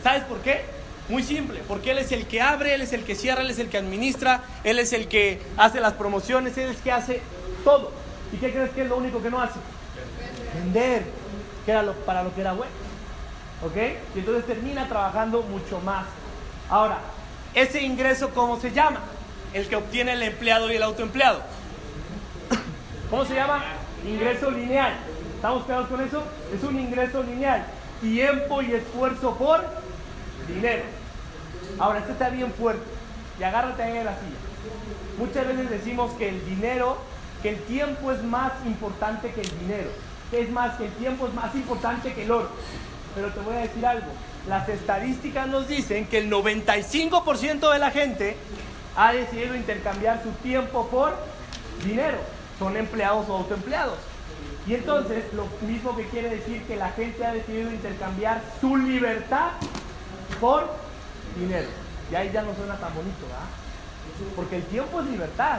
¿Sabes 0.03 0.25
por 0.25 0.39
qué? 0.41 0.65
Muy 1.09 1.23
simple, 1.23 1.63
porque 1.69 1.91
él 1.91 1.99
es 1.99 2.13
el 2.13 2.27
que 2.27 2.41
abre, 2.41 2.75
él 2.75 2.81
es 2.81 2.93
el 2.93 3.05
que 3.05 3.15
cierra, 3.15 3.43
él 3.43 3.51
es 3.51 3.59
el 3.59 3.69
que 3.69 3.77
administra, 3.77 4.43
él 4.65 4.79
es 4.79 4.93
el 4.95 5.07
que 5.07 5.41
hace 5.57 5.81
las 5.81 5.93
promociones, 5.93 6.57
él 6.57 6.71
es 6.71 6.77
el 6.77 6.83
que 6.83 6.93
hace 6.93 7.21
todo. 7.63 7.93
¿Y 8.33 8.39
qué 8.39 8.51
crees 8.51 8.71
que 8.71 8.83
es 8.83 8.89
lo 8.89 8.97
único 8.97 9.23
que 9.23 9.31
no 9.31 9.41
hace? 9.41 9.59
Vender, 10.55 11.05
que 11.65 11.71
era 11.71 11.83
lo, 11.83 11.93
para 11.93 12.23
lo 12.23 12.35
que 12.35 12.41
era 12.41 12.53
bueno. 12.55 12.73
¿Ok? 13.65 13.77
Y 14.15 14.19
entonces 14.21 14.47
termina 14.47 14.89
trabajando 14.89 15.43
mucho 15.43 15.79
más. 15.81 16.07
Ahora, 16.71 16.99
ese 17.55 17.83
ingreso, 17.83 18.31
¿cómo 18.31 18.59
se 18.59 18.73
llama? 18.73 19.01
El 19.53 19.69
que 19.69 19.77
obtiene 19.77 20.15
el 20.15 20.23
empleado 20.23 20.73
y 20.73 20.77
el 20.77 20.83
autoempleado. 20.83 21.43
¿Cómo 23.11 23.25
se 23.25 23.35
llama? 23.35 23.63
Ingreso 24.07 24.51
lineal. 24.51 24.95
¿Estamos 25.45 25.67
claros 25.67 25.89
con 25.89 26.01
eso? 26.01 26.23
Es 26.55 26.65
un 26.65 26.81
ingreso 26.81 27.23
lineal. 27.23 27.67
Tiempo 28.01 28.63
y 28.63 28.73
esfuerzo 28.73 29.35
por 29.37 29.63
dinero. 30.49 30.85
Ahora, 31.79 31.99
esto 31.99 32.13
está 32.13 32.31
bien 32.31 32.51
fuerte. 32.55 32.83
Y 33.39 33.43
agárrate 33.43 33.83
ahí 33.83 33.99
en 33.99 34.07
la 34.07 34.13
silla. 34.13 34.39
Muchas 35.19 35.47
veces 35.47 35.69
decimos 35.69 36.13
que 36.13 36.31
el 36.31 36.43
dinero, 36.47 36.97
que 37.43 37.51
el 37.51 37.59
tiempo 37.65 38.11
es 38.11 38.23
más 38.23 38.53
importante 38.65 39.33
que 39.33 39.43
el 39.43 39.59
dinero. 39.59 39.91
Es 40.33 40.49
más, 40.49 40.79
que 40.79 40.87
el 40.87 40.93
tiempo 40.93 41.27
es 41.27 41.35
más 41.35 41.55
importante 41.55 42.15
que 42.15 42.25
el 42.25 42.31
oro. 42.31 42.49
Pero 43.15 43.29
te 43.29 43.41
voy 43.41 43.57
a 43.57 43.59
decir 43.59 43.85
algo. 43.85 44.07
Las 44.49 44.67
estadísticas 44.71 45.47
nos 45.47 45.69
dicen 45.69 46.07
que 46.07 46.21
el 46.21 46.31
95% 46.31 47.71
de 47.71 47.79
la 47.79 47.91
gente 47.91 48.39
ha 48.97 49.13
decidido 49.13 49.55
intercambiar 49.55 50.23
su 50.23 50.31
tiempo 50.43 50.89
por 50.89 51.15
dinero. 51.85 52.17
Son 52.59 52.75
empleados 52.79 53.29
o 53.29 53.37
autoempleados. 53.37 54.14
Y 54.67 54.75
entonces, 54.75 55.25
lo 55.35 55.47
mismo 55.67 55.95
que 55.95 56.07
quiere 56.07 56.31
decir 56.31 56.63
que 56.65 56.77
la 56.77 56.91
gente 56.93 57.25
ha 57.25 57.33
decidido 57.33 57.71
intercambiar 57.71 58.43
su 58.61 58.77
libertad 58.77 59.51
por 60.41 60.71
dinero. 61.39 61.69
Y 62.11 62.15
ahí 62.15 62.31
ya 62.33 62.43
no 62.43 62.55
suena 62.55 62.77
tan 62.77 62.95
bonito, 62.95 63.27
¿verdad? 63.27 64.35
Porque 64.37 64.57
el 64.57 64.63
tiempo 64.65 65.01
es 65.01 65.07
libertad. 65.07 65.59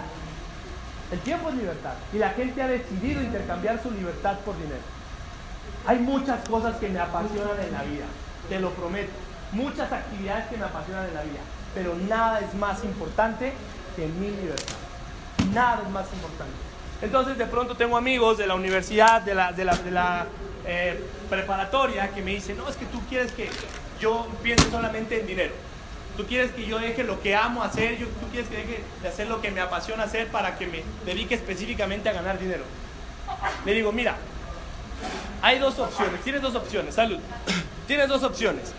El 1.12 1.20
tiempo 1.20 1.50
es 1.50 1.56
libertad. 1.56 1.94
Y 2.14 2.18
la 2.18 2.30
gente 2.32 2.62
ha 2.62 2.68
decidido 2.68 3.22
intercambiar 3.22 3.82
su 3.82 3.92
libertad 3.92 4.38
por 4.40 4.56
dinero. 4.56 4.82
Hay 5.86 6.00
muchas 6.00 6.48
cosas 6.50 6.78
que 6.78 6.90
me 6.90 7.00
apasionan 7.00 7.60
en 7.60 7.72
la 7.74 7.84
vida, 7.84 8.06
te 8.50 8.60
lo 8.60 8.72
prometo. 8.72 9.12
Muchas 9.52 9.92
actividades 9.92 10.48
que 10.48 10.58
me 10.58 10.66
apasionan 10.66 11.06
en 11.06 11.14
la 11.14 11.22
vida. 11.22 11.42
Pero 11.76 11.96
nada 12.10 12.40
es 12.40 12.54
más 12.56 12.84
importante 12.84 13.54
que 13.96 14.08
mi 14.08 14.32
libertad. 14.32 14.76
Nada 15.54 15.84
es 15.86 15.90
más 15.92 16.12
importante. 16.12 16.75
Entonces 17.02 17.38
de 17.38 17.46
pronto 17.46 17.76
tengo 17.76 17.98
amigos 17.98 18.38
de 18.38 18.48
la 18.48 18.56
universidad, 18.56 19.22
de 19.22 19.36
la, 19.36 19.52
de 19.52 19.66
la, 19.66 19.76
de 19.76 19.92
la 19.92 20.28
eh, 20.66 21.00
preparatoria, 21.30 22.10
que 22.10 22.22
me 22.22 22.32
dicen, 22.32 22.58
no, 22.58 22.68
es 22.70 22.76
que 22.76 22.86
tú 22.86 23.02
quieres 23.08 23.32
que 23.32 23.50
yo 24.00 24.28
piense 24.42 24.70
solamente 24.70 25.20
en 25.20 25.28
dinero. 25.28 25.54
Tú 26.18 26.26
quieres 26.26 26.52
que 26.52 26.66
yo 26.66 26.80
deje 26.80 27.04
lo 27.04 27.22
que 27.22 27.36
amo 27.36 27.62
hacer, 27.62 27.98
yo, 27.98 28.08
tú 28.08 28.28
quieres 28.32 28.50
que 28.50 28.58
deje 28.58 28.84
de 29.02 29.08
hacer 29.08 29.28
lo 29.28 29.42
que 29.42 29.52
me 29.52 29.60
apasiona 29.60 30.04
hacer 30.04 30.30
para 30.30 30.58
que 30.58 30.66
me 30.68 30.84
dedique 31.06 31.36
específicamente 31.36 32.08
a 32.08 32.14
ganar 32.14 32.40
dinero. 32.40 32.64
Le 33.66 33.74
digo, 33.74 33.92
mira, 33.92 34.16
hay 35.42 35.60
dos 35.60 35.78
opciones, 35.78 36.22
tienes 36.22 36.42
dos 36.42 36.56
opciones, 36.56 36.96
salud. 36.96 37.20
Tienes 37.88 38.08
dos 38.08 38.24
opciones. 38.24 38.74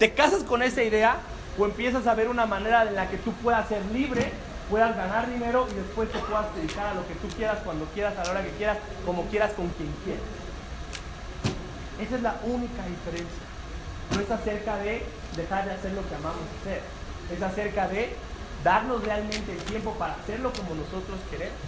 Te 0.00 0.12
casas 0.12 0.42
con 0.42 0.62
esa 0.62 0.82
idea 0.82 1.18
o 1.56 1.66
empiezas 1.66 2.06
a 2.08 2.14
ver 2.14 2.28
una 2.28 2.46
manera 2.46 2.82
en 2.82 2.96
la 2.96 3.08
que 3.08 3.16
tú 3.16 3.32
puedas 3.34 3.68
ser 3.68 3.84
libre, 3.92 4.32
puedas 4.70 4.96
ganar 4.96 5.28
dinero 5.28 5.66
y 5.70 5.74
después 5.74 6.10
te 6.10 6.18
puedas 6.20 6.54
dedicar 6.54 6.86
a 6.86 6.94
lo 6.94 7.06
que 7.06 7.14
tú 7.14 7.28
quieras, 7.36 7.58
cuando 7.64 7.84
quieras, 7.86 8.16
a 8.16 8.24
la 8.24 8.30
hora 8.30 8.42
que 8.42 8.50
quieras, 8.50 8.78
como 9.04 9.24
quieras, 9.26 9.52
con 9.52 9.68
quien 9.70 9.92
quieras. 10.04 10.22
Esa 12.00 12.16
es 12.16 12.22
la 12.22 12.36
única 12.44 12.86
diferencia. 12.86 13.44
No 14.14 14.20
es 14.20 14.30
acerca 14.30 14.76
de 14.78 15.02
dejar 15.36 15.66
de 15.66 15.72
hacer 15.72 15.92
lo 15.92 16.08
que 16.08 16.14
amamos 16.14 16.40
hacer. 16.60 16.80
Es 17.34 17.42
acerca 17.42 17.88
de 17.88 18.14
darnos 18.64 19.04
realmente 19.04 19.52
el 19.52 19.58
tiempo 19.64 19.92
para 19.94 20.14
hacerlo 20.14 20.52
como 20.52 20.74
nosotros 20.74 21.18
queremos. 21.30 21.58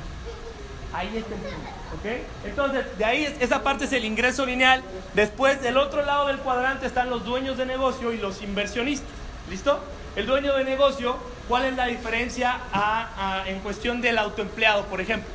Ahí 0.95 1.17
está 1.17 1.35
el 1.35 1.41
punto, 1.41 1.71
¿ok? 1.95 2.45
Entonces, 2.45 2.99
de 2.99 3.05
ahí 3.05 3.37
esa 3.41 3.63
parte 3.63 3.87
es 3.87 3.93
el 3.93 4.05
ingreso 4.05 4.45
lineal. 4.45 4.83
Después, 5.15 5.61
del 5.63 5.79
otro 5.79 6.05
lado 6.05 6.27
del 6.27 6.39
cuadrante 6.39 6.87
están 6.87 7.09
los 7.09 7.25
dueños 7.25 7.57
de 7.57 7.65
negocio 7.65 8.13
y 8.13 8.19
los 8.19 8.43
inversionistas. 8.43 9.09
¿Listo? 9.49 9.81
El 10.17 10.27
dueño 10.27 10.55
de 10.55 10.65
negocio, 10.65 11.17
¿cuál 11.49 11.65
es 11.65 11.77
la 11.77 11.87
diferencia 11.87 12.59
en 13.47 13.61
cuestión 13.61 14.01
del 14.01 14.19
autoempleado, 14.19 14.87
por 14.87 15.01
ejemplo? 15.01 15.29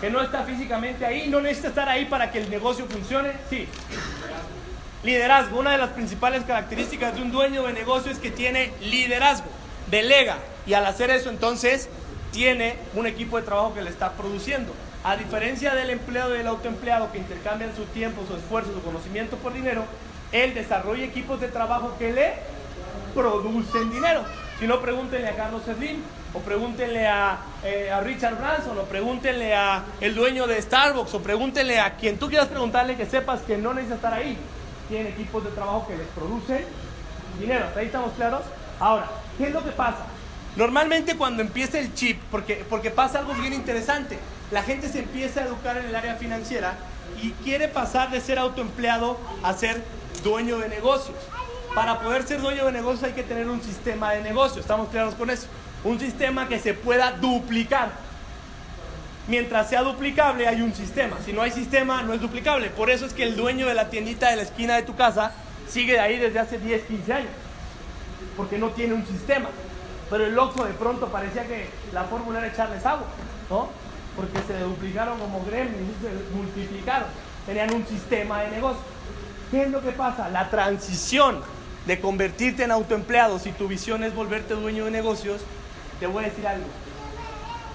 Que 0.00 0.10
no 0.10 0.20
está 0.20 0.42
físicamente 0.42 1.06
ahí, 1.06 1.28
no 1.28 1.40
necesita 1.40 1.68
estar 1.68 1.88
ahí 1.88 2.04
para 2.04 2.30
que 2.30 2.38
el 2.38 2.50
negocio 2.50 2.86
funcione. 2.86 3.32
Sí. 3.48 3.66
Liderazgo. 5.02 5.58
Una 5.58 5.72
de 5.72 5.78
las 5.78 5.90
principales 5.90 6.44
características 6.44 7.14
de 7.14 7.22
un 7.22 7.30
dueño 7.30 7.62
de 7.64 7.72
negocio 7.72 8.12
es 8.12 8.18
que 8.18 8.30
tiene 8.30 8.72
liderazgo, 8.80 9.46
delega. 9.90 10.38
Y 10.66 10.74
al 10.74 10.84
hacer 10.84 11.10
eso, 11.10 11.30
entonces, 11.30 11.88
tiene 12.32 12.76
un 12.94 13.06
equipo 13.06 13.36
de 13.38 13.44
trabajo 13.44 13.72
que 13.72 13.82
le 13.82 13.90
está 13.90 14.12
produciendo. 14.12 14.74
A 15.04 15.16
diferencia 15.16 15.74
del 15.74 15.90
empleado 15.90 16.34
y 16.34 16.38
del 16.38 16.48
autoempleado 16.48 17.12
que 17.12 17.18
intercambian 17.18 17.74
su 17.76 17.84
tiempo, 17.84 18.24
su 18.26 18.36
esfuerzo, 18.36 18.72
su 18.72 18.82
conocimiento 18.82 19.36
por 19.36 19.54
dinero, 19.54 19.84
él 20.32 20.52
desarrolla 20.52 21.04
equipos 21.04 21.40
de 21.40 21.48
trabajo 21.48 21.94
que 21.98 22.12
le 22.12 22.34
producen 23.16 23.90
dinero. 23.90 24.22
Si 24.58 24.66
no, 24.66 24.80
pregúntenle 24.80 25.28
a 25.28 25.36
Carlos 25.36 25.62
Slim, 25.64 26.02
o 26.34 26.40
pregúntenle 26.40 27.06
a, 27.06 27.38
eh, 27.64 27.90
a, 27.90 28.00
Richard 28.00 28.36
Branson, 28.36 28.78
o 28.78 28.82
pregúntenle 28.82 29.54
a 29.54 29.84
el 30.00 30.14
dueño 30.14 30.46
de 30.46 30.60
Starbucks, 30.60 31.14
o 31.14 31.20
pregúntenle 31.20 31.80
a 31.80 31.96
quien 31.96 32.18
tú 32.18 32.28
quieras 32.28 32.48
preguntarle 32.48 32.96
que 32.96 33.06
sepas 33.06 33.40
que 33.40 33.56
no 33.56 33.72
necesita 33.72 33.96
estar 33.96 34.14
ahí. 34.14 34.36
Tienen 34.88 35.08
equipos 35.08 35.42
de 35.44 35.50
trabajo 35.50 35.86
que 35.88 35.96
les 35.96 36.06
producen 36.08 36.64
dinero. 37.40 37.66
ahí 37.74 37.86
estamos 37.86 38.12
claros? 38.12 38.42
Ahora, 38.78 39.08
¿qué 39.38 39.44
es 39.48 39.52
lo 39.52 39.64
que 39.64 39.70
pasa? 39.70 40.06
Normalmente 40.56 41.16
cuando 41.16 41.42
empieza 41.42 41.78
el 41.78 41.94
chip, 41.94 42.20
porque, 42.30 42.64
porque 42.68 42.90
pasa 42.90 43.18
algo 43.18 43.34
bien 43.34 43.52
interesante, 43.52 44.18
la 44.50 44.62
gente 44.62 44.88
se 44.88 45.00
empieza 45.00 45.40
a 45.40 45.46
educar 45.46 45.76
en 45.76 45.86
el 45.86 45.96
área 45.96 46.14
financiera 46.16 46.74
y 47.22 47.30
quiere 47.44 47.68
pasar 47.68 48.10
de 48.10 48.20
ser 48.20 48.38
autoempleado 48.38 49.18
a 49.42 49.52
ser 49.52 49.82
dueño 50.22 50.58
de 50.58 50.68
negocios. 50.68 51.16
Para 51.76 52.00
poder 52.00 52.22
ser 52.22 52.40
dueño 52.40 52.64
de 52.64 52.72
negocios 52.72 53.02
hay 53.04 53.12
que 53.12 53.22
tener 53.22 53.46
un 53.50 53.60
sistema 53.60 54.12
de 54.12 54.22
negocios, 54.22 54.60
¿estamos 54.60 54.88
claros 54.88 55.14
con 55.14 55.28
eso? 55.28 55.46
Un 55.84 56.00
sistema 56.00 56.48
que 56.48 56.58
se 56.58 56.72
pueda 56.72 57.12
duplicar. 57.12 57.90
Mientras 59.28 59.68
sea 59.68 59.82
duplicable 59.82 60.48
hay 60.48 60.62
un 60.62 60.72
sistema, 60.72 61.18
si 61.22 61.34
no 61.34 61.42
hay 61.42 61.50
sistema 61.50 62.02
no 62.02 62.14
es 62.14 62.22
duplicable. 62.22 62.70
Por 62.70 62.88
eso 62.88 63.04
es 63.04 63.12
que 63.12 63.24
el 63.24 63.36
dueño 63.36 63.66
de 63.66 63.74
la 63.74 63.90
tiendita 63.90 64.30
de 64.30 64.36
la 64.36 64.42
esquina 64.44 64.74
de 64.74 64.84
tu 64.84 64.96
casa 64.96 65.32
sigue 65.68 66.00
ahí 66.00 66.18
desde 66.18 66.38
hace 66.38 66.58
10, 66.58 66.82
15 66.84 67.12
años, 67.12 67.30
porque 68.38 68.56
no 68.56 68.70
tiene 68.70 68.94
un 68.94 69.06
sistema. 69.06 69.50
Pero 70.08 70.24
el 70.24 70.38
Oxxo 70.38 70.64
de 70.64 70.72
pronto 70.72 71.08
parecía 71.08 71.46
que 71.46 71.68
la 71.92 72.04
fórmula 72.04 72.38
era 72.38 72.48
echarles 72.48 72.86
agua, 72.86 73.06
¿no? 73.50 73.68
Porque 74.16 74.38
se 74.46 74.58
duplicaron 74.60 75.18
como 75.18 75.44
gremlins, 75.44 75.92
se 76.00 76.34
multiplicaron. 76.34 77.08
Tenían 77.44 77.74
un 77.74 77.86
sistema 77.86 78.40
de 78.44 78.50
negocio. 78.52 78.80
¿Qué 79.50 79.64
es 79.64 79.70
lo 79.70 79.82
que 79.82 79.92
pasa? 79.92 80.30
La 80.30 80.48
transición 80.48 81.42
de 81.86 82.00
convertirte 82.00 82.64
en 82.64 82.70
autoempleado, 82.70 83.38
si 83.38 83.52
tu 83.52 83.68
visión 83.68 84.04
es 84.04 84.14
volverte 84.14 84.54
dueño 84.54 84.86
de 84.86 84.90
negocios, 84.90 85.42
te 86.00 86.06
voy 86.06 86.24
a 86.24 86.28
decir 86.28 86.46
algo. 86.46 86.66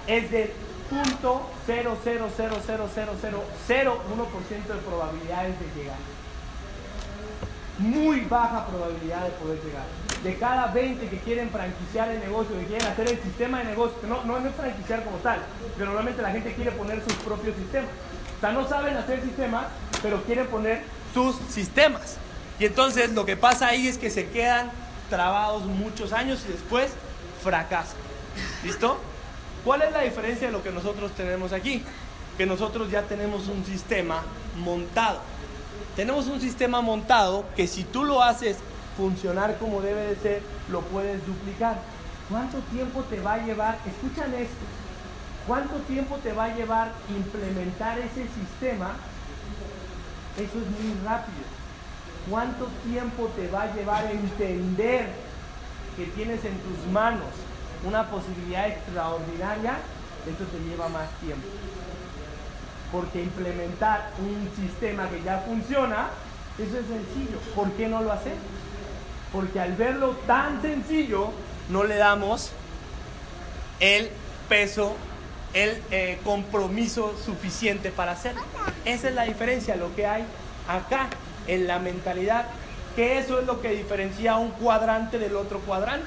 Es 0.06 0.30
del 0.30 0.50
punto 0.90 1.48
0000001% 1.66 4.66
de 4.66 4.74
probabilidades 4.86 5.58
de 5.58 5.66
llegar 5.80 5.96
muy 7.78 8.20
baja 8.20 8.66
probabilidad 8.66 9.24
de 9.24 9.30
poder 9.32 9.58
llegar. 9.64 9.84
De 10.22 10.36
cada 10.36 10.68
20 10.68 11.08
que 11.08 11.18
quieren 11.18 11.50
franquiciar 11.50 12.10
el 12.10 12.20
negocio, 12.20 12.58
que 12.58 12.66
quieren 12.66 12.86
hacer 12.86 13.08
el 13.08 13.20
sistema 13.20 13.58
de 13.58 13.64
negocio, 13.64 13.96
no, 14.08 14.24
no, 14.24 14.38
es 14.38 14.54
franquiciar 14.54 15.04
como 15.04 15.16
tal, 15.18 15.40
pero 15.76 15.86
normalmente 15.86 16.22
la 16.22 16.30
gente 16.30 16.54
quiere 16.54 16.70
poner 16.72 17.02
sus 17.02 17.14
propios 17.14 17.56
sistemas. 17.56 17.90
O 18.36 18.40
sea, 18.40 18.52
no 18.52 18.68
saben 18.68 18.96
hacer 18.96 19.22
sistemas, 19.22 19.66
pero 20.02 20.22
quieren 20.22 20.46
poner 20.46 20.82
sus 21.12 21.36
sistemas. 21.48 22.18
Y 22.62 22.66
entonces 22.66 23.10
lo 23.10 23.26
que 23.26 23.36
pasa 23.36 23.66
ahí 23.66 23.88
es 23.88 23.98
que 23.98 24.08
se 24.08 24.28
quedan 24.28 24.70
trabados 25.10 25.64
muchos 25.64 26.12
años 26.12 26.44
y 26.48 26.52
después 26.52 26.92
fracasan. 27.42 27.96
¿Listo? 28.62 28.98
¿Cuál 29.64 29.82
es 29.82 29.90
la 29.90 30.02
diferencia 30.02 30.46
de 30.46 30.52
lo 30.52 30.62
que 30.62 30.70
nosotros 30.70 31.10
tenemos 31.16 31.52
aquí? 31.52 31.82
Que 32.38 32.46
nosotros 32.46 32.88
ya 32.88 33.02
tenemos 33.02 33.48
un 33.48 33.64
sistema 33.64 34.22
montado 34.56 35.18
tenemos 35.96 36.28
un 36.28 36.40
sistema 36.40 36.80
montado 36.80 37.44
que 37.56 37.66
si 37.66 37.84
tú 37.84 38.04
lo 38.04 38.22
haces 38.22 38.56
funcionar 38.96 39.58
como 39.58 39.82
debe 39.82 40.06
de 40.06 40.16
ser, 40.16 40.42
lo 40.70 40.80
puedes 40.82 41.26
duplicar. 41.26 41.78
¿Cuánto 42.30 42.58
tiempo 42.70 43.02
te 43.10 43.20
va 43.20 43.34
a 43.34 43.44
llevar? 43.44 43.78
Escuchan 43.86 44.32
esto. 44.34 44.64
¿Cuánto 45.46 45.74
tiempo 45.88 46.16
te 46.22 46.32
va 46.32 46.44
a 46.44 46.54
llevar 46.54 46.92
implementar 47.10 47.98
ese 47.98 48.22
sistema? 48.22 48.92
Eso 50.36 50.58
es 50.58 50.84
muy 50.84 51.04
rápido. 51.04 51.51
¿Cuánto 52.30 52.68
tiempo 52.88 53.30
te 53.36 53.48
va 53.48 53.62
a 53.62 53.74
llevar 53.74 54.10
entender 54.10 55.08
que 55.96 56.06
tienes 56.06 56.44
en 56.44 56.56
tus 56.58 56.92
manos 56.92 57.28
una 57.86 58.08
posibilidad 58.08 58.68
extraordinaria? 58.68 59.78
Eso 60.26 60.44
te 60.44 60.58
lleva 60.68 60.88
más 60.88 61.10
tiempo 61.20 61.48
porque 62.92 63.22
implementar 63.22 64.10
un 64.20 64.50
sistema 64.54 65.08
que 65.08 65.22
ya 65.22 65.38
funciona, 65.38 66.10
eso 66.58 66.78
es 66.78 66.86
sencillo. 66.86 67.38
¿Por 67.56 67.72
qué 67.72 67.88
no 67.88 68.02
lo 68.02 68.12
hace? 68.12 68.32
Porque 69.32 69.58
al 69.58 69.72
verlo 69.72 70.10
tan 70.26 70.60
sencillo, 70.60 71.30
no 71.70 71.84
le 71.84 71.96
damos 71.96 72.50
el 73.80 74.10
peso, 74.48 74.94
el 75.54 75.82
eh, 75.90 76.20
compromiso 76.22 77.14
suficiente 77.24 77.90
para 77.90 78.12
hacerlo. 78.12 78.42
Esa 78.84 79.08
es 79.08 79.14
la 79.14 79.24
diferencia, 79.24 79.74
lo 79.74 79.94
que 79.96 80.06
hay 80.06 80.24
acá 80.68 81.08
en 81.46 81.66
la 81.66 81.78
mentalidad, 81.78 82.46
que 82.96 83.18
eso 83.18 83.40
es 83.40 83.46
lo 83.46 83.60
que 83.60 83.70
diferencia 83.70 84.36
un 84.36 84.50
cuadrante 84.50 85.18
del 85.18 85.36
otro 85.36 85.60
cuadrante. 85.60 86.06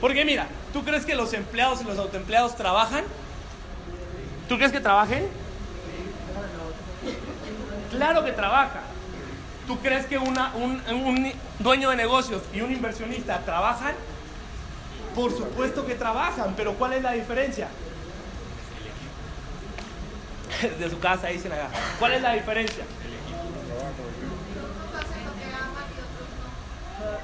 Porque 0.00 0.24
mira, 0.24 0.46
¿tú 0.72 0.84
crees 0.84 1.04
que 1.04 1.14
los 1.14 1.32
empleados 1.32 1.82
y 1.82 1.84
los 1.84 1.98
autoempleados 1.98 2.56
trabajan? 2.56 3.04
¿Tú 4.48 4.56
crees 4.56 4.72
que 4.72 4.80
trabajen? 4.80 5.28
Claro 7.90 8.24
que 8.24 8.32
trabaja. 8.32 8.80
¿Tú 9.66 9.78
crees 9.78 10.06
que 10.06 10.18
una, 10.18 10.52
un, 10.54 11.32
dueño 11.58 11.90
de 11.90 11.96
negocios 11.96 12.42
y 12.52 12.60
un 12.60 12.72
inversionista 12.72 13.38
trabajan? 13.40 13.94
Por 15.14 15.30
supuesto 15.30 15.86
que 15.86 15.94
trabajan, 15.94 16.54
pero 16.56 16.74
¿cuál 16.74 16.94
es 16.94 17.02
la 17.02 17.12
diferencia? 17.12 17.68
De 20.78 20.90
su 20.90 20.98
casa 20.98 21.28
dicen 21.28 21.52
acá. 21.52 21.68
¿Cuál 21.98 22.12
es 22.14 22.22
la 22.22 22.32
diferencia? 22.32 22.84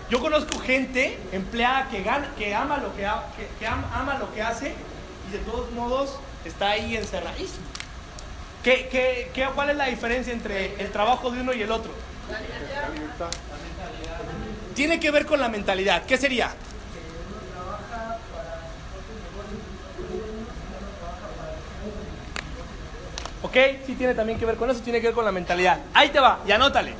Yo 0.08 0.20
conozco 0.20 0.60
gente 0.60 1.18
empleada 1.32 1.88
que 1.88 2.02
gana, 2.02 2.28
que 2.38 2.54
ama 2.54 2.76
lo 2.78 2.94
que, 2.94 3.04
ama 3.06 4.18
lo 4.20 4.32
que 4.32 4.42
hace 4.42 4.72
y 5.28 5.32
de 5.32 5.38
todos 5.38 5.70
modos 5.72 6.16
está 6.44 6.70
ahí 6.70 6.96
encerradísimo. 6.96 7.66
¿Qué, 8.62 8.88
qué, 9.32 9.48
cuál 9.54 9.70
es 9.70 9.76
la 9.76 9.86
diferencia 9.86 10.32
entre 10.32 10.80
el 10.80 10.90
trabajo 10.92 11.30
de 11.30 11.40
uno 11.40 11.52
y 11.52 11.62
el 11.62 11.70
otro? 11.72 11.90
La 12.30 12.40
libertad. 12.40 13.30
Tiene 14.74 15.00
que 15.00 15.10
ver 15.10 15.26
con 15.26 15.40
la 15.40 15.48
mentalidad. 15.48 16.04
¿Qué 16.04 16.16
sería? 16.16 16.50
¿Ok? 23.42 23.56
Sí 23.86 23.94
tiene 23.94 24.14
también 24.14 24.38
que 24.38 24.46
ver 24.46 24.56
con 24.56 24.70
eso, 24.70 24.80
tiene 24.80 25.00
que 25.00 25.08
ver 25.08 25.14
con 25.14 25.24
la 25.24 25.32
mentalidad. 25.32 25.78
Ahí 25.94 26.10
te 26.10 26.20
va, 26.20 26.40
y 26.46 26.52
anótale. 26.52 26.94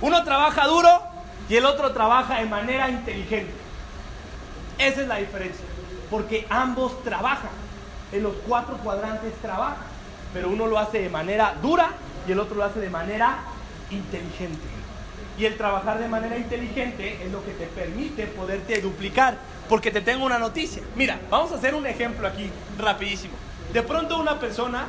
Uno 0.00 0.22
trabaja 0.24 0.66
duro 0.66 1.07
y 1.48 1.56
el 1.56 1.64
otro 1.64 1.92
trabaja 1.92 2.40
de 2.40 2.46
manera 2.46 2.88
inteligente. 2.88 3.52
Esa 4.78 5.02
es 5.02 5.08
la 5.08 5.16
diferencia. 5.16 5.64
Porque 6.10 6.46
ambos 6.48 7.02
trabajan. 7.02 7.50
En 8.12 8.22
los 8.22 8.34
cuatro 8.46 8.76
cuadrantes 8.78 9.34
trabajan 9.42 9.98
pero 10.32 10.50
uno 10.50 10.66
lo 10.66 10.78
hace 10.78 11.00
de 11.00 11.08
manera 11.08 11.54
dura 11.60 11.90
y 12.26 12.32
el 12.32 12.40
otro 12.40 12.56
lo 12.56 12.64
hace 12.64 12.80
de 12.80 12.90
manera 12.90 13.38
inteligente. 13.90 14.66
Y 15.38 15.44
el 15.44 15.56
trabajar 15.56 15.98
de 15.98 16.08
manera 16.08 16.36
inteligente 16.36 17.18
es 17.22 17.30
lo 17.30 17.44
que 17.44 17.52
te 17.52 17.66
permite 17.66 18.26
poderte 18.26 18.80
duplicar. 18.80 19.36
Porque 19.68 19.90
te 19.90 20.00
tengo 20.00 20.24
una 20.24 20.38
noticia. 20.38 20.82
Mira, 20.96 21.20
vamos 21.30 21.52
a 21.52 21.56
hacer 21.56 21.74
un 21.74 21.86
ejemplo 21.86 22.26
aquí 22.26 22.50
rapidísimo. 22.76 23.34
De 23.72 23.82
pronto 23.82 24.18
una 24.18 24.40
persona 24.40 24.86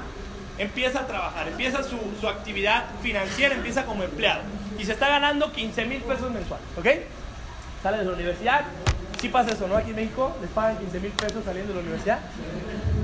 empieza 0.60 1.00
a 1.00 1.08
trabajar, 1.08 1.48
empieza 1.48 1.82
su, 1.84 1.98
su 2.20 2.28
actividad 2.28 2.84
financiera, 3.02 3.56
empieza 3.56 3.86
como 3.86 4.04
empleado 4.04 4.42
y 4.78 4.86
se 4.86 4.92
está 4.92 5.08
ganando 5.08 5.52
15 5.52 5.86
mil 5.86 6.02
pesos 6.02 6.30
mensuales, 6.32 6.68
¿ok? 6.78 6.88
Sale 7.82 7.98
de 7.98 8.06
la 8.06 8.12
universidad, 8.12 8.66
sí 9.20 9.30
pasa 9.30 9.52
eso, 9.52 9.68
¿no? 9.68 9.78
Aquí 9.78 9.92
en 9.92 9.96
México 9.96 10.36
les 10.42 10.50
pagan 10.52 10.78
15 10.78 11.00
mil 11.00 11.12
pesos 11.12 11.44
saliendo 11.46 11.74
de 11.74 11.80
la 11.80 11.82
universidad, 11.82 12.20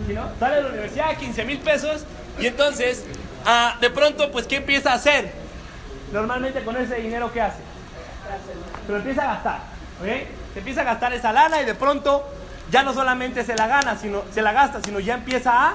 ¿sí 0.06 0.14
no? 0.14 0.30
Sale 0.40 0.56
de 0.58 0.64
la 0.64 0.70
universidad, 0.70 1.18
15 1.18 1.46
mil 1.46 1.60
pesos 1.60 2.06
y 2.40 2.46
entonces, 2.48 3.06
ah, 3.46 3.78
de 3.80 3.90
pronto, 3.90 4.32
pues, 4.32 4.48
¿qué 4.48 4.58
empieza 4.58 4.92
a 4.92 4.96
hacer? 4.96 5.32
Normalmente 6.12 6.62
con 6.64 6.76
ese 6.76 6.96
dinero, 6.96 7.32
¿qué 7.32 7.42
hace? 7.42 7.60
Se 8.86 8.92
lo 8.92 8.98
empieza 8.98 9.24
a 9.24 9.34
gastar, 9.36 9.60
¿ok? 10.02 10.08
Se 10.54 10.60
empieza 10.60 10.82
a 10.82 10.84
gastar 10.84 11.14
esa 11.14 11.32
lana 11.32 11.62
y 11.62 11.66
de 11.66 11.76
pronto 11.76 12.28
ya 12.70 12.84
no 12.84 12.94
solamente 12.94 13.46
se 13.46 13.56
la 13.56 13.68
gana, 13.68 13.98
sino 13.98 14.24
se 14.34 14.42
la 14.42 14.52
gasta, 14.52 14.82
sino 14.84 15.00
ya 15.00 15.16
empieza 15.16 15.70
a 15.70 15.74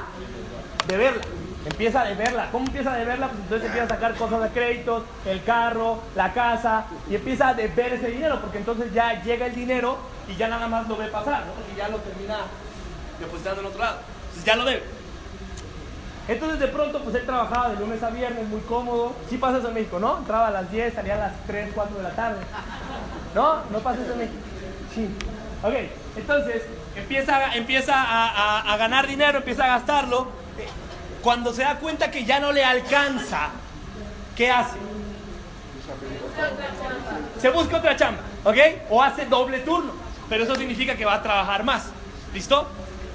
beberla. 0.87 1.23
Empieza 1.67 2.01
a 2.01 2.05
deberla. 2.07 2.49
¿Cómo 2.51 2.67
empieza 2.67 2.93
a 2.93 2.97
deberla? 2.97 3.29
Pues 3.29 3.41
entonces 3.43 3.67
empieza 3.67 3.85
a 3.85 3.97
sacar 3.97 4.15
cosas 4.15 4.43
de 4.43 4.49
créditos, 4.49 5.03
el 5.27 5.43
carro, 5.45 6.01
la 6.17 6.33
casa, 6.33 6.85
y 7.09 7.15
empieza 7.17 7.49
a 7.49 7.55
deber 7.55 7.93
ese 7.95 8.09
dinero, 8.09 8.41
porque 8.41 8.59
entonces 8.59 8.93
ya 8.95 9.23
llega 9.23 9.47
el 9.47 9.55
dinero 9.55 9.99
y 10.27 10.37
ya 10.37 10.49
nada 10.49 10.69
más 10.69 10.89
lo 10.89 10.97
ve 10.97 11.09
pasar, 11.09 11.45
¿no? 11.45 11.53
Y 11.75 11.77
ya 11.77 11.89
lo 11.89 11.99
termina 11.99 12.39
depositando 13.19 13.61
en 13.61 13.67
otro 13.67 13.81
lado. 13.81 13.99
Entonces 14.29 14.45
ya 14.45 14.57
lo 14.57 14.65
debe. 14.65 14.83
Entonces 16.29 16.61
de 16.61 16.69
pronto 16.69 17.03
pues 17.03 17.15
él 17.17 17.27
trabajaba 17.27 17.71
de 17.71 17.77
lunes 17.77 18.03
a 18.03 18.11
viernes, 18.11 18.47
muy 18.49 18.61
cómodo. 18.63 19.15
Sí 19.29 19.37
pasa 19.37 19.59
eso 19.59 19.69
en 19.69 19.75
México, 19.75 19.99
¿no? 19.99 20.19
Entraba 20.19 20.47
a 20.49 20.51
las 20.51 20.71
10, 20.71 20.95
salía 20.95 21.15
a 21.15 21.19
las 21.19 21.33
3, 21.47 21.73
4 21.75 21.97
de 21.99 22.03
la 22.05 22.11
tarde. 22.11 22.39
¿No? 23.35 23.57
No 23.71 23.79
pasa 23.81 24.01
eso 24.03 24.13
en 24.13 24.19
México. 24.19 24.39
Sí. 24.95 25.09
Ok, 25.63 25.75
entonces 26.17 26.63
empieza, 26.97 27.55
empieza 27.55 27.95
a, 28.01 28.29
a- 28.61 28.73
a 28.73 28.77
ganar 28.79 29.07
dinero, 29.07 29.39
empieza 29.39 29.65
a 29.65 29.69
gastarlo. 29.79 30.29
Cuando 31.23 31.53
se 31.53 31.63
da 31.63 31.79
cuenta 31.79 32.11
que 32.11 32.25
ya 32.25 32.41
no 32.41 32.53
le 32.53 32.65
alcanza, 32.65 33.51
¿qué 34.37 34.51
hace? 34.51 34.79
Se 37.41 37.51
busca 37.51 37.77
otra 37.77 37.97
chamba, 37.97 38.21
¿ok? 38.45 38.57
O 38.91 39.03
hace 39.03 39.27
doble 39.27 39.61
turno. 39.61 39.93
Pero 40.29 40.45
eso 40.45 40.55
significa 40.55 40.95
que 40.95 41.05
va 41.05 41.15
a 41.15 41.23
trabajar 41.23 41.65
más. 41.65 41.87
¿Listo? 42.33 42.69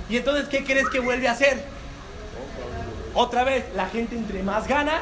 Y 0.09 0.17
entonces, 0.17 0.47
¿qué 0.49 0.63
crees 0.63 0.89
que 0.89 0.99
vuelve 0.99 1.27
a 1.27 1.31
hacer? 1.31 1.63
Otra 3.13 3.43
vez, 3.43 3.65
la 3.75 3.87
gente 3.87 4.15
entre 4.15 4.43
más 4.43 4.67
gana, 4.67 4.99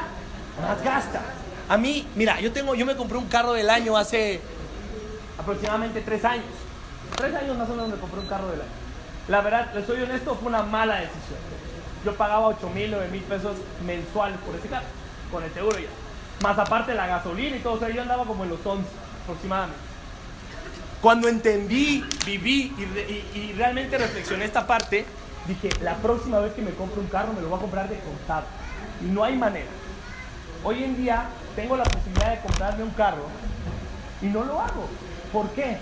más 0.62 0.82
gasta. 0.82 1.20
A 1.68 1.76
mí, 1.76 2.06
mira, 2.14 2.40
yo 2.40 2.52
tengo, 2.52 2.74
yo 2.74 2.86
me 2.86 2.94
compré 2.94 3.18
un 3.18 3.26
carro 3.26 3.52
del 3.52 3.68
año 3.68 3.96
hace 3.96 4.40
aproximadamente 5.38 6.00
tres 6.00 6.24
años. 6.24 6.44
Tres 7.16 7.34
años 7.34 7.56
más 7.58 7.68
o 7.68 7.74
menos 7.74 7.88
me 7.88 7.96
compré 7.96 8.20
un 8.20 8.26
carro 8.26 8.48
del 8.48 8.60
año. 8.60 8.70
La 9.28 9.40
verdad, 9.40 9.72
les 9.74 9.86
soy 9.86 10.02
honesto, 10.02 10.36
fue 10.36 10.48
una 10.48 10.62
mala 10.62 10.96
decisión. 10.96 11.38
Yo 12.04 12.14
pagaba 12.14 12.46
8 12.48 12.68
mil, 12.70 12.90
9 12.90 13.08
mil 13.10 13.22
pesos 13.22 13.56
mensuales 13.86 14.38
por 14.44 14.54
ese 14.54 14.68
carro, 14.68 14.86
con 15.32 15.42
el 15.42 15.52
seguro 15.52 15.78
ya. 15.78 15.88
Más 16.42 16.58
aparte 16.58 16.94
la 16.94 17.06
gasolina 17.06 17.56
y 17.56 17.60
todo, 17.60 17.74
o 17.74 17.78
sea, 17.78 17.88
yo 17.88 18.02
andaba 18.02 18.24
como 18.24 18.44
en 18.44 18.50
los 18.50 18.64
11 18.64 18.86
aproximadamente. 19.22 19.80
Cuando 21.00 21.28
entendí, 21.28 22.04
viví 22.26 22.74
y, 22.78 22.84
re- 22.86 23.06
y- 23.34 23.38
y 23.38 23.52
realmente 23.52 23.96
reflexioné 23.98 24.44
esta 24.46 24.66
parte, 24.66 25.04
dije, 25.46 25.70
la 25.82 25.94
próxima 25.96 26.40
vez 26.40 26.52
que 26.54 26.62
me 26.62 26.72
compre 26.72 27.00
un 27.00 27.06
carro 27.08 27.32
me 27.32 27.40
lo 27.42 27.48
voy 27.48 27.58
a 27.58 27.60
comprar 27.62 27.88
de 27.88 27.98
contado. 28.00 28.44
Y 29.02 29.06
no 29.06 29.22
hay 29.24 29.36
manera. 29.36 29.70
Hoy 30.62 30.82
en 30.84 30.96
día 30.96 31.28
tengo 31.56 31.76
la 31.76 31.84
posibilidad 31.84 32.30
de 32.32 32.40
comprarme 32.40 32.84
un 32.84 32.90
carro 32.90 33.26
y 34.22 34.26
no 34.26 34.44
lo 34.44 34.60
hago. 34.60 34.88
¿Por 35.32 35.50
qué? 35.50 35.78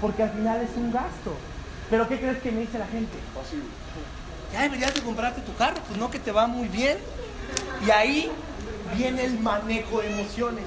Porque 0.00 0.22
al 0.22 0.30
final 0.30 0.60
es 0.60 0.76
un 0.76 0.92
gasto. 0.92 1.34
Pero 1.88 2.06
¿qué 2.08 2.18
crees 2.18 2.38
que 2.38 2.50
me 2.52 2.60
dice 2.60 2.78
la 2.78 2.86
gente? 2.86 3.16
Ya 4.56 4.62
deberías 4.62 4.94
de 4.94 5.02
comprarte 5.02 5.42
tu 5.42 5.54
carro, 5.54 5.76
pues 5.86 5.98
no 5.98 6.10
que 6.10 6.18
te 6.18 6.32
va 6.32 6.46
muy 6.46 6.68
bien. 6.68 6.96
Y 7.86 7.90
ahí 7.90 8.30
viene 8.96 9.26
el 9.26 9.38
manejo 9.38 10.00
de 10.00 10.10
emociones. 10.10 10.64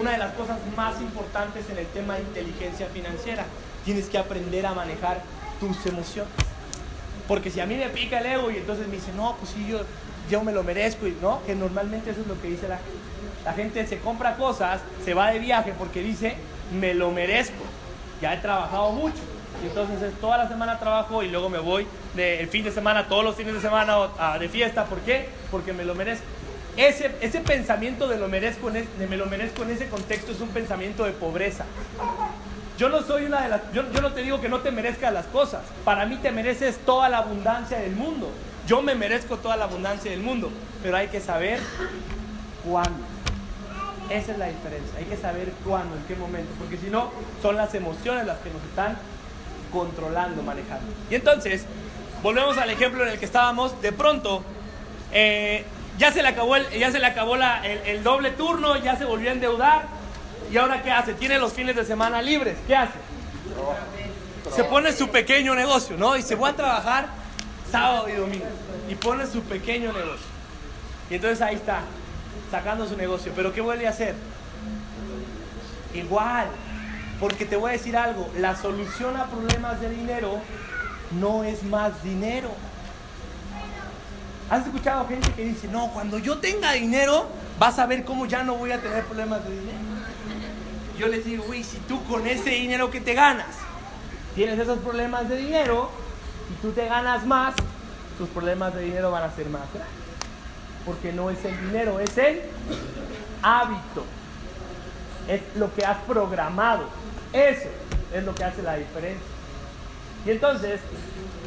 Una 0.00 0.12
de 0.12 0.18
las 0.18 0.32
cosas 0.32 0.56
más 0.74 0.98
importantes 1.02 1.68
en 1.68 1.76
el 1.76 1.86
tema 1.88 2.14
de 2.14 2.22
inteligencia 2.22 2.86
financiera. 2.86 3.44
Tienes 3.84 4.06
que 4.06 4.16
aprender 4.16 4.64
a 4.64 4.72
manejar 4.72 5.20
tus 5.60 5.84
emociones. 5.84 6.32
Porque 7.28 7.50
si 7.50 7.60
a 7.60 7.66
mí 7.66 7.74
me 7.74 7.90
pica 7.90 8.20
el 8.20 8.26
ego 8.26 8.50
y 8.50 8.56
entonces 8.56 8.88
me 8.88 8.94
dice, 8.94 9.12
no, 9.14 9.36
pues 9.36 9.50
sí, 9.50 9.66
yo, 9.68 9.80
yo 10.30 10.42
me 10.42 10.52
lo 10.52 10.64
merezco, 10.64 11.06
y 11.06 11.14
no, 11.20 11.42
que 11.44 11.54
normalmente 11.54 12.10
eso 12.10 12.22
es 12.22 12.26
lo 12.26 12.40
que 12.40 12.48
dice 12.48 12.68
la 12.68 12.78
gente. 12.78 12.92
La 13.44 13.52
gente 13.52 13.86
se 13.86 13.98
compra 13.98 14.36
cosas, 14.36 14.80
se 15.04 15.12
va 15.12 15.30
de 15.30 15.40
viaje 15.40 15.74
porque 15.78 16.00
dice, 16.00 16.36
me 16.72 16.94
lo 16.94 17.10
merezco. 17.10 17.64
Ya 18.22 18.32
he 18.32 18.38
trabajado 18.38 18.92
mucho. 18.92 19.20
Y 19.62 19.66
entonces 19.68 20.02
es 20.02 20.14
toda 20.20 20.36
la 20.38 20.48
semana 20.48 20.78
trabajo 20.78 21.22
y 21.22 21.28
luego 21.28 21.48
me 21.48 21.58
voy 21.58 21.86
de, 22.14 22.40
el 22.40 22.48
fin 22.48 22.64
de 22.64 22.70
semana, 22.72 23.08
todos 23.08 23.24
los 23.24 23.34
fines 23.36 23.54
de 23.54 23.60
semana 23.60 23.96
a- 24.18 24.38
de 24.38 24.48
fiesta. 24.48 24.84
¿Por 24.84 24.98
qué? 25.00 25.28
Porque 25.50 25.72
me 25.72 25.84
lo 25.84 25.94
merezco. 25.94 26.24
Ese, 26.76 27.14
ese 27.20 27.40
pensamiento 27.40 28.08
de, 28.08 28.18
lo 28.18 28.28
merezco 28.28 28.68
en 28.68 28.76
es- 28.76 28.98
de 28.98 29.06
me 29.06 29.16
lo 29.16 29.26
merezco 29.26 29.62
en 29.62 29.70
ese 29.70 29.88
contexto 29.88 30.32
es 30.32 30.40
un 30.40 30.48
pensamiento 30.48 31.04
de 31.04 31.12
pobreza. 31.12 31.64
Yo 32.76 32.88
no 32.88 33.02
soy 33.02 33.24
una 33.26 33.42
de 33.42 33.48
las. 33.48 33.60
Yo, 33.72 33.84
yo 33.92 34.00
no 34.00 34.12
te 34.12 34.22
digo 34.22 34.40
que 34.40 34.48
no 34.48 34.58
te 34.58 34.72
merezcas 34.72 35.12
las 35.12 35.26
cosas. 35.26 35.62
Para 35.84 36.04
mí 36.06 36.16
te 36.16 36.32
mereces 36.32 36.78
toda 36.84 37.08
la 37.08 37.18
abundancia 37.18 37.78
del 37.78 37.92
mundo. 37.94 38.30
Yo 38.66 38.82
me 38.82 38.96
merezco 38.96 39.36
toda 39.36 39.56
la 39.56 39.64
abundancia 39.64 40.10
del 40.10 40.20
mundo. 40.20 40.50
Pero 40.82 40.96
hay 40.96 41.06
que 41.06 41.20
saber 41.20 41.60
cuándo. 42.64 43.04
Esa 44.10 44.32
es 44.32 44.38
la 44.38 44.46
diferencia. 44.46 44.98
Hay 44.98 45.04
que 45.04 45.16
saber 45.16 45.52
cuándo, 45.64 45.94
en 45.96 46.02
qué 46.04 46.16
momento. 46.16 46.50
Porque 46.58 46.76
si 46.76 46.90
no, 46.90 47.10
son 47.40 47.56
las 47.56 47.72
emociones 47.74 48.26
las 48.26 48.38
que 48.38 48.50
nos 48.50 48.62
están 48.64 48.98
controlando, 49.74 50.42
manejando. 50.42 50.86
Y 51.10 51.16
entonces, 51.16 51.66
volvemos 52.22 52.56
al 52.56 52.70
ejemplo 52.70 53.02
en 53.02 53.10
el 53.10 53.18
que 53.18 53.26
estábamos. 53.26 53.80
De 53.82 53.92
pronto, 53.92 54.42
eh, 55.12 55.64
ya 55.98 56.12
se 56.12 56.22
le 56.22 56.28
acabó, 56.28 56.56
el, 56.56 56.70
ya 56.70 56.90
se 56.90 56.98
le 56.98 57.06
acabó 57.06 57.36
el 57.36 58.02
doble 58.02 58.30
turno, 58.30 58.76
ya 58.76 58.96
se 58.96 59.04
volvió 59.04 59.30
a 59.30 59.32
endeudar. 59.32 59.82
¿Y 60.50 60.56
ahora 60.56 60.82
qué 60.82 60.90
hace? 60.90 61.14
Tiene 61.14 61.38
los 61.38 61.52
fines 61.52 61.76
de 61.76 61.84
semana 61.84 62.22
libres. 62.22 62.56
¿Qué 62.66 62.76
hace? 62.76 62.94
Se 64.54 64.64
pone 64.64 64.92
su 64.92 65.08
pequeño 65.08 65.54
negocio, 65.54 65.96
¿no? 65.96 66.16
Y 66.16 66.22
se 66.22 66.34
va 66.34 66.50
a 66.50 66.52
trabajar 66.54 67.08
sábado 67.70 68.08
y 68.08 68.12
domingo. 68.12 68.46
Y 68.88 68.94
pone 68.94 69.26
su 69.26 69.42
pequeño 69.42 69.92
negocio. 69.92 70.26
Y 71.10 71.14
entonces 71.14 71.42
ahí 71.42 71.56
está, 71.56 71.80
sacando 72.50 72.86
su 72.86 72.96
negocio. 72.96 73.32
Pero 73.34 73.52
¿qué 73.52 73.60
vuelve 73.60 73.86
a 73.86 73.90
hacer? 73.90 74.14
Igual. 75.94 76.46
Porque 77.20 77.44
te 77.44 77.56
voy 77.56 77.70
a 77.70 77.72
decir 77.72 77.96
algo, 77.96 78.30
la 78.38 78.56
solución 78.56 79.16
a 79.16 79.26
problemas 79.26 79.80
de 79.80 79.90
dinero 79.90 80.40
no 81.12 81.44
es 81.44 81.62
más 81.62 82.02
dinero. 82.02 82.50
¿Has 84.50 84.66
escuchado 84.66 85.06
gente 85.08 85.30
que 85.32 85.44
dice, 85.44 85.68
no, 85.68 85.88
cuando 85.88 86.18
yo 86.18 86.38
tenga 86.38 86.72
dinero, 86.72 87.28
vas 87.58 87.78
a 87.78 87.86
ver 87.86 88.04
cómo 88.04 88.26
ya 88.26 88.42
no 88.42 88.56
voy 88.56 88.72
a 88.72 88.80
tener 88.80 89.04
problemas 89.04 89.44
de 89.44 89.50
dinero? 89.50 89.78
Yo 90.98 91.08
les 91.08 91.24
digo, 91.24 91.44
güey, 91.44 91.64
si 91.64 91.78
tú 91.78 92.02
con 92.04 92.26
ese 92.26 92.50
dinero 92.50 92.90
que 92.90 93.00
te 93.00 93.14
ganas, 93.14 93.56
tienes 94.34 94.58
esos 94.58 94.78
problemas 94.80 95.28
de 95.28 95.36
dinero 95.36 95.90
y 96.52 96.62
tú 96.62 96.72
te 96.72 96.86
ganas 96.86 97.24
más, 97.26 97.54
tus 98.18 98.28
problemas 98.28 98.74
de 98.74 98.82
dinero 98.82 99.10
van 99.10 99.24
a 99.24 99.34
ser 99.34 99.48
más 99.48 99.62
grandes. 99.72 99.94
Porque 100.84 101.12
no 101.12 101.30
es 101.30 101.44
el 101.44 101.58
dinero, 101.66 101.98
es 101.98 102.16
el 102.18 102.42
hábito. 103.42 104.04
Es 105.26 105.40
lo 105.56 105.74
que 105.74 105.84
has 105.84 105.98
programado. 106.02 106.84
Eso 107.34 107.68
es 108.14 108.24
lo 108.24 108.34
que 108.34 108.44
hace 108.44 108.62
la 108.62 108.76
diferencia. 108.76 109.20
Y 110.24 110.30
entonces 110.30 110.80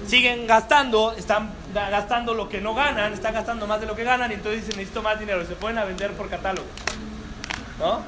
siguen 0.07 0.45
gastando, 0.45 1.13
están 1.13 1.49
ga- 1.73 1.89
gastando 1.89 2.33
lo 2.35 2.47
que 2.49 2.61
no 2.61 2.75
ganan, 2.75 3.13
están 3.13 3.33
gastando 3.33 3.65
más 3.65 3.79
de 3.81 3.87
lo 3.87 3.95
que 3.95 4.03
ganan 4.03 4.29
y 4.31 4.35
entonces 4.35 4.61
dicen 4.65 4.77
necesito 4.77 5.01
más 5.01 5.19
dinero 5.19 5.43
se 5.45 5.55
pueden 5.55 5.77
a 5.79 5.85
vender 5.85 6.11
por 6.11 6.29
catálogo. 6.29 6.67
¿No? 7.79 8.01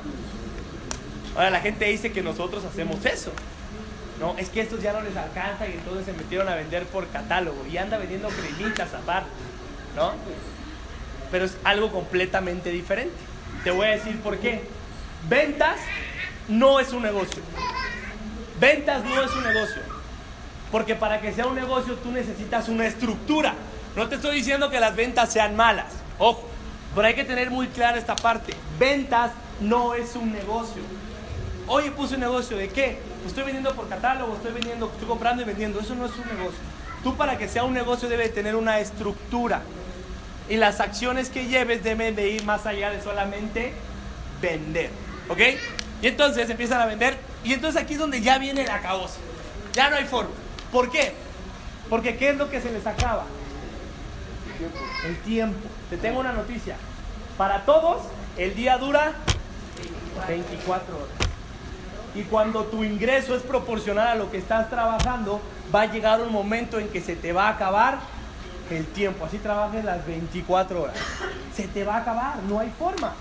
Ahora 1.35 1.49
la 1.49 1.61
gente 1.61 1.85
dice 1.85 2.11
que 2.11 2.21
nosotros 2.21 2.63
hacemos 2.65 3.03
eso. 3.05 3.31
No, 4.19 4.35
es 4.37 4.49
que 4.49 4.59
estos 4.61 4.81
ya 4.81 4.91
no 4.91 5.01
les 5.01 5.15
alcanza 5.15 5.65
y 5.67 5.71
entonces 5.73 6.05
se 6.05 6.11
metieron 6.13 6.49
a 6.49 6.55
vender 6.55 6.83
por 6.85 7.07
catálogo 7.07 7.65
y 7.65 7.77
anda 7.77 7.97
vendiendo 7.97 8.27
cremitas 8.27 8.93
aparte, 8.93 9.29
¿no? 9.95 10.11
Pero 11.31 11.45
es 11.45 11.55
algo 11.63 11.89
completamente 11.91 12.69
diferente. 12.71 13.15
Te 13.63 13.71
voy 13.71 13.87
a 13.87 13.91
decir 13.91 14.19
por 14.19 14.37
qué. 14.37 14.63
Ventas 15.29 15.77
no 16.49 16.79
es 16.79 16.91
un 16.91 17.03
negocio. 17.03 17.41
Ventas 18.59 19.03
no 19.05 19.21
es 19.21 19.31
un 19.33 19.43
negocio. 19.43 19.81
Porque 20.71 20.95
para 20.95 21.21
que 21.21 21.31
sea 21.31 21.47
un 21.47 21.55
negocio 21.55 21.95
tú 21.95 22.11
necesitas 22.11 22.67
una 22.67 22.85
estructura. 22.85 23.53
No 23.95 24.07
te 24.07 24.15
estoy 24.15 24.35
diciendo 24.35 24.69
que 24.69 24.79
las 24.79 24.95
ventas 24.95 25.31
sean 25.31 25.55
malas. 25.55 25.93
Ojo, 26.17 26.43
pero 26.93 27.07
hay 27.07 27.13
que 27.13 27.23
tener 27.23 27.49
muy 27.49 27.67
clara 27.67 27.97
esta 27.97 28.15
parte. 28.15 28.53
Ventas 28.77 29.31
no 29.61 29.93
es 29.93 30.15
un 30.15 30.31
negocio. 30.31 30.81
Oye, 31.67 31.91
puse 31.91 32.15
un 32.15 32.21
negocio 32.21 32.57
de 32.57 32.69
qué? 32.69 32.99
Estoy 33.25 33.43
vendiendo 33.43 33.73
por 33.75 33.87
catálogo, 33.87 34.35
estoy 34.35 34.53
vendiendo, 34.53 34.89
estoy 34.91 35.07
comprando 35.07 35.43
y 35.43 35.45
vendiendo. 35.45 35.79
Eso 35.79 35.95
no 35.95 36.05
es 36.05 36.11
un 36.13 36.27
negocio. 36.27 36.59
Tú 37.03 37.15
para 37.15 37.37
que 37.37 37.47
sea 37.47 37.63
un 37.63 37.73
negocio 37.73 38.09
debe 38.09 38.29
tener 38.29 38.55
una 38.55 38.79
estructura. 38.79 39.61
Y 40.49 40.57
las 40.57 40.79
acciones 40.79 41.29
que 41.29 41.45
lleves 41.45 41.83
deben 41.83 42.15
de 42.15 42.29
ir 42.29 42.43
más 42.43 42.65
allá 42.65 42.89
de 42.89 43.01
solamente 43.01 43.73
vender. 44.41 44.89
¿Ok? 45.29 45.39
Y 46.01 46.07
entonces 46.07 46.49
empiezan 46.49 46.81
a 46.81 46.85
vender. 46.85 47.17
Y 47.43 47.53
entonces 47.53 47.81
aquí 47.81 47.93
es 47.93 47.99
donde 47.99 48.21
ya 48.21 48.37
viene 48.37 48.65
la 48.65 48.81
caos. 48.81 49.13
Ya 49.73 49.89
no 49.89 49.95
hay 49.95 50.05
forma. 50.05 50.31
¿Por 50.71 50.89
qué? 50.91 51.13
Porque 51.89 52.17
¿qué 52.17 52.29
es 52.29 52.37
lo 52.37 52.49
que 52.49 52.61
se 52.61 52.71
les 52.71 52.85
acaba? 52.85 53.25
El 55.05 55.17
tiempo. 55.21 55.67
Te 55.89 55.97
tengo 55.97 56.19
una 56.19 56.33
noticia. 56.33 56.75
Para 57.37 57.65
todos, 57.65 58.03
el 58.37 58.55
día 58.55 58.77
dura 58.77 59.13
24 60.27 60.95
horas. 60.95 61.09
Y 62.15 62.23
cuando 62.23 62.65
tu 62.65 62.83
ingreso 62.83 63.35
es 63.35 63.43
proporcional 63.43 64.07
a 64.07 64.15
lo 64.15 64.31
que 64.31 64.37
estás 64.37 64.69
trabajando, 64.69 65.41
va 65.73 65.81
a 65.81 65.85
llegar 65.85 66.21
un 66.21 66.31
momento 66.31 66.79
en 66.79 66.89
que 66.89 67.01
se 67.01 67.15
te 67.15 67.31
va 67.33 67.47
a 67.47 67.51
acabar 67.51 67.99
el 68.71 68.85
tiempo. 68.87 69.25
Así 69.25 69.37
trabajes 69.37 69.83
las 69.85 70.05
24 70.05 70.83
horas. 70.83 70.95
Se 71.55 71.67
te 71.67 71.83
va 71.83 71.95
a 71.95 71.97
acabar, 71.99 72.37
no 72.47 72.59
hay 72.59 72.71
forma. 72.77 73.13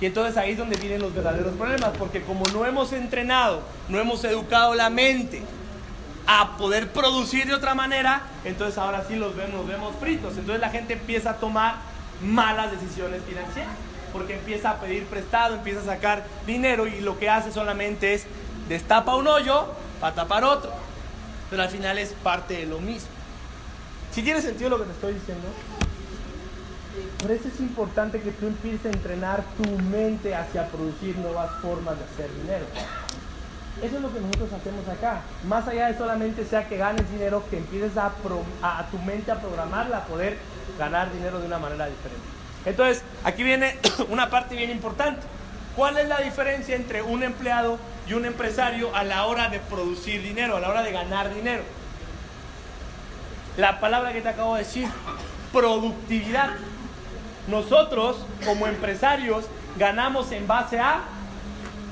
Y 0.00 0.06
entonces 0.06 0.36
ahí 0.36 0.52
es 0.52 0.58
donde 0.58 0.76
vienen 0.76 1.02
los 1.02 1.14
verdaderos 1.14 1.54
problemas, 1.54 1.90
porque 1.98 2.22
como 2.22 2.44
no 2.46 2.64
hemos 2.64 2.92
entrenado, 2.92 3.60
no 3.88 4.00
hemos 4.00 4.24
educado 4.24 4.74
la 4.74 4.88
mente 4.88 5.42
a 6.26 6.56
poder 6.56 6.90
producir 6.92 7.46
de 7.46 7.54
otra 7.54 7.74
manera, 7.74 8.22
entonces 8.44 8.78
ahora 8.78 9.04
sí 9.06 9.16
los 9.16 9.36
vemos, 9.36 9.66
vemos 9.66 9.94
fritos. 10.00 10.36
Entonces 10.38 10.60
la 10.60 10.70
gente 10.70 10.94
empieza 10.94 11.30
a 11.30 11.36
tomar 11.36 11.76
malas 12.22 12.70
decisiones 12.70 13.20
financieras, 13.24 13.74
porque 14.12 14.34
empieza 14.34 14.70
a 14.70 14.80
pedir 14.80 15.04
prestado, 15.04 15.56
empieza 15.56 15.80
a 15.80 15.84
sacar 15.84 16.24
dinero 16.46 16.86
y 16.86 17.00
lo 17.00 17.18
que 17.18 17.28
hace 17.28 17.52
solamente 17.52 18.14
es 18.14 18.26
destapa 18.68 19.16
un 19.16 19.26
hoyo 19.26 19.66
para 20.00 20.14
tapar 20.14 20.44
otro. 20.44 20.72
Pero 21.50 21.62
al 21.62 21.68
final 21.68 21.98
es 21.98 22.14
parte 22.22 22.54
de 22.54 22.66
lo 22.66 22.78
mismo. 22.80 23.08
Si 24.12 24.22
tiene 24.22 24.40
sentido 24.40 24.70
lo 24.70 24.78
que 24.78 24.84
te 24.84 24.92
estoy 24.92 25.14
diciendo? 25.14 25.46
Por 27.20 27.30
eso 27.30 27.48
es 27.48 27.60
importante 27.60 28.20
que 28.20 28.30
tú 28.30 28.46
empieces 28.46 28.86
a 28.86 28.88
entrenar 28.88 29.44
tu 29.56 29.68
mente 29.82 30.34
hacia 30.34 30.66
producir 30.68 31.16
nuevas 31.18 31.50
formas 31.60 31.96
de 31.98 32.04
hacer 32.04 32.34
dinero. 32.40 32.64
Eso 33.82 33.96
es 33.96 34.02
lo 34.02 34.12
que 34.12 34.20
nosotros 34.20 34.52
hacemos 34.52 34.88
acá. 34.88 35.20
Más 35.44 35.68
allá 35.68 35.88
de 35.88 35.98
solamente 35.98 36.44
sea 36.44 36.66
que 36.68 36.76
ganes 36.76 37.10
dinero, 37.10 37.44
que 37.50 37.58
empieces 37.58 37.96
a, 37.96 38.12
a, 38.62 38.86
tu 38.90 38.98
mente 38.98 39.30
a 39.30 39.40
programarla 39.40 39.98
a 39.98 40.04
poder 40.04 40.38
ganar 40.78 41.12
dinero 41.12 41.40
de 41.40 41.46
una 41.46 41.58
manera 41.58 41.86
diferente. 41.86 42.24
Entonces, 42.64 43.02
aquí 43.24 43.42
viene 43.42 43.78
una 44.10 44.30
parte 44.30 44.56
bien 44.56 44.70
importante. 44.70 45.20
¿Cuál 45.76 45.98
es 45.98 46.08
la 46.08 46.18
diferencia 46.18 46.74
entre 46.74 47.02
un 47.02 47.22
empleado 47.22 47.78
y 48.06 48.14
un 48.14 48.24
empresario 48.24 48.94
a 48.94 49.04
la 49.04 49.26
hora 49.26 49.48
de 49.48 49.60
producir 49.60 50.22
dinero, 50.22 50.56
a 50.56 50.60
la 50.60 50.68
hora 50.68 50.82
de 50.82 50.92
ganar 50.92 51.32
dinero? 51.34 51.62
La 53.56 53.78
palabra 53.80 54.12
que 54.12 54.20
te 54.20 54.28
acabo 54.28 54.56
de 54.56 54.64
decir, 54.64 54.88
productividad. 55.52 56.50
Nosotros, 57.50 58.16
como 58.44 58.66
empresarios, 58.66 59.44
ganamos 59.76 60.30
en 60.32 60.46
base 60.46 60.78
a 60.78 61.02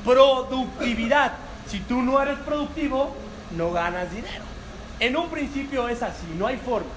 productividad. 0.04 1.32
Si 1.68 1.80
tú 1.80 2.00
no 2.02 2.22
eres 2.22 2.38
productivo, 2.38 3.14
no 3.56 3.72
ganas 3.72 4.10
dinero. 4.10 4.44
En 5.00 5.16
un 5.16 5.28
principio 5.28 5.88
es 5.88 6.02
así, 6.02 6.26
no 6.38 6.46
hay 6.46 6.56
forma. 6.56 6.90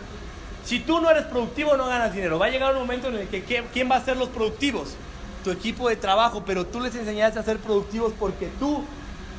Si 0.63 0.80
tú 0.80 1.02
no 1.02 1.10
eres 1.10 1.26
productivo, 1.26 1.76
no 1.76 1.88
ganas 1.88 2.13
dinero. 2.13 2.38
Va 2.38 2.45
a 2.45 2.50
llegar 2.50 2.74
un 2.74 2.82
momento 2.82 3.08
en 3.10 3.15
el 3.15 3.28
que 3.28 3.43
¿quién 3.43 3.91
va 3.91 3.95
a 3.95 4.06
ser 4.06 4.17
los 4.17 4.30
productivos? 4.30 4.95
Tu 5.43 5.52
equipo 5.52 5.89
de 5.89 5.95
trabajo, 5.95 6.43
pero 6.45 6.65
tú 6.65 6.80
les 6.80 6.95
enseñaste 6.95 7.39
a 7.39 7.43
ser 7.43 7.58
productivos 7.58 8.13
porque 8.19 8.47
tú 8.60 8.84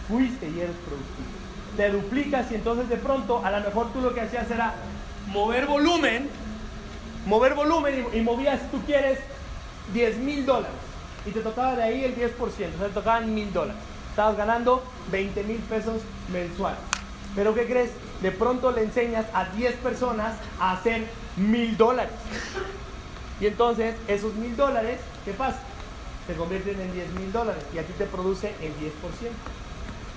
fuiste 0.09 0.49
y 0.49 0.61
eres 0.61 0.77
productivo. 0.85 1.29
Te 1.77 1.91
duplicas 1.91 2.51
y 2.51 2.57
entonces 2.57 2.89
de 2.89 2.97
pronto 2.97 3.45
a 3.45 3.51
lo 3.51 3.61
mejor 3.61 3.93
tú 3.93 4.01
lo 4.01 4.13
que 4.13 4.21
hacías 4.21 4.51
era 4.51 4.75
mover 5.29 5.67
volumen, 5.67 6.29
mover 7.27 7.55
volumen 7.55 8.07
y, 8.13 8.21
movías, 8.21 8.61
si 8.61 8.67
tú 8.69 8.81
quieres, 8.85 9.19
10 9.93 10.19
mil 10.19 10.47
dólares. 10.47 10.77
Y 11.25 11.31
te 11.31 11.41
tocaba 11.41 11.77
de 11.77 11.83
ahí 11.83 12.05
el 12.05 12.17
10%, 12.17 12.33
o 12.39 12.51
sea, 12.51 12.69
te 12.89 12.93
tocaban 12.93 13.33
mil 13.33 13.53
dólares. 13.53 13.81
Estabas 14.11 14.37
ganando 14.37 14.83
20 15.11 15.43
mil 15.45 15.59
pesos 15.59 16.03
mensuales. 16.33 16.81
Pero 17.35 17.55
¿qué 17.55 17.67
crees? 17.67 17.93
De 18.21 18.31
pronto 18.31 18.73
le 18.73 18.83
enseñas 18.83 19.27
a 19.33 19.47
10 19.47 19.77
personas 19.77 20.35
a 20.61 20.73
hacer 20.73 21.07
mil 21.37 21.77
dólares. 21.77 22.13
Y 23.41 23.47
entonces 23.47 23.97
esos 24.07 24.35
mil 24.35 24.57
dólares, 24.57 25.01
¿qué 25.25 25.33
pasa? 25.33 25.59
Se 26.27 26.35
convierten 26.35 26.81
en 26.81 26.93
10 26.93 27.11
mil 27.15 27.33
dólares 27.33 27.63
y 27.75 27.79
a 27.79 27.83
ti 27.83 27.93
te 27.97 28.05
produce 28.05 28.55
el 28.61 28.73
10%. 28.75 28.93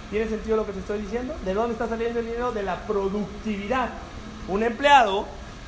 ¿Tiene 0.09 0.27
sentido 0.27 0.57
lo 0.57 0.65
que 0.65 0.73
te 0.73 0.79
estoy 0.79 0.99
diciendo? 0.99 1.35
¿De 1.43 1.53
dónde 1.53 1.73
está 1.73 1.87
saliendo 1.87 2.19
el 2.19 2.25
dinero? 2.25 2.51
De 2.51 2.63
la 2.63 2.75
productividad. 2.81 3.89
Un 4.47 4.61
empleado, 4.61 5.25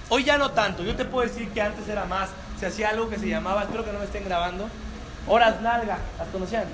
hoy 0.10 0.24
ya 0.24 0.38
no 0.38 0.52
tanto, 0.52 0.84
yo 0.84 0.96
te 0.96 1.06
puedo 1.06 1.28
decir 1.28 1.50
que 1.50 1.62
antes 1.62 1.88
era 1.88 2.06
más, 2.06 2.30
se 2.60 2.65
hacía 2.65 2.89
algo 2.89 3.10
que 3.10 3.17
se 3.17 3.28
llamaba, 3.28 3.63
espero 3.63 3.86
que 3.86 3.91
no 3.91 4.00
me 4.00 4.06
estén 4.06 4.26
grabando, 4.26 4.70
horas 5.28 5.62
nalga, 5.62 5.98
¿las 6.17 6.28
conocían? 6.30 6.65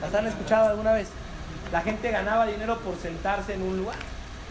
¿Las 0.00 0.14
han 0.14 0.26
escuchado 0.26 0.68
alguna 0.68 0.92
vez? 0.92 1.08
La 1.72 1.80
gente 1.80 2.10
ganaba 2.10 2.46
dinero 2.46 2.78
por 2.80 2.96
sentarse 2.98 3.54
en 3.54 3.62
un 3.62 3.76
lugar 3.76 3.96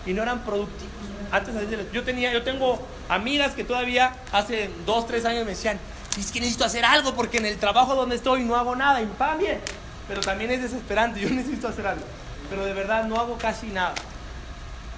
y 0.05 0.13
no 0.13 0.23
eran 0.23 0.39
productivos. 0.39 0.93
Antes 1.31 1.53
yo 1.91 2.03
tenía, 2.03 2.31
yo 2.31 2.43
tengo 2.43 2.79
amigas 3.09 3.53
que 3.53 3.63
todavía 3.63 4.13
hace 4.31 4.69
dos, 4.85 5.07
tres 5.07 5.25
años 5.25 5.45
me 5.45 5.51
decían, 5.51 5.79
es 6.17 6.31
que 6.31 6.39
necesito 6.39 6.65
hacer 6.65 6.85
algo 6.85 7.13
porque 7.13 7.37
en 7.37 7.45
el 7.45 7.57
trabajo 7.57 7.95
donde 7.95 8.15
estoy 8.15 8.43
no 8.43 8.55
hago 8.55 8.75
nada 8.75 9.01
y 9.01 9.09
bien. 9.39 9.59
Pero 10.07 10.21
también 10.21 10.51
es 10.51 10.61
desesperante, 10.61 11.19
yo 11.21 11.29
necesito 11.29 11.67
hacer 11.67 11.87
algo. 11.87 12.03
Pero 12.49 12.65
de 12.65 12.73
verdad 12.73 13.05
no 13.05 13.19
hago 13.19 13.37
casi 13.37 13.67
nada. 13.67 13.93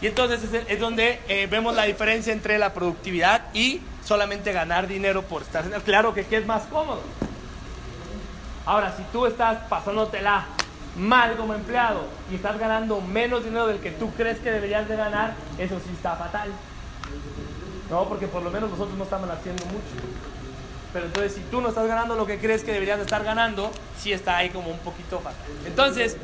Y 0.01 0.07
entonces 0.07 0.41
es, 0.67 0.79
donde 0.79 1.19
eh, 1.27 1.47
vemos 1.49 1.75
la 1.75 1.83
diferencia 1.83 2.31
entre 2.31 2.57
la 2.59 2.73
productividad 2.73 3.45
y 3.53 3.81
solamente 4.05 4.53
ganar 4.53 4.87
dinero 4.87 5.23
por 5.23 5.41
estar. 5.41 5.63
Claro 5.83 6.13
que 6.13 6.25
es 6.29 6.45
más 6.45 6.63
cómodo. 6.63 7.01
Ahora, 8.65 8.93
si 8.95 9.03
tú 9.13 9.25
estás 9.25 9.59
pasándotela 9.69 10.45
mal 10.97 11.37
como 11.37 11.53
empleado 11.53 12.01
y 12.31 12.35
estás 12.35 12.59
ganando 12.59 12.99
menos 12.99 13.43
dinero 13.43 13.67
del 13.67 13.79
que 13.79 13.91
tú 13.91 14.11
crees 14.13 14.39
que 14.39 14.51
deberías 14.51 14.87
de 14.89 14.95
ganar, 14.97 15.35
eso 15.57 15.79
sí 15.79 15.91
está 15.93 16.15
fatal. 16.15 16.49
No, 17.89 18.09
porque 18.09 18.27
por 18.27 18.43
lo 18.43 18.51
menos 18.51 18.69
nosotros 18.69 18.97
no 18.97 19.03
estamos 19.05 19.29
haciendo 19.29 19.65
mucho. 19.67 20.05
Pero 20.91 21.05
entonces 21.05 21.33
si 21.33 21.41
tú 21.49 21.61
no 21.61 21.69
estás 21.69 21.87
ganando 21.87 22.15
lo 22.15 22.25
que 22.25 22.39
crees 22.39 22.63
que 22.63 22.73
deberías 22.73 22.97
de 22.97 23.03
estar 23.03 23.23
ganando, 23.23 23.71
sí 23.97 24.11
está 24.11 24.37
ahí 24.37 24.49
como 24.49 24.69
un 24.69 24.79
poquito 24.79 25.19
fatal. 25.19 25.47
Entonces, 25.65 26.17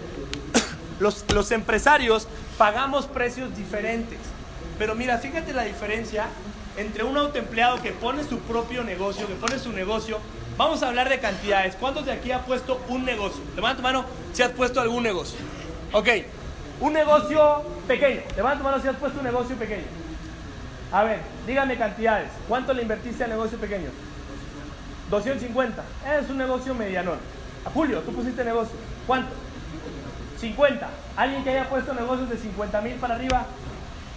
los, 0.99 1.25
los 1.33 1.51
empresarios 1.51 2.27
pagamos 2.57 3.05
precios 3.05 3.55
diferentes. 3.55 4.19
Pero 4.77 4.95
mira, 4.95 5.17
fíjate 5.17 5.53
la 5.53 5.63
diferencia 5.63 6.27
entre 6.77 7.03
un 7.03 7.17
autoempleado 7.17 7.81
que 7.81 7.91
pone 7.91 8.23
su 8.23 8.39
propio 8.39 8.83
negocio, 8.83 9.27
que 9.27 9.35
pone 9.35 9.59
su 9.59 9.71
negocio. 9.71 10.19
Vamos 10.57 10.83
a 10.83 10.89
hablar 10.89 11.09
de 11.09 11.19
cantidades. 11.19 11.75
¿Cuántos 11.75 12.05
de 12.05 12.11
aquí 12.11 12.31
ha 12.31 12.45
puesto 12.45 12.81
un 12.87 13.05
negocio? 13.05 13.41
Levanta 13.55 13.77
tu 13.77 13.83
mano 13.83 14.05
si 14.33 14.41
has 14.41 14.51
puesto 14.51 14.81
algún 14.81 15.03
negocio. 15.03 15.37
Ok, 15.91 16.07
un 16.79 16.93
negocio 16.93 17.63
pequeño. 17.87 18.21
Levanta 18.35 18.59
tu 18.59 18.63
mano 18.63 18.81
si 18.81 18.87
has 18.87 18.95
puesto 18.95 19.19
un 19.19 19.25
negocio 19.25 19.55
pequeño. 19.55 19.85
A 20.91 21.03
ver, 21.03 21.19
dígame 21.47 21.77
cantidades. 21.77 22.29
¿Cuánto 22.47 22.73
le 22.73 22.83
invertiste 22.83 23.23
al 23.23 23.31
negocio 23.31 23.57
pequeño? 23.57 23.89
250. 25.09 25.83
Es 26.19 26.29
un 26.29 26.37
negocio 26.37 26.73
mediano. 26.75 27.13
A 27.65 27.69
Julio, 27.69 27.99
tú 28.01 28.13
pusiste 28.13 28.43
negocio. 28.43 28.75
¿Cuánto? 29.07 29.29
50. 30.43 30.89
¿Alguien 31.15 31.43
que 31.43 31.51
haya 31.51 31.69
puesto 31.69 31.93
negocios 31.93 32.29
de 32.29 32.37
50 32.37 32.81
mil 32.81 32.95
para 32.95 33.15
arriba? 33.15 33.45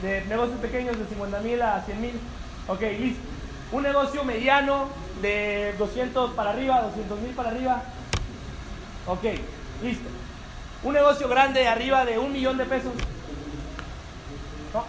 De 0.03 0.25
negocios 0.25 0.59
pequeños 0.59 0.99
de 0.99 1.07
50 1.07 1.41
mil 1.41 1.63
a 1.63 1.81
100 1.83 2.01
mil. 2.01 2.21
Ok, 2.67 2.81
listo. 2.81 3.23
Un 3.73 3.83
negocio 3.85 4.25
mediano 4.25 4.89
de 5.23 5.75
200 5.79 6.33
para 6.33 6.51
arriba, 6.51 6.83
200 6.83 7.21
mil 7.21 7.35
para 7.35 7.51
arriba. 7.51 7.83
Ok, 9.07 9.23
listo. 9.83 10.09
Un 10.83 10.95
negocio 10.95 11.29
grande 11.29 11.61
de 11.61 11.69
arriba 11.69 12.05
de 12.05 12.19
un 12.19 12.33
millón 12.33 12.59
de 12.59 12.65
pesos. 12.65 12.93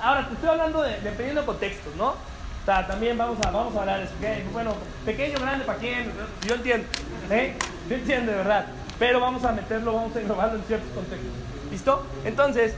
ahora 0.01 0.27
te 0.27 0.33
estoy 0.33 0.49
hablando 0.49 0.81
de, 0.81 0.99
dependiendo 1.01 1.41
de 1.41 1.47
contextos, 1.47 1.95
¿no? 1.95 2.09
O 2.09 2.65
sea, 2.65 2.85
también 2.85 3.17
vamos 3.17 3.37
a, 3.45 3.51
vamos 3.51 3.75
a 3.75 3.79
hablar 3.79 3.99
de 3.99 4.05
eso. 4.05 4.49
Bueno, 4.51 4.73
pequeño, 5.05 5.39
grande, 5.39 5.65
¿para 5.65 5.77
quién? 5.77 6.11
Yo 6.45 6.55
entiendo. 6.55 6.87
¿eh? 7.29 7.55
Yo 7.87 7.95
entiendo, 7.95 8.31
verdad 8.31 8.65
pero 8.99 9.19
vamos 9.19 9.43
a 9.43 9.51
meterlo, 9.51 9.93
vamos 9.93 10.15
a 10.15 10.21
englobarlo 10.21 10.57
en 10.57 10.65
ciertos 10.65 10.89
contextos. 10.91 11.31
¿Listo? 11.71 12.05
Entonces, 12.25 12.73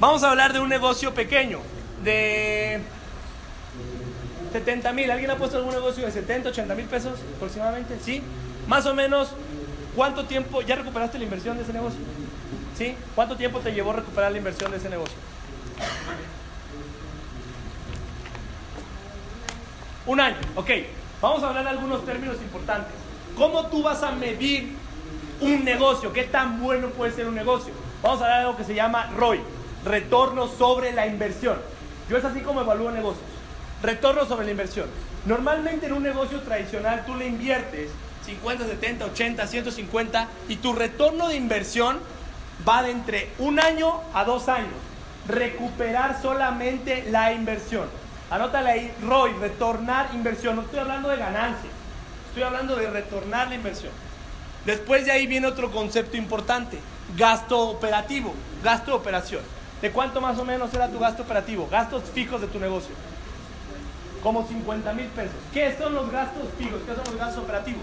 vamos 0.00 0.22
a 0.22 0.30
hablar 0.30 0.52
de 0.52 0.60
un 0.60 0.68
negocio 0.68 1.12
pequeño, 1.12 1.58
de 2.02 2.80
70 4.52 4.92
mil. 4.92 5.10
¿Alguien 5.10 5.30
ha 5.30 5.36
puesto 5.36 5.58
algún 5.58 5.74
negocio 5.74 6.04
de 6.04 6.12
70, 6.12 6.50
80 6.50 6.74
mil 6.74 6.86
pesos 6.86 7.18
aproximadamente? 7.36 7.98
¿Sí? 8.02 8.22
Más 8.66 8.86
o 8.86 8.94
menos, 8.94 9.30
¿cuánto 9.96 10.24
tiempo 10.24 10.62
ya 10.62 10.76
recuperaste 10.76 11.18
la 11.18 11.24
inversión 11.24 11.56
de 11.56 11.64
ese 11.64 11.72
negocio? 11.72 12.00
¿Sí? 12.76 12.94
¿Cuánto 13.14 13.36
tiempo 13.36 13.60
te 13.60 13.72
llevó 13.72 13.92
recuperar 13.92 14.32
la 14.32 14.38
inversión 14.38 14.70
de 14.70 14.78
ese 14.78 14.88
negocio? 14.88 15.16
Un 20.06 20.20
año, 20.20 20.36
ok. 20.56 20.70
Vamos 21.20 21.42
a 21.42 21.48
hablar 21.48 21.64
de 21.64 21.70
algunos 21.70 22.04
términos 22.04 22.36
importantes. 22.42 22.92
¿Cómo 23.36 23.66
tú 23.66 23.82
vas 23.82 24.02
a 24.02 24.10
medir 24.12 24.76
un 25.42 25.64
negocio. 25.64 26.12
¿Qué 26.12 26.24
tan 26.24 26.60
bueno 26.60 26.88
puede 26.88 27.12
ser 27.12 27.26
un 27.26 27.34
negocio? 27.34 27.72
Vamos 28.02 28.20
a 28.20 28.24
hablar 28.24 28.38
de 28.38 28.46
algo 28.46 28.56
que 28.56 28.64
se 28.64 28.74
llama 28.74 29.10
ROI, 29.16 29.40
retorno 29.84 30.48
sobre 30.48 30.92
la 30.92 31.06
inversión. 31.06 31.56
Yo 32.08 32.16
es 32.16 32.24
así 32.24 32.40
como 32.40 32.60
evalúo 32.60 32.90
negocios. 32.90 33.24
Retorno 33.82 34.24
sobre 34.26 34.44
la 34.46 34.52
inversión. 34.52 34.86
Normalmente 35.26 35.86
en 35.86 35.92
un 35.92 36.02
negocio 36.02 36.40
tradicional 36.40 37.04
tú 37.06 37.14
le 37.14 37.26
inviertes 37.26 37.90
50, 38.24 38.66
70, 38.66 39.04
80, 39.06 39.46
150 39.46 40.28
y 40.48 40.56
tu 40.56 40.72
retorno 40.72 41.28
de 41.28 41.36
inversión 41.36 41.98
va 42.68 42.82
de 42.82 42.92
entre 42.92 43.30
un 43.38 43.60
año 43.60 44.00
a 44.14 44.24
dos 44.24 44.48
años. 44.48 44.74
Recuperar 45.28 46.20
solamente 46.20 47.06
la 47.10 47.32
inversión. 47.32 47.86
Anótale 48.30 48.70
ahí, 48.70 48.94
ROI, 49.02 49.34
retornar 49.34 50.10
inversión. 50.14 50.56
No 50.56 50.62
estoy 50.62 50.78
hablando 50.78 51.08
de 51.08 51.16
ganancia, 51.16 51.70
estoy 52.28 52.42
hablando 52.42 52.76
de 52.76 52.88
retornar 52.88 53.48
la 53.48 53.54
inversión. 53.54 53.92
Después 54.64 55.04
de 55.04 55.12
ahí 55.12 55.26
viene 55.26 55.46
otro 55.46 55.70
concepto 55.70 56.16
importante, 56.16 56.78
gasto 57.16 57.58
operativo, 57.68 58.34
gasto 58.62 58.92
de 58.92 58.96
operación. 58.96 59.42
¿De 59.80 59.90
cuánto 59.90 60.20
más 60.20 60.38
o 60.38 60.44
menos 60.44 60.72
era 60.72 60.88
tu 60.88 61.00
gasto 61.00 61.24
operativo? 61.24 61.68
Gastos 61.68 62.04
fijos 62.14 62.40
de 62.40 62.46
tu 62.46 62.60
negocio. 62.60 62.94
Como 64.22 64.46
50 64.46 64.92
mil 64.92 65.06
pesos. 65.06 65.34
¿Qué 65.52 65.76
son 65.76 65.94
los 65.94 66.10
gastos 66.12 66.44
fijos? 66.56 66.80
¿Qué 66.86 66.94
son 66.94 67.04
los 67.04 67.16
gastos 67.16 67.42
operativos? 67.42 67.82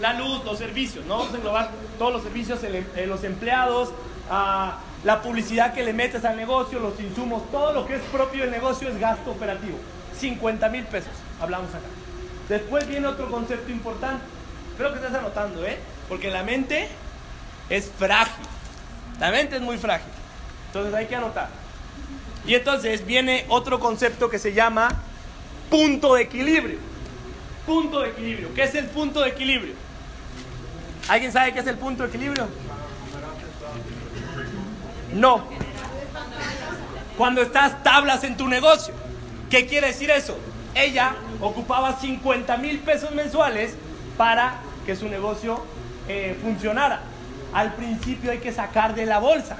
La 0.00 0.14
luz, 0.14 0.44
los 0.44 0.58
servicios, 0.58 1.06
¿no? 1.06 1.18
Vamos 1.18 1.34
a 1.34 1.36
englobar 1.36 1.70
todos 1.96 2.12
los 2.12 2.22
servicios, 2.24 2.58
eh, 2.64 3.06
los 3.06 3.22
empleados, 3.22 3.90
ah, 4.28 4.78
la 5.04 5.22
publicidad 5.22 5.72
que 5.72 5.84
le 5.84 5.92
metes 5.92 6.24
al 6.24 6.36
negocio, 6.36 6.80
los 6.80 6.98
insumos, 6.98 7.48
todo 7.52 7.72
lo 7.72 7.86
que 7.86 7.94
es 7.94 8.02
propio 8.10 8.42
del 8.42 8.50
negocio 8.50 8.88
es 8.88 8.98
gasto 8.98 9.30
operativo. 9.30 9.78
50 10.18 10.68
mil 10.70 10.84
pesos, 10.84 11.12
hablamos 11.40 11.68
acá. 11.70 11.86
Después 12.48 12.88
viene 12.88 13.06
otro 13.06 13.30
concepto 13.30 13.70
importante. 13.70 14.24
Espero 14.74 14.90
que 14.90 14.96
estés 14.96 15.14
anotando, 15.14 15.64
¿eh? 15.64 15.78
Porque 16.08 16.32
la 16.32 16.42
mente 16.42 16.88
es 17.70 17.88
frágil. 17.96 18.44
La 19.20 19.30
mente 19.30 19.54
es 19.54 19.62
muy 19.62 19.78
frágil. 19.78 20.10
Entonces 20.66 20.92
hay 20.92 21.06
que 21.06 21.14
anotar. 21.14 21.48
Y 22.44 22.56
entonces 22.56 23.06
viene 23.06 23.44
otro 23.50 23.78
concepto 23.78 24.28
que 24.28 24.40
se 24.40 24.52
llama 24.52 24.88
punto 25.70 26.14
de 26.14 26.22
equilibrio. 26.22 26.78
Punto 27.64 28.00
de 28.00 28.10
equilibrio. 28.10 28.52
¿Qué 28.52 28.64
es 28.64 28.74
el 28.74 28.86
punto 28.86 29.20
de 29.20 29.28
equilibrio? 29.28 29.74
¿Alguien 31.06 31.30
sabe 31.30 31.54
qué 31.54 31.60
es 31.60 31.66
el 31.68 31.78
punto 31.78 32.02
de 32.02 32.08
equilibrio? 32.08 32.48
No. 35.12 35.44
Cuando 37.16 37.42
estás 37.42 37.80
tablas 37.84 38.24
en 38.24 38.36
tu 38.36 38.48
negocio. 38.48 38.92
¿Qué 39.48 39.68
quiere 39.68 39.86
decir 39.86 40.10
eso? 40.10 40.36
Ella 40.74 41.14
ocupaba 41.40 41.96
50 41.96 42.56
mil 42.56 42.80
pesos 42.80 43.12
mensuales 43.12 43.76
para 44.16 44.56
que 44.86 44.96
su 44.96 45.08
negocio 45.08 45.62
eh, 46.08 46.36
funcionara. 46.42 47.00
Al 47.52 47.74
principio 47.74 48.30
hay 48.30 48.38
que 48.38 48.52
sacar 48.52 48.94
de 48.94 49.06
la 49.06 49.18
bolsa. 49.18 49.56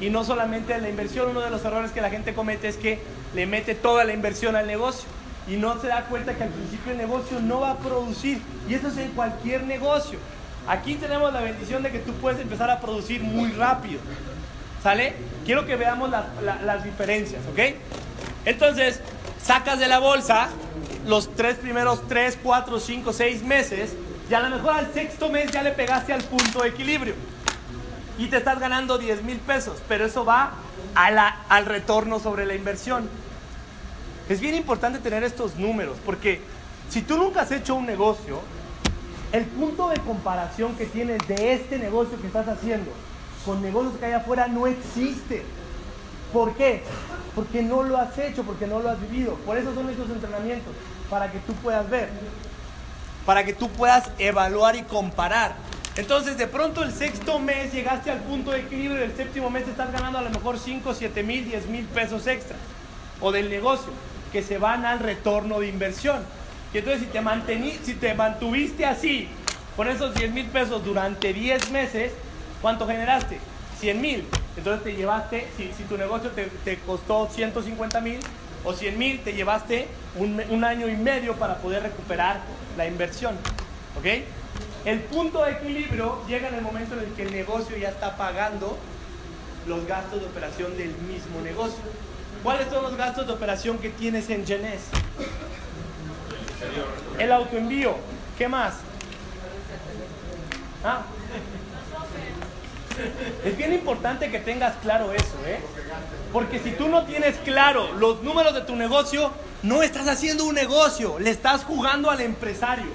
Y 0.00 0.08
no 0.08 0.24
solamente 0.24 0.78
la 0.78 0.88
inversión, 0.88 1.30
uno 1.30 1.40
de 1.40 1.50
los 1.50 1.64
errores 1.64 1.90
que 1.92 2.00
la 2.00 2.10
gente 2.10 2.34
comete 2.34 2.68
es 2.68 2.76
que 2.76 3.00
le 3.34 3.46
mete 3.46 3.74
toda 3.74 4.04
la 4.04 4.14
inversión 4.14 4.56
al 4.56 4.66
negocio 4.66 5.08
y 5.46 5.56
no 5.56 5.80
se 5.80 5.88
da 5.88 6.04
cuenta 6.04 6.34
que 6.34 6.44
al 6.44 6.48
principio 6.50 6.92
el 6.92 6.98
negocio 6.98 7.40
no 7.40 7.60
va 7.60 7.72
a 7.72 7.78
producir. 7.78 8.40
Y 8.68 8.74
eso 8.74 8.88
es 8.88 8.96
en 8.98 9.10
cualquier 9.10 9.64
negocio. 9.64 10.18
Aquí 10.68 10.94
tenemos 10.94 11.32
la 11.32 11.40
bendición 11.40 11.82
de 11.82 11.90
que 11.90 11.98
tú 11.98 12.12
puedes 12.14 12.40
empezar 12.40 12.70
a 12.70 12.80
producir 12.80 13.22
muy 13.22 13.50
rápido. 13.52 14.00
¿Sale? 14.82 15.14
Quiero 15.44 15.66
que 15.66 15.76
veamos 15.76 16.10
las 16.10 16.84
diferencias, 16.84 17.42
¿ok? 17.52 17.74
Entonces, 18.46 19.00
sacas 19.42 19.78
de 19.78 19.88
la 19.88 19.98
bolsa 19.98 20.48
los 21.06 21.34
tres 21.34 21.56
primeros 21.56 22.06
tres, 22.08 22.38
cuatro, 22.42 22.78
cinco, 22.78 23.12
seis 23.12 23.42
meses 23.42 23.94
y 24.30 24.34
a 24.34 24.40
lo 24.40 24.50
mejor 24.56 24.74
al 24.74 24.92
sexto 24.92 25.28
mes 25.28 25.50
ya 25.50 25.62
le 25.62 25.72
pegaste 25.72 26.12
al 26.12 26.22
punto 26.22 26.62
de 26.62 26.68
equilibrio 26.68 27.14
y 28.18 28.26
te 28.26 28.36
estás 28.36 28.60
ganando 28.60 28.98
10 28.98 29.22
mil 29.22 29.38
pesos, 29.38 29.78
pero 29.88 30.04
eso 30.04 30.24
va 30.24 30.52
al 30.94 31.66
retorno 31.66 32.20
sobre 32.20 32.44
la 32.44 32.54
inversión. 32.54 33.08
Es 34.28 34.40
bien 34.40 34.54
importante 34.54 34.98
tener 34.98 35.24
estos 35.24 35.56
números, 35.56 35.96
porque 36.04 36.40
si 36.90 37.02
tú 37.02 37.16
nunca 37.16 37.42
has 37.42 37.50
hecho 37.50 37.74
un 37.74 37.86
negocio, 37.86 38.40
el 39.32 39.44
punto 39.46 39.88
de 39.88 39.98
comparación 40.00 40.76
que 40.76 40.86
tienes 40.86 41.26
de 41.26 41.54
este 41.54 41.78
negocio 41.78 42.20
que 42.20 42.26
estás 42.26 42.46
haciendo 42.46 42.90
con 43.44 43.62
negocios 43.62 43.96
que 43.98 44.06
hay 44.06 44.12
afuera 44.12 44.48
no 44.48 44.66
existe. 44.66 45.42
¿Por 46.32 46.54
qué? 46.54 46.82
Porque 47.34 47.62
no 47.62 47.82
lo 47.82 47.96
has 47.96 48.16
hecho, 48.18 48.42
porque 48.42 48.66
no 48.66 48.80
lo 48.80 48.90
has 48.90 49.00
vivido. 49.00 49.34
Por 49.46 49.56
eso 49.56 49.74
son 49.74 49.88
estos 49.88 50.08
entrenamientos, 50.10 50.72
para 51.08 51.30
que 51.30 51.38
tú 51.40 51.54
puedas 51.54 51.88
ver, 51.88 52.08
para 53.26 53.44
que 53.44 53.52
tú 53.52 53.68
puedas 53.68 54.10
evaluar 54.18 54.76
y 54.76 54.82
comparar. 54.82 55.54
Entonces, 55.96 56.38
de 56.38 56.46
pronto 56.46 56.82
el 56.82 56.92
sexto 56.92 57.38
mes 57.38 57.72
llegaste 57.72 58.10
al 58.10 58.20
punto 58.20 58.52
de 58.52 58.60
equilibrio 58.60 59.02
el 59.02 59.14
séptimo 59.16 59.50
mes 59.50 59.66
estás 59.66 59.92
ganando 59.92 60.18
a 60.18 60.22
lo 60.22 60.30
mejor 60.30 60.58
5, 60.58 60.94
7 60.94 61.22
mil, 61.22 61.44
10 61.44 61.66
mil 61.66 61.84
pesos 61.86 62.26
extra. 62.26 62.56
O 63.20 63.32
del 63.32 63.50
negocio, 63.50 63.90
que 64.32 64.42
se 64.42 64.58
van 64.58 64.86
al 64.86 65.00
retorno 65.00 65.60
de 65.60 65.68
inversión. 65.68 66.22
Y 66.72 66.78
entonces, 66.78 67.02
si 67.02 67.08
te, 67.08 67.20
mantení, 67.20 67.78
si 67.82 67.94
te 67.94 68.14
mantuviste 68.14 68.86
así, 68.86 69.28
con 69.76 69.88
esos 69.88 70.14
10 70.14 70.32
mil 70.32 70.46
pesos 70.46 70.84
durante 70.84 71.32
10 71.32 71.70
meses, 71.70 72.12
¿cuánto 72.62 72.86
generaste? 72.86 73.40
100 73.80 74.00
mil. 74.00 74.26
Entonces 74.56 74.84
te 74.84 74.94
llevaste, 74.94 75.48
si, 75.56 75.68
tu 75.84 75.96
negocio 75.96 76.30
te, 76.30 76.46
te, 76.64 76.78
costó 76.80 77.28
150 77.32 78.00
mil 78.00 78.20
o 78.64 78.72
100 78.72 78.98
mil, 78.98 79.20
te 79.20 79.32
llevaste 79.32 79.88
un, 80.16 80.40
un 80.50 80.64
año 80.64 80.88
y 80.88 80.96
medio 80.96 81.34
para 81.34 81.56
poder 81.58 81.82
recuperar 81.82 82.40
la 82.76 82.86
inversión. 82.86 83.34
¿Ok? 83.98 84.06
El 84.84 85.00
punto 85.00 85.44
de 85.44 85.52
equilibrio 85.52 86.22
llega 86.26 86.48
en 86.48 86.54
el 86.54 86.62
momento 86.62 86.94
en 86.94 87.00
el 87.00 87.12
que 87.12 87.22
el 87.22 87.32
negocio 87.32 87.76
ya 87.76 87.88
está 87.88 88.16
pagando 88.16 88.78
los 89.66 89.86
gastos 89.86 90.20
de 90.20 90.26
operación 90.26 90.76
del 90.76 90.94
mismo 90.96 91.40
negocio. 91.42 91.78
¿Cuáles 92.42 92.68
son 92.68 92.82
los 92.82 92.96
gastos 92.96 93.26
de 93.26 93.32
operación 93.32 93.78
que 93.78 93.90
tienes 93.90 94.30
en 94.30 94.46
Genes? 94.46 94.80
El 97.18 97.32
autoenvío. 97.32 97.96
¿Qué 98.38 98.48
más? 98.48 98.74
Ah. 100.82 101.02
Es 103.44 103.56
bien 103.56 103.72
importante 103.72 104.30
que 104.30 104.38
tengas 104.38 104.76
claro 104.76 105.12
eso, 105.12 105.36
¿eh? 105.46 105.60
Porque 106.32 106.58
si 106.58 106.72
tú 106.72 106.88
no 106.88 107.04
tienes 107.04 107.36
claro 107.38 107.92
los 107.94 108.22
números 108.22 108.54
de 108.54 108.60
tu 108.62 108.76
negocio, 108.76 109.32
no 109.62 109.82
estás 109.82 110.08
haciendo 110.08 110.44
un 110.44 110.54
negocio, 110.54 111.18
le 111.18 111.30
estás 111.30 111.64
jugando 111.64 112.10
al 112.10 112.20
empresario. 112.20 112.90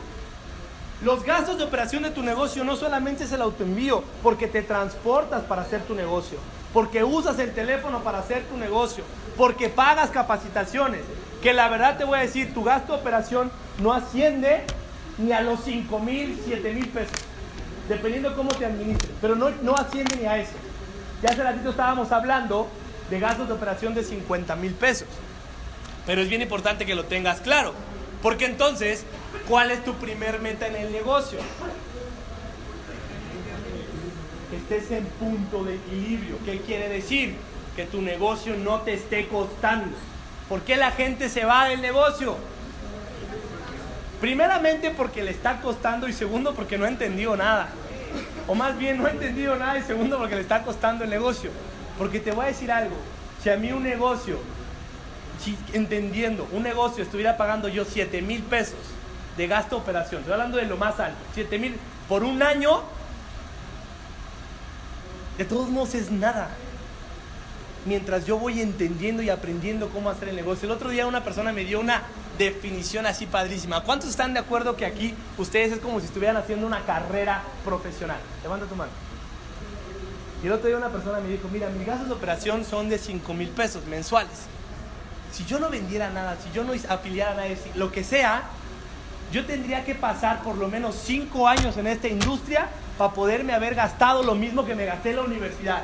Los 1.04 1.24
gastos 1.24 1.58
de 1.58 1.66
operación 1.66 2.04
de 2.04 2.12
tu 2.12 2.24
negocio 2.24 2.64
no 2.64 2.76
solamente 2.76 3.26
es 3.26 3.32
el 3.32 3.41
autoenvío, 3.41 4.04
porque 4.24 4.48
te 4.48 4.62
transportas 4.62 5.43
para 5.43 5.64
hacer 5.64 5.82
tu 5.82 5.93
negocio, 5.93 6.38
porque 6.74 7.04
usas 7.04 7.38
el 7.39 7.54
teléfono 7.54 8.02
para 8.02 8.20
hacer 8.20 8.43
tu 8.46 8.58
negocio, 8.58 9.04
porque 9.36 9.68
pagas 9.68 10.10
capacitaciones, 10.10 11.02
que 11.43 11.54
la 11.54 11.68
verdad 11.68 11.98
te 11.98 12.06
voy 12.06 12.20
a 12.20 12.22
decir, 12.22 12.54
tu 12.54 12.64
gasto 12.64 12.93
de 12.93 13.02
operación 13.02 13.52
no 13.80 13.91
asciende 13.91 14.64
ni 15.18 15.34
a 15.34 15.41
los 15.41 15.60
5 15.66 16.00
mil, 16.00 16.41
7 16.46 16.72
mil 16.74 16.88
pesos, 16.88 17.20
dependiendo 17.90 18.36
cómo 18.36 18.50
te 18.52 18.66
administres, 18.66 19.12
pero 19.22 19.36
no, 19.36 19.50
no 19.62 19.76
asciende 19.76 20.16
ni 20.18 20.26
a 20.26 20.38
eso. 20.38 20.54
Ya 21.22 21.30
hace 21.30 21.44
ratito 21.44 21.70
estábamos 21.70 22.12
hablando 22.12 22.68
de 23.10 23.20
gastos 23.20 23.48
de 23.48 23.54
operación 23.54 23.94
de 23.94 24.04
50 24.04 24.56
mil 24.56 24.74
pesos, 24.74 25.08
pero 26.06 26.22
es 26.22 26.30
bien 26.30 26.42
importante 26.42 26.86
que 26.86 26.96
lo 26.96 27.06
tengas 27.06 27.42
claro, 27.42 27.74
porque 28.22 28.46
entonces 28.46 29.06
¿Cuál 29.48 29.70
es 29.70 29.84
tu 29.84 29.94
primer 29.96 30.40
meta 30.40 30.68
en 30.68 30.76
el 30.76 30.92
negocio? 30.92 31.38
Que 34.50 34.58
estés 34.58 34.92
en 34.92 35.06
punto 35.06 35.64
de 35.64 35.76
equilibrio. 35.76 36.38
¿Qué 36.46 36.60
quiere 36.62 36.90
decir? 36.90 37.36
Que 37.76 37.86
tu 37.86 38.02
negocio 38.02 38.56
no 38.58 38.82
te 38.82 38.94
esté 38.96 39.28
costando. 39.28 39.96
¿Por 40.50 40.62
qué 40.62 40.78
la 40.78 40.92
gente 40.92 41.30
se 41.30 41.46
va 41.46 41.68
del 41.68 41.82
negocio? 41.82 42.38
Primeramente 44.26 44.89
porque 44.89 45.21
le 45.21 45.30
está 45.30 45.61
costando 45.61 46.07
y 46.07 46.11
segundo 46.11 46.55
porque 46.55 46.80
no 46.80 46.86
ha 46.86 46.88
entendido 46.88 47.38
nada. 47.38 47.69
O 48.47 48.55
más 48.55 48.76
bien 48.76 48.97
no 48.97 49.05
ha 49.05 49.11
entendido 49.11 49.55
nada 49.55 49.78
y 49.78 49.84
segundo 49.84 50.17
porque 50.17 50.34
le 50.34 50.41
está 50.41 50.63
costando 50.63 51.03
el 51.03 51.11
negocio. 51.11 51.51
Porque 51.95 52.19
te 52.19 52.32
voy 52.32 52.45
a 52.45 52.47
decir 52.47 52.71
algo. 52.71 52.95
Si 53.43 53.51
a 53.51 53.57
mí 53.57 53.71
un 53.71 53.84
negocio, 53.84 54.39
entendiendo, 55.73 56.49
un 56.53 56.63
negocio 56.63 57.03
estuviera 57.03 57.38
pagando 57.38 57.67
yo 57.67 57.86
7 57.86 58.23
mil 58.23 58.41
pesos 58.41 58.80
de 59.38 59.45
gasto 59.45 59.78
operación. 59.78 60.21
Estoy 60.21 60.34
hablando 60.34 60.57
de 60.57 60.65
lo 60.65 60.78
más 60.78 60.99
alto. 60.99 61.19
7 61.36 61.59
mil 61.59 61.76
por 62.09 62.23
un 62.23 62.41
año. 62.41 62.82
De 65.38 65.45
todos 65.45 65.69
modos 65.69 65.93
es 65.93 66.09
nada. 66.09 66.49
Mientras 67.86 68.26
yo 68.26 68.39
voy 68.39 68.59
entendiendo 68.59 69.21
y 69.21 69.30
aprendiendo 69.30 69.89
cómo 69.89 70.09
hacer 70.09 70.30
el 70.30 70.36
negocio. 70.36 70.65
El 70.65 70.71
otro 70.71 70.89
día 70.89 71.05
una 71.05 71.23
persona 71.23 71.53
me 71.53 71.63
dio 71.63 71.80
una 71.80 72.01
definición 72.38 73.06
así 73.06 73.26
padrísima. 73.26 73.82
¿Cuántos 73.82 74.10
están 74.10 74.34
de 74.34 74.40
acuerdo 74.40 74.76
que 74.76 74.86
aquí 74.86 75.14
ustedes 75.38 75.74
es 75.74 75.80
como 75.80 76.00
si 76.00 76.06
estuvieran 76.08 76.38
haciendo 76.38 76.68
una 76.68 76.86
carrera 76.86 77.44
profesional? 77.64 78.18
Levanta 78.44 78.66
tu 78.66 78.76
mano. 78.76 78.92
Y 80.44 80.48
el 80.48 80.54
otro 80.54 80.68
día 80.68 80.78
una 80.78 80.90
persona 80.90 81.20
me 81.20 81.30
dijo, 81.30 81.48
mira, 81.52 81.70
mis 81.70 81.88
gastos 81.88 82.08
de 82.08 82.14
operación 82.14 82.66
son 82.66 82.90
de 82.90 82.98
5 82.98 83.34
mil 83.34 83.50
pesos 83.50 83.86
mensuales. 83.86 84.48
Si 85.32 85.46
yo 85.46 85.60
no 85.60 85.70
vendiera 85.70 86.10
nada, 86.10 86.38
si 86.42 86.52
yo 86.52 86.64
no 86.64 86.74
afiliara 86.90 87.32
a 87.32 87.36
nadie, 87.36 87.58
lo 87.76 87.92
que 87.92 88.04
sea, 88.04 88.44
yo 89.32 89.46
tendría 89.46 89.84
que 89.84 89.96
pasar 89.96 90.44
por 90.44 90.58
lo 90.58 90.68
menos 90.68 90.96
cinco 90.96 91.48
años 91.48 91.78
en 91.78 91.88
esta 91.88 92.08
industria 92.08 92.70
para 92.98 93.14
poderme 93.14 93.54
haber 93.54 93.76
gastado 93.76 94.24
lo 94.24 94.36
mismo 94.36 94.66
que 94.66 94.76
me 94.76 94.86
gasté 94.86 95.10
en 95.10 95.16
la 95.18 95.24
universidad. 95.24 95.84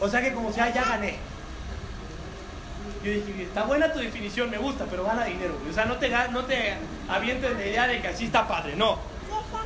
O 0.00 0.08
sea 0.08 0.22
que 0.22 0.32
como 0.32 0.52
sea, 0.52 0.72
ya 0.72 0.84
gané. 0.84 1.18
Yo 3.04 3.10
dije, 3.10 3.42
está 3.42 3.64
buena 3.64 3.92
tu 3.92 3.98
definición, 3.98 4.50
me 4.50 4.58
gusta, 4.58 4.86
pero 4.90 5.04
gana 5.04 5.24
dinero. 5.24 5.56
O 5.68 5.72
sea, 5.72 5.84
no 5.86 5.96
te, 5.96 6.10
no 6.30 6.44
te 6.44 6.74
avientes 7.08 7.56
la 7.56 7.66
idea 7.66 7.86
de 7.86 8.00
que 8.00 8.08
así 8.08 8.26
está 8.26 8.46
padre, 8.46 8.76
no. 8.76 8.98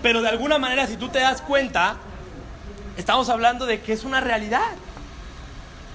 Pero 0.03 0.22
de 0.22 0.29
alguna 0.29 0.59
manera, 0.59 0.87
si 0.87 0.97
tú 0.97 1.09
te 1.09 1.18
das 1.18 1.43
cuenta, 1.43 1.97
estamos 2.97 3.29
hablando 3.29 3.66
de 3.66 3.81
que 3.81 3.93
es 3.93 4.05
una 4.05 4.20
realidad. 4.20 4.72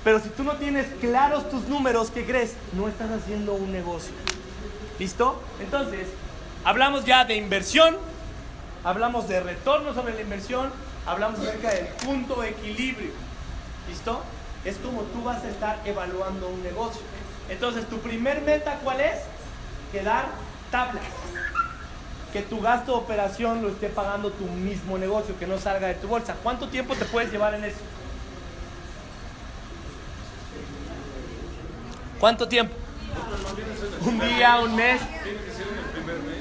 Pero 0.04 0.20
si 0.20 0.30
tú 0.30 0.44
no 0.44 0.54
tienes 0.54 0.88
claros 1.02 1.50
tus 1.50 1.68
números, 1.68 2.10
¿qué 2.12 2.26
crees? 2.26 2.56
No 2.74 2.88
estás 2.88 3.12
haciendo 3.12 3.54
un 3.54 3.72
negocio. 3.72 4.14
¿Listo? 4.98 5.42
Entonces, 5.60 6.08
hablamos 6.64 7.06
ya 7.06 7.26
de 7.26 7.36
inversión, 7.36 7.98
hablamos 8.84 9.28
de 9.28 9.40
retorno 9.42 9.94
sobre 9.94 10.14
la 10.14 10.22
inversión, 10.22 10.72
hablamos 11.06 11.40
acerca 11.40 11.70
del 11.70 11.88
punto 11.88 12.42
de 12.42 12.50
equilibrio. 12.50 13.12
¿Listo? 13.90 14.22
Es 14.66 14.78
como 14.78 15.02
tú 15.04 15.24
vas 15.24 15.44
a 15.44 15.50
estar 15.50 15.80
evaluando 15.86 16.50
un 16.50 16.64
negocio. 16.64 17.02
Entonces, 17.50 17.88
tu 17.88 18.00
primer 18.00 18.42
meta, 18.42 18.80
¿cuál 18.84 19.02
es? 19.02 19.20
Quedar 19.92 20.26
tablas. 20.72 21.04
Que 22.32 22.42
tu 22.44 22.62
gasto 22.62 22.92
de 22.92 22.98
operación 23.00 23.62
lo 23.62 23.70
esté 23.70 23.90
pagando 23.90 24.32
tu 24.32 24.46
mismo 24.46 24.98
negocio, 24.98 25.38
que 25.40 25.48
no 25.48 25.58
salga 25.58 25.88
de 25.88 25.96
tu 25.96 26.08
bolsa. 26.08 26.36
¿Cuánto 26.44 26.68
tiempo 26.70 26.96
te 26.96 27.06
puedes 27.06 27.32
llevar 27.32 27.56
en 27.56 27.66
eso? 27.66 27.80
¿Cuánto 32.20 32.48
tiempo? 32.48 32.76
Un 34.06 34.20
día, 34.20 34.60
un 34.60 34.76
mes. 34.76 35.02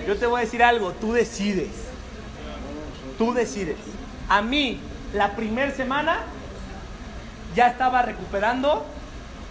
Yo 0.06 0.16
te 0.16 0.26
voy 0.26 0.40
a 0.40 0.44
decir 0.44 0.62
algo, 0.62 0.92
tú 0.92 1.12
decides. 1.12 1.70
Tú 3.16 3.32
decides. 3.32 3.76
A 4.28 4.42
mí, 4.42 4.80
la 5.14 5.36
primera 5.36 5.72
semana, 5.72 6.18
ya 7.54 7.68
estaba 7.68 8.02
recuperando, 8.02 8.84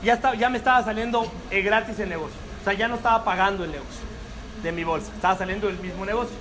ya, 0.03 0.13
estaba, 0.13 0.35
ya 0.35 0.49
me 0.49 0.57
estaba 0.57 0.83
saliendo 0.83 1.31
eh, 1.51 1.61
gratis 1.61 1.99
el 1.99 2.09
negocio. 2.09 2.37
O 2.61 2.63
sea, 2.63 2.73
ya 2.73 2.87
no 2.87 2.95
estaba 2.95 3.23
pagando 3.23 3.63
el 3.63 3.71
negocio 3.71 4.01
de 4.63 4.71
mi 4.71 4.83
bolsa, 4.83 5.11
estaba 5.13 5.37
saliendo 5.37 5.67
del 5.67 5.79
mismo 5.79 6.05
negocio. 6.05 6.35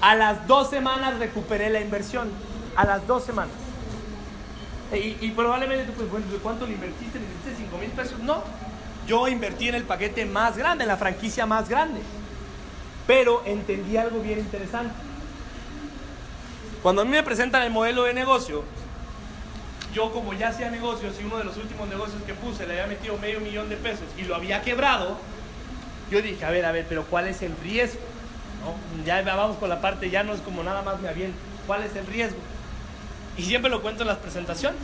A 0.00 0.14
las 0.14 0.46
dos 0.46 0.70
semanas 0.70 1.18
recuperé 1.18 1.70
la 1.70 1.80
inversión. 1.80 2.30
A 2.76 2.84
las 2.84 3.06
dos 3.06 3.24
semanas. 3.24 3.54
Y, 4.92 5.16
y 5.20 5.32
probablemente 5.34 5.84
tú, 5.84 5.92
pues, 5.92 6.10
bueno, 6.10 6.26
¿cuánto 6.42 6.66
le 6.66 6.72
invertiste? 6.72 7.18
¿Le 7.18 7.24
invertiste 7.24 7.64
5 7.64 7.78
mil 7.78 7.90
pesos? 7.90 8.18
No, 8.20 8.42
yo 9.06 9.28
invertí 9.28 9.68
en 9.68 9.76
el 9.76 9.84
paquete 9.84 10.24
más 10.26 10.56
grande, 10.56 10.84
en 10.84 10.88
la 10.88 10.96
franquicia 10.96 11.46
más 11.46 11.68
grande. 11.68 12.00
Pero 13.06 13.42
entendí 13.46 13.96
algo 13.96 14.20
bien 14.20 14.38
interesante. 14.38 14.94
Cuando 16.82 17.02
a 17.02 17.04
mí 17.04 17.10
me 17.10 17.22
presentan 17.22 17.62
el 17.62 17.70
modelo 17.70 18.04
de 18.04 18.14
negocio, 18.14 18.64
yo 19.92 20.12
como 20.12 20.32
ya 20.32 20.48
hacía 20.48 20.70
negocios 20.70 21.14
y 21.20 21.24
uno 21.24 21.38
de 21.38 21.44
los 21.44 21.56
últimos 21.56 21.88
negocios 21.88 22.22
que 22.22 22.34
puse 22.34 22.66
le 22.66 22.72
había 22.74 22.86
metido 22.86 23.16
medio 23.18 23.40
millón 23.40 23.68
de 23.68 23.76
pesos 23.76 24.06
y 24.16 24.22
lo 24.22 24.34
había 24.34 24.62
quebrado, 24.62 25.18
yo 26.10 26.22
dije, 26.22 26.44
a 26.44 26.50
ver, 26.50 26.64
a 26.64 26.72
ver, 26.72 26.86
pero 26.88 27.04
¿cuál 27.04 27.28
es 27.28 27.42
el 27.42 27.54
riesgo? 27.62 28.00
Ya 29.04 29.22
vamos 29.22 29.56
con 29.56 29.68
la 29.68 29.80
parte, 29.80 30.10
ya 30.10 30.22
no 30.22 30.34
es 30.34 30.40
como 30.40 30.62
nada 30.62 30.82
más 30.82 31.00
me 31.00 31.08
aviento. 31.08 31.36
¿Cuál 31.66 31.82
es 31.82 31.96
el 31.96 32.06
riesgo? 32.06 32.38
Y 33.36 33.42
siempre 33.42 33.70
lo 33.70 33.82
cuento 33.82 34.02
en 34.02 34.08
las 34.08 34.18
presentaciones. 34.18 34.80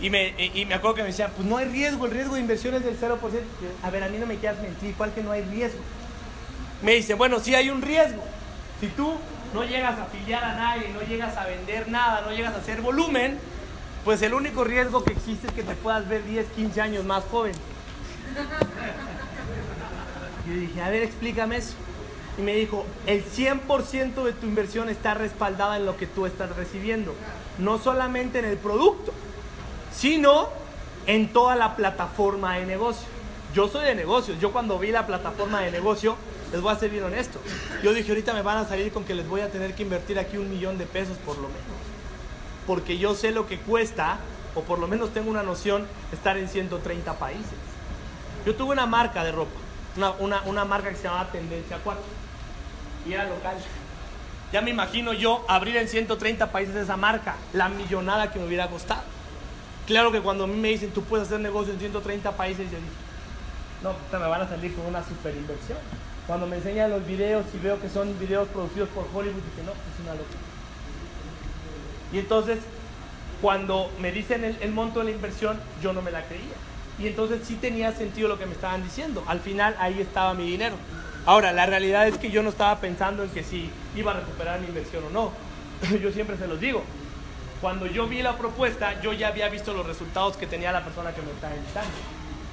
Y 0.00 0.10
me, 0.10 0.34
y 0.36 0.66
me 0.66 0.74
acuerdo 0.74 0.96
que 0.96 1.02
me 1.02 1.08
decían, 1.08 1.30
pues 1.34 1.48
no 1.48 1.56
hay 1.56 1.66
riesgo, 1.66 2.06
el 2.06 2.12
riesgo 2.12 2.34
de 2.34 2.40
inversión 2.40 2.74
es 2.74 2.84
del 2.84 2.98
0%. 2.98 3.18
A 3.82 3.90
ver, 3.90 4.02
a 4.02 4.08
mí 4.08 4.18
no 4.18 4.26
me 4.26 4.36
quieras 4.36 4.60
mentir, 4.60 4.94
¿cuál 4.96 5.12
que 5.12 5.22
no 5.22 5.30
hay 5.30 5.42
riesgo? 5.42 5.78
Me 6.82 6.92
dice, 6.92 7.14
bueno, 7.14 7.38
sí 7.40 7.54
hay 7.54 7.70
un 7.70 7.80
riesgo. 7.80 8.22
Si 8.80 8.88
tú 8.88 9.14
no 9.54 9.64
llegas 9.64 9.98
a 9.98 10.02
afiliar 10.02 10.44
a 10.44 10.56
nadie, 10.56 10.88
no 10.88 11.00
llegas 11.00 11.36
a 11.36 11.46
vender 11.46 11.88
nada, 11.88 12.22
no 12.22 12.32
llegas 12.32 12.54
a 12.54 12.58
hacer 12.58 12.80
volumen, 12.80 13.38
pues 14.04 14.20
el 14.22 14.34
único 14.34 14.64
riesgo 14.64 15.02
que 15.02 15.12
existe 15.12 15.46
es 15.46 15.52
que 15.52 15.62
te 15.62 15.74
puedas 15.74 16.06
ver 16.08 16.24
10, 16.24 16.46
15 16.48 16.80
años 16.80 17.04
más 17.04 17.24
joven. 17.30 17.54
Y 20.46 20.48
yo 20.50 20.60
dije, 20.60 20.82
a 20.82 20.90
ver, 20.90 21.02
explícame 21.02 21.56
eso. 21.56 21.74
Y 22.36 22.42
me 22.42 22.54
dijo, 22.54 22.84
el 23.06 23.24
100% 23.24 24.24
de 24.24 24.32
tu 24.32 24.46
inversión 24.46 24.88
está 24.88 25.14
respaldada 25.14 25.76
en 25.76 25.86
lo 25.86 25.96
que 25.96 26.06
tú 26.06 26.26
estás 26.26 26.54
recibiendo. 26.54 27.14
No 27.58 27.78
solamente 27.78 28.40
en 28.40 28.44
el 28.44 28.58
producto, 28.58 29.12
sino 29.94 30.48
en 31.06 31.32
toda 31.32 31.56
la 31.56 31.76
plataforma 31.76 32.58
de 32.58 32.66
negocio. 32.66 33.06
Yo 33.54 33.68
soy 33.68 33.84
de 33.86 33.94
negocios. 33.94 34.38
Yo 34.40 34.52
cuando 34.52 34.78
vi 34.78 34.90
la 34.90 35.06
plataforma 35.06 35.60
de 35.60 35.70
negocio, 35.70 36.16
les 36.52 36.60
voy 36.60 36.72
a 36.72 36.78
ser 36.78 36.90
bien 36.90 37.04
honesto. 37.04 37.38
Yo 37.82 37.94
dije, 37.94 38.10
ahorita 38.10 38.34
me 38.34 38.42
van 38.42 38.58
a 38.58 38.68
salir 38.68 38.92
con 38.92 39.04
que 39.04 39.14
les 39.14 39.26
voy 39.28 39.40
a 39.40 39.50
tener 39.50 39.74
que 39.74 39.84
invertir 39.84 40.18
aquí 40.18 40.36
un 40.36 40.50
millón 40.50 40.76
de 40.76 40.86
pesos 40.86 41.16
por 41.18 41.36
lo 41.36 41.48
menos. 41.48 41.93
Porque 42.66 42.98
yo 42.98 43.14
sé 43.14 43.30
lo 43.30 43.46
que 43.46 43.58
cuesta, 43.58 44.18
o 44.54 44.62
por 44.62 44.78
lo 44.78 44.88
menos 44.88 45.12
tengo 45.12 45.30
una 45.30 45.42
noción, 45.42 45.86
estar 46.12 46.36
en 46.36 46.48
130 46.48 47.14
países. 47.14 47.58
Yo 48.46 48.54
tuve 48.54 48.72
una 48.72 48.86
marca 48.86 49.24
de 49.24 49.32
ropa, 49.32 49.58
una, 50.20 50.42
una, 50.42 50.64
marca 50.64 50.90
que 50.90 50.96
se 50.96 51.04
llamaba 51.04 51.30
Tendencia 51.30 51.78
4. 51.82 52.02
Y 53.06 53.12
era 53.12 53.24
local. 53.24 53.56
Ya 54.52 54.60
me 54.60 54.70
imagino 54.70 55.12
yo 55.12 55.44
abrir 55.48 55.76
en 55.76 55.88
130 55.88 56.52
países 56.52 56.76
esa 56.76 56.96
marca, 56.96 57.36
la 57.52 57.68
millonada 57.68 58.30
que 58.30 58.38
me 58.38 58.46
hubiera 58.46 58.68
costado. 58.68 59.02
Claro 59.86 60.12
que 60.12 60.20
cuando 60.20 60.44
a 60.44 60.46
mí 60.46 60.56
me 60.56 60.68
dicen, 60.68 60.90
tú 60.90 61.02
puedes 61.02 61.26
hacer 61.26 61.40
negocio 61.40 61.72
en 61.72 61.78
130 61.78 62.32
países, 62.36 62.70
yo 62.70 62.78
digo, 62.78 63.04
no, 63.82 64.18
me 64.18 64.26
van 64.26 64.42
a 64.42 64.48
salir 64.48 64.74
con 64.74 64.86
una 64.86 65.02
super 65.02 65.34
inversión. 65.34 65.78
Cuando 66.26 66.46
me 66.46 66.56
enseñan 66.56 66.90
los 66.90 67.06
videos 67.06 67.44
y 67.52 67.58
veo 67.58 67.80
que 67.80 67.90
son 67.90 68.18
videos 68.18 68.48
producidos 68.48 68.88
por 68.90 69.04
Hollywood, 69.12 69.42
dije, 69.42 69.62
no, 69.66 69.72
es 69.72 70.00
una 70.02 70.12
locura. 70.12 70.43
Y 72.14 72.20
entonces, 72.20 72.58
cuando 73.42 73.90
me 74.00 74.12
dicen 74.12 74.56
el, 74.60 74.72
monto 74.72 75.00
de 75.00 75.06
la 75.06 75.10
inversión, 75.10 75.60
yo 75.82 75.92
no 75.92 76.00
me 76.00 76.12
la 76.12 76.24
creía. 76.24 76.54
Y 76.96 77.08
entonces 77.08 77.40
sí 77.44 77.56
tenía 77.56 77.90
sentido 77.92 78.28
lo 78.28 78.38
que 78.38 78.46
me 78.46 78.52
estaban 78.52 78.84
diciendo. 78.84 79.24
Al 79.26 79.40
final 79.40 79.74
ahí 79.80 80.00
estaba 80.00 80.32
mi 80.32 80.48
dinero. 80.48 80.76
Ahora, 81.26 81.52
la 81.52 81.66
realidad 81.66 82.06
es 82.06 82.16
que 82.16 82.30
yo 82.30 82.44
no 82.44 82.50
estaba 82.50 82.78
pensando 82.80 83.24
en 83.24 83.30
que 83.30 83.42
si 83.42 83.68
iba 83.96 84.12
a 84.12 84.20
recuperar 84.20 84.60
mi 84.60 84.68
inversión 84.68 85.02
o 85.04 85.10
no. 85.10 85.32
Yo 86.02 86.12
siempre 86.12 86.36
se 86.36 86.46
los 86.46 86.60
digo. 86.60 86.84
Cuando 87.60 87.86
yo 87.86 88.06
vi 88.06 88.22
la 88.22 88.36
propuesta, 88.36 89.00
yo 89.00 89.12
ya 89.12 89.28
había 89.28 89.48
visto 89.48 89.72
los 89.72 89.86
resultados 89.86 90.36
que 90.36 90.46
tenía 90.46 90.70
la 90.70 90.84
persona 90.84 91.12
que 91.12 91.22
me 91.22 91.30
estaba 91.30 91.56
invitando. 91.56 91.90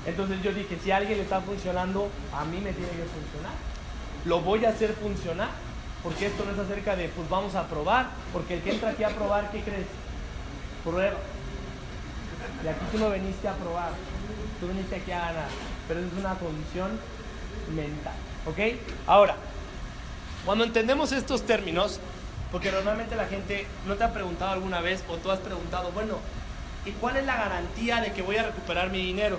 Entonces 0.05 0.41
yo 0.41 0.53
dije, 0.53 0.78
si 0.82 0.89
alguien 0.91 1.20
está 1.20 1.41
funcionando, 1.41 2.09
a 2.34 2.45
mí 2.45 2.57
me 2.57 2.72
tiene 2.72 2.91
que 2.91 3.03
funcionar. 3.03 3.51
Lo 4.26 4.39
voy 4.39 4.64
a 4.64 4.70
hacer 4.70 4.93
funcionar. 4.93 5.49
Porque 6.04 6.28
esto 6.28 6.43
no 6.45 6.52
es 6.52 6.60
acerca 6.60 6.95
de, 6.95 7.10
pues 7.10 7.30
vamos 7.30 7.56
a 7.56 7.68
probar. 7.68 8.10
Porque 8.34 8.56
el 8.56 8.62
que 8.62 8.72
entra 8.72 8.91
aquí 8.91 9.04
a 9.04 9.10
probar, 9.10 9.52
¿qué 9.52 9.62
crees? 9.62 9.88
Prueba. 10.84 11.18
Y 12.64 12.68
aquí 12.68 12.86
tú 12.91 12.97
no 12.97 13.10
veniste 13.10 13.47
a 13.47 13.54
probar. 13.54 13.91
Tú 14.60 14.68
viniste 14.68 14.95
aquí 14.95 15.12
a 15.12 15.20
ganar. 15.20 15.49
Pero 15.88 15.99
es 15.99 16.14
una 16.18 16.36
condición 16.36 16.99
mental. 17.76 18.14
¿Ok? 18.47 18.80
Ahora, 19.06 19.36
cuando 20.45 20.64
entendemos 20.64 21.12
estos 21.12 21.45
términos, 21.45 21.99
porque 22.52 22.72
normalmente 22.72 23.16
la 23.16 23.28
gente 23.28 23.68
no 23.88 23.95
te 23.95 24.04
ha 24.04 24.12
preguntado 24.12 24.52
alguna 24.52 24.82
vez 24.82 25.04
o 25.08 25.18
tú 25.18 25.30
has 25.32 25.39
preguntado, 25.39 25.91
bueno, 25.91 26.18
¿y 26.86 26.91
cuál 26.91 27.18
es 27.18 27.26
la 27.26 27.38
garantía 27.38 28.02
de 28.02 28.12
que 28.12 28.24
voy 28.24 28.38
a 28.38 28.43
recuperar 28.43 28.89
mi 28.89 29.06
dinero? 29.06 29.38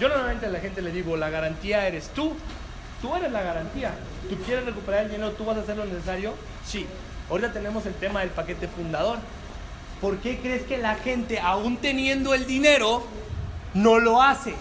Yo 0.00 0.08
normalmente 0.08 0.46
a 0.46 0.50
la 0.50 0.60
gente 0.60 0.82
le 0.82 0.90
digo, 0.90 1.16
la 1.16 1.30
garantía 1.30 1.86
eres 1.86 2.08
tú. 2.10 2.36
Tú 3.06 3.14
eres 3.14 3.30
la 3.30 3.42
garantía. 3.42 3.94
¿Tú 4.28 4.36
quieres 4.44 4.64
recuperar 4.64 5.04
el 5.04 5.12
dinero? 5.12 5.30
¿Tú 5.30 5.44
vas 5.44 5.56
a 5.56 5.60
hacer 5.60 5.76
lo 5.76 5.84
necesario? 5.84 6.34
Sí. 6.66 6.86
Ahorita 7.30 7.52
tenemos 7.52 7.86
el 7.86 7.94
tema 7.94 8.20
del 8.20 8.30
paquete 8.30 8.66
fundador. 8.66 9.18
¿Por 10.00 10.18
qué 10.18 10.40
crees 10.40 10.64
que 10.64 10.78
la 10.78 10.96
gente, 10.96 11.38
aún 11.38 11.76
teniendo 11.76 12.34
el 12.34 12.46
dinero, 12.46 13.06
no 13.74 14.00
lo 14.00 14.20
hace? 14.20 14.56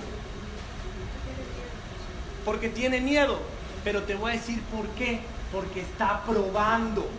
Porque 2.45 2.69
tiene 2.69 3.01
miedo. 3.01 3.39
Pero 3.83 4.03
te 4.03 4.13
voy 4.13 4.33
a 4.33 4.35
decir 4.35 4.61
por 4.75 4.85
qué. 4.89 5.21
Porque 5.51 5.81
está 5.81 6.21
probando. 6.23 7.09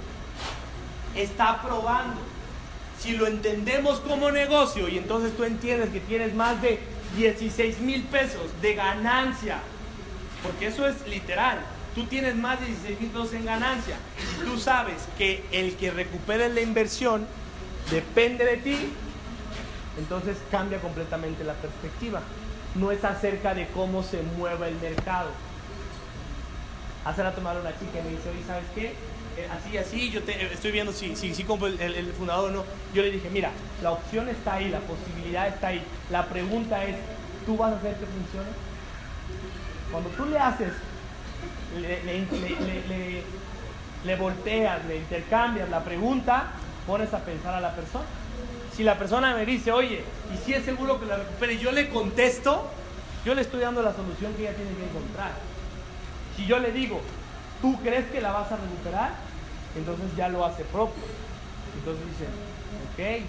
Está 1.17 1.61
probando. 1.61 2.21
Si 3.01 3.17
lo 3.17 3.27
entendemos 3.27 3.99
como 3.99 4.31
negocio 4.31 4.89
y 4.89 4.97
entonces 4.97 5.37
tú 5.37 5.43
entiendes 5.43 5.91
que 5.91 5.99
tienes 5.99 6.35
más 6.35 6.63
de 6.63 6.79
16 7.17 7.81
mil 7.81 8.05
pesos 8.05 8.43
de 8.63 8.75
ganancia, 8.75 9.59
porque 10.47 10.69
eso 10.69 10.87
es 10.87 11.07
literal, 11.09 11.59
tú 11.95 12.05
tienes 12.05 12.37
más 12.37 12.61
de 12.61 12.67
16 12.67 13.01
mil 13.01 13.11
en 13.33 13.45
ganancia, 13.45 13.97
tú 14.45 14.59
sabes 14.59 14.97
que 15.19 15.45
el 15.51 15.77
que 15.77 15.91
recupere 15.91 16.49
la 16.49 16.61
inversión 16.61 17.27
depende 17.91 18.45
de 18.45 18.57
ti, 18.59 18.77
entonces 19.99 20.37
cambia 20.51 20.79
completamente 20.81 21.43
la 21.43 21.55
perspectiva. 21.55 22.23
No 22.75 22.93
es 22.93 23.03
acerca 23.05 23.55
de 23.55 23.67
cómo 23.69 24.03
se 24.03 24.23
mueve 24.23 24.69
el 24.69 24.77
mercado. 24.77 25.31
Hace 27.05 27.23
rato 27.23 27.41
me 27.41 27.51
una 27.51 27.71
chica 27.79 28.01
y 28.01 28.03
me 28.03 28.11
dice, 28.11 28.29
oye, 28.29 28.45
¿sabes 28.47 28.65
qué? 28.75 28.95
Eh, 29.39 29.49
así, 29.51 29.79
así, 29.79 30.11
yo 30.11 30.23
te, 30.23 30.53
estoy 30.53 30.73
viendo 30.73 30.93
si, 30.93 31.17
si, 31.17 31.35
si 31.35 31.45
compro 31.45 31.69
el, 31.69 31.81
el, 31.81 32.13
fundador 32.13 32.51
o 32.51 32.53
no. 32.53 32.65
Yo 32.93 33.03
le 33.03 33.11
dije, 33.11 33.31
mira, 33.31 33.51
la 33.83 33.93
opción 33.93 34.29
está 34.29 34.55
ahí, 34.55 34.69
la 34.69 34.81
posibilidad 34.81 35.49
está 35.49 35.69
ahí. 35.69 35.83
La 36.11 36.27
pregunta 36.27 36.85
es, 36.85 36.97
¿tú 37.47 37.57
vas 37.57 37.73
a 37.73 37.77
hacer 37.77 37.95
que 37.97 38.07
funcione? 38.07 38.76
Cuando 39.91 40.11
tú 40.11 40.27
le 40.27 40.39
haces, 40.39 40.73
le, 41.81 42.03
le, 42.05 42.27
le, 42.89 43.23
le 44.05 44.17
volteas, 44.17 44.85
le 44.87 44.97
intercambias 44.99 45.69
la 45.69 45.85
pregunta, 45.85 46.49
pones 46.87 47.13
a 47.15 47.19
pensar 47.19 47.55
a 47.55 47.61
la 47.61 47.75
persona. 47.75 48.05
Si 48.75 48.83
la 48.83 48.99
persona 48.99 49.35
me 49.35 49.47
dice, 49.47 49.73
oye, 49.73 50.05
¿y 50.35 50.45
si 50.45 50.55
es 50.55 50.65
seguro 50.65 51.01
que 51.01 51.07
la 51.07 51.17
recupere? 51.17 51.59
Yo 51.59 51.73
le 51.73 51.89
contesto, 51.89 52.69
yo 53.25 53.35
le 53.35 53.43
estoy 53.43 53.61
dando 53.61 53.83
la 53.83 53.95
solución 53.95 54.35
que 54.35 54.43
ella 54.43 54.55
tiene 54.55 54.71
que 54.73 54.85
encontrar. 54.85 55.33
Si 56.37 56.47
yo 56.47 56.59
le 56.59 56.73
digo, 56.73 57.01
¿tú 57.63 57.79
crees 57.83 58.05
que 58.07 58.21
la 58.21 58.33
vas 58.33 58.53
a 58.53 58.57
recuperar? 58.57 59.27
entonces 59.77 60.17
ya 60.17 60.29
lo 60.29 60.45
hace 60.45 60.65
propio. 60.65 61.03
Entonces 61.79 62.05
dice, 62.07 62.27
ok, 62.93 63.27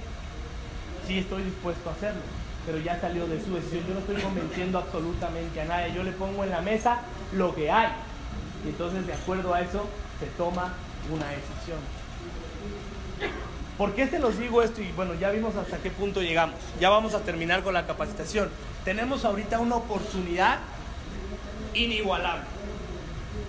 sí 1.05 1.19
estoy 1.19 1.43
dispuesto 1.43 1.89
a 1.89 1.93
hacerlo, 1.93 2.21
pero 2.67 2.79
ya 2.79 2.99
salió 2.99 3.25
de 3.27 3.41
su 3.41 3.55
decisión. 3.55 3.85
Yo 3.87 3.93
no 3.93 4.01
estoy 4.01 4.17
convenciendo 4.17 4.77
absolutamente 4.77 5.61
a 5.61 5.65
nadie, 5.65 5.93
yo 5.95 6.03
le 6.03 6.11
pongo 6.11 6.43
en 6.43 6.49
la 6.49 6.61
mesa 6.61 6.99
lo 7.31 7.55
que 7.55 7.71
hay. 7.71 7.87
Y 8.65 8.69
entonces 8.69 9.07
de 9.07 9.13
acuerdo 9.13 9.53
a 9.53 9.61
eso 9.61 9.87
se 10.19 10.25
toma 10.37 10.73
una 11.09 11.27
decisión. 11.29 11.79
¿Por 13.77 13.93
qué 13.93 14.07
se 14.07 14.19
los 14.19 14.37
digo 14.37 14.61
esto? 14.61 14.81
Y 14.81 14.91
bueno, 14.91 15.13
ya 15.13 15.29
vimos 15.29 15.55
hasta 15.55 15.77
qué 15.77 15.91
punto 15.91 16.21
llegamos. 16.21 16.55
Ya 16.79 16.89
vamos 16.89 17.13
a 17.13 17.21
terminar 17.21 17.63
con 17.63 17.73
la 17.73 17.87
capacitación. 17.87 18.49
Tenemos 18.83 19.23
ahorita 19.23 19.59
una 19.59 19.75
oportunidad 19.75 20.59
inigualable. 21.73 22.43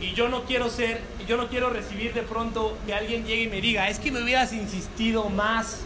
Y 0.01 0.13
yo 0.13 0.29
no 0.29 0.45
quiero 0.45 0.71
ser, 0.71 1.01
yo 1.27 1.37
no 1.37 1.49
quiero 1.49 1.71
recibir 1.71 2.15
de 2.15 2.23
pronto 2.23 2.79
que 2.87 2.95
alguien 2.95 3.25
llegue 3.25 3.45
y 3.45 3.49
me 3.49 3.61
diga, 3.61 3.89
es 3.89 3.99
que 3.99 4.13
me 4.13 4.23
hubieras 4.23 4.53
insistido 4.53 5.29
más. 5.29 5.81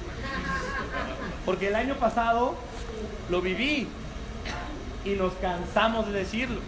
Porque 1.47 1.69
el 1.69 1.77
año 1.77 1.95
pasado 1.95 2.57
lo 3.31 3.41
viví 3.41 3.89
y 5.05 5.11
nos 5.11 5.33
cansamos 5.35 6.07
de 6.07 6.13
decirlo. 6.13 6.61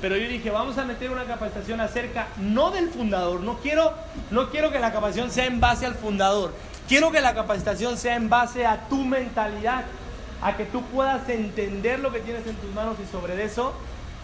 Pero 0.00 0.16
yo 0.16 0.28
dije, 0.28 0.50
vamos 0.50 0.78
a 0.78 0.84
meter 0.84 1.10
una 1.10 1.24
capacitación 1.24 1.80
acerca, 1.80 2.28
no 2.38 2.70
del 2.70 2.90
fundador, 2.90 3.40
no 3.40 3.58
quiero, 3.58 3.92
no 4.30 4.50
quiero 4.50 4.72
que 4.72 4.80
la 4.80 4.92
capacitación 4.92 5.30
sea 5.30 5.46
en 5.46 5.60
base 5.60 5.86
al 5.86 5.94
fundador, 5.94 6.52
quiero 6.88 7.12
que 7.12 7.20
la 7.20 7.34
capacitación 7.34 7.96
sea 7.96 8.16
en 8.16 8.28
base 8.28 8.66
a 8.66 8.88
tu 8.88 9.04
mentalidad, 9.04 9.84
a 10.42 10.56
que 10.56 10.64
tú 10.64 10.82
puedas 10.86 11.28
entender 11.28 12.00
lo 12.00 12.12
que 12.12 12.18
tienes 12.18 12.46
en 12.46 12.56
tus 12.56 12.72
manos 12.74 12.96
y 13.00 13.10
sobre 13.10 13.42
eso 13.44 13.74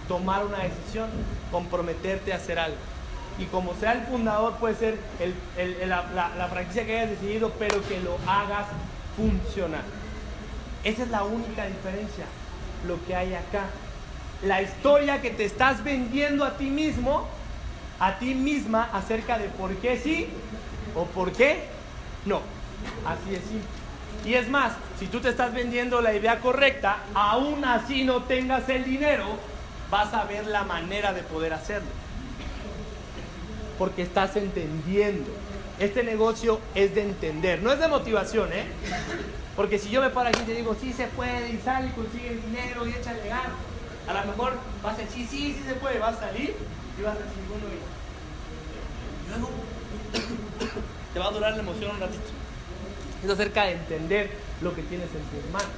tomar 0.08 0.44
una 0.44 0.58
decisión, 0.58 1.08
comprometerte 1.52 2.32
a 2.32 2.36
hacer 2.36 2.58
algo. 2.58 2.78
Y 3.38 3.44
como 3.44 3.72
sea 3.74 3.92
el 3.92 4.02
fundador, 4.06 4.54
puede 4.54 4.74
ser 4.74 4.98
la, 5.86 6.32
la 6.36 6.48
franquicia 6.48 6.84
que 6.84 6.98
hayas 6.98 7.10
decidido, 7.10 7.52
pero 7.56 7.80
que 7.86 8.00
lo 8.00 8.18
hagas 8.26 8.66
funcionar. 9.16 9.97
Esa 10.84 11.02
es 11.02 11.10
la 11.10 11.24
única 11.24 11.66
diferencia, 11.66 12.24
lo 12.86 13.04
que 13.06 13.14
hay 13.14 13.34
acá 13.34 13.64
la 14.42 14.62
historia 14.62 15.20
que 15.20 15.30
te 15.30 15.44
estás 15.44 15.82
vendiendo 15.82 16.44
a 16.44 16.56
ti 16.56 16.70
mismo, 16.70 17.26
a 17.98 18.18
ti 18.18 18.34
misma, 18.34 18.88
acerca 18.92 19.38
de 19.38 19.48
por 19.48 19.74
qué 19.76 19.98
sí 19.98 20.28
o 20.94 21.04
por 21.06 21.32
qué 21.32 21.64
no. 22.24 22.40
Así 23.04 23.34
es 23.34 23.42
simple. 23.42 23.68
Y 24.24 24.34
es 24.34 24.48
más, 24.48 24.72
si 24.98 25.06
tú 25.06 25.20
te 25.20 25.28
estás 25.28 25.52
vendiendo 25.52 26.00
la 26.00 26.14
idea 26.14 26.38
correcta, 26.38 26.98
aún 27.14 27.64
así 27.64 28.04
no 28.04 28.24
tengas 28.24 28.68
el 28.68 28.84
dinero, 28.84 29.26
vas 29.90 30.12
a 30.14 30.24
ver 30.24 30.46
la 30.46 30.64
manera 30.64 31.12
de 31.12 31.22
poder 31.22 31.52
hacerlo. 31.52 31.88
Porque 33.78 34.02
estás 34.02 34.36
entendiendo. 34.36 35.30
Este 35.80 36.02
negocio 36.02 36.60
es 36.74 36.94
de 36.94 37.02
entender, 37.02 37.62
no 37.62 37.72
es 37.72 37.78
de 37.78 37.88
motivación, 37.88 38.52
¿eh? 38.52 38.66
Porque 39.54 39.78
si 39.78 39.90
yo 39.90 40.00
me 40.00 40.10
paro 40.10 40.28
aquí 40.28 40.40
y 40.42 40.46
te 40.46 40.54
digo, 40.54 40.76
sí 40.80 40.92
se 40.92 41.06
puede, 41.08 41.50
y 41.50 41.58
sale 41.58 41.88
y 41.88 41.90
consigue 41.90 42.32
el 42.32 42.42
dinero 42.42 42.86
y 42.86 42.90
échale 42.90 43.28
ganas 43.28 43.52
a 44.08 44.24
lo 44.24 44.32
mejor 44.32 44.54
vas 44.82 44.94
a 44.94 45.02
decir, 45.02 45.26
sí, 45.28 45.54
sí 45.54 45.62
se 45.66 45.74
puede, 45.74 45.98
vas 45.98 46.16
a 46.16 46.20
salir 46.20 46.56
y 46.98 47.02
vas 47.02 47.14
a 47.14 47.18
decir, 47.18 47.42
bueno, 47.48 47.66
y 49.26 49.28
luego 49.28 49.50
te 51.12 51.18
va 51.18 51.26
a 51.26 51.30
durar 51.30 51.52
la 51.52 51.58
emoción 51.58 51.90
un 51.90 52.00
ratito. 52.00 52.22
Es 53.22 53.30
acerca 53.30 53.64
de 53.64 53.72
entender 53.72 54.30
lo 54.62 54.74
que 54.74 54.82
tienes 54.82 55.08
en 55.08 55.20
tus 55.22 55.50
manos. 55.52 55.68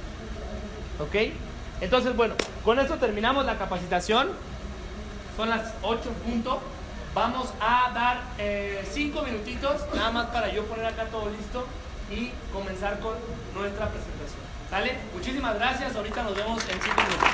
¿Ok? 0.99 1.33
Entonces, 1.81 2.15
bueno, 2.15 2.35
con 2.63 2.79
esto 2.79 2.95
terminamos 2.97 3.45
la 3.45 3.57
capacitación. 3.57 4.29
Son 5.35 5.49
las 5.49 5.73
8 5.81 6.09
puntos. 6.25 6.57
Vamos 7.13 7.49
a 7.59 7.91
dar 7.93 8.23
eh, 8.37 8.87
cinco 8.89 9.21
minutitos, 9.21 9.81
nada 9.93 10.11
más 10.11 10.27
para 10.27 10.49
yo 10.49 10.63
poner 10.65 10.85
acá 10.85 11.07
todo 11.11 11.29
listo 11.29 11.67
y 12.09 12.31
comenzar 12.53 12.99
con 13.01 13.15
nuestra 13.53 13.89
presentación. 13.89 14.39
¿Sale? 14.69 14.97
Muchísimas 15.13 15.55
gracias, 15.55 15.93
ahorita 15.93 16.23
nos 16.23 16.35
vemos 16.35 16.63
en 16.69 16.81
cinco 16.81 17.01
minutos. 17.01 17.31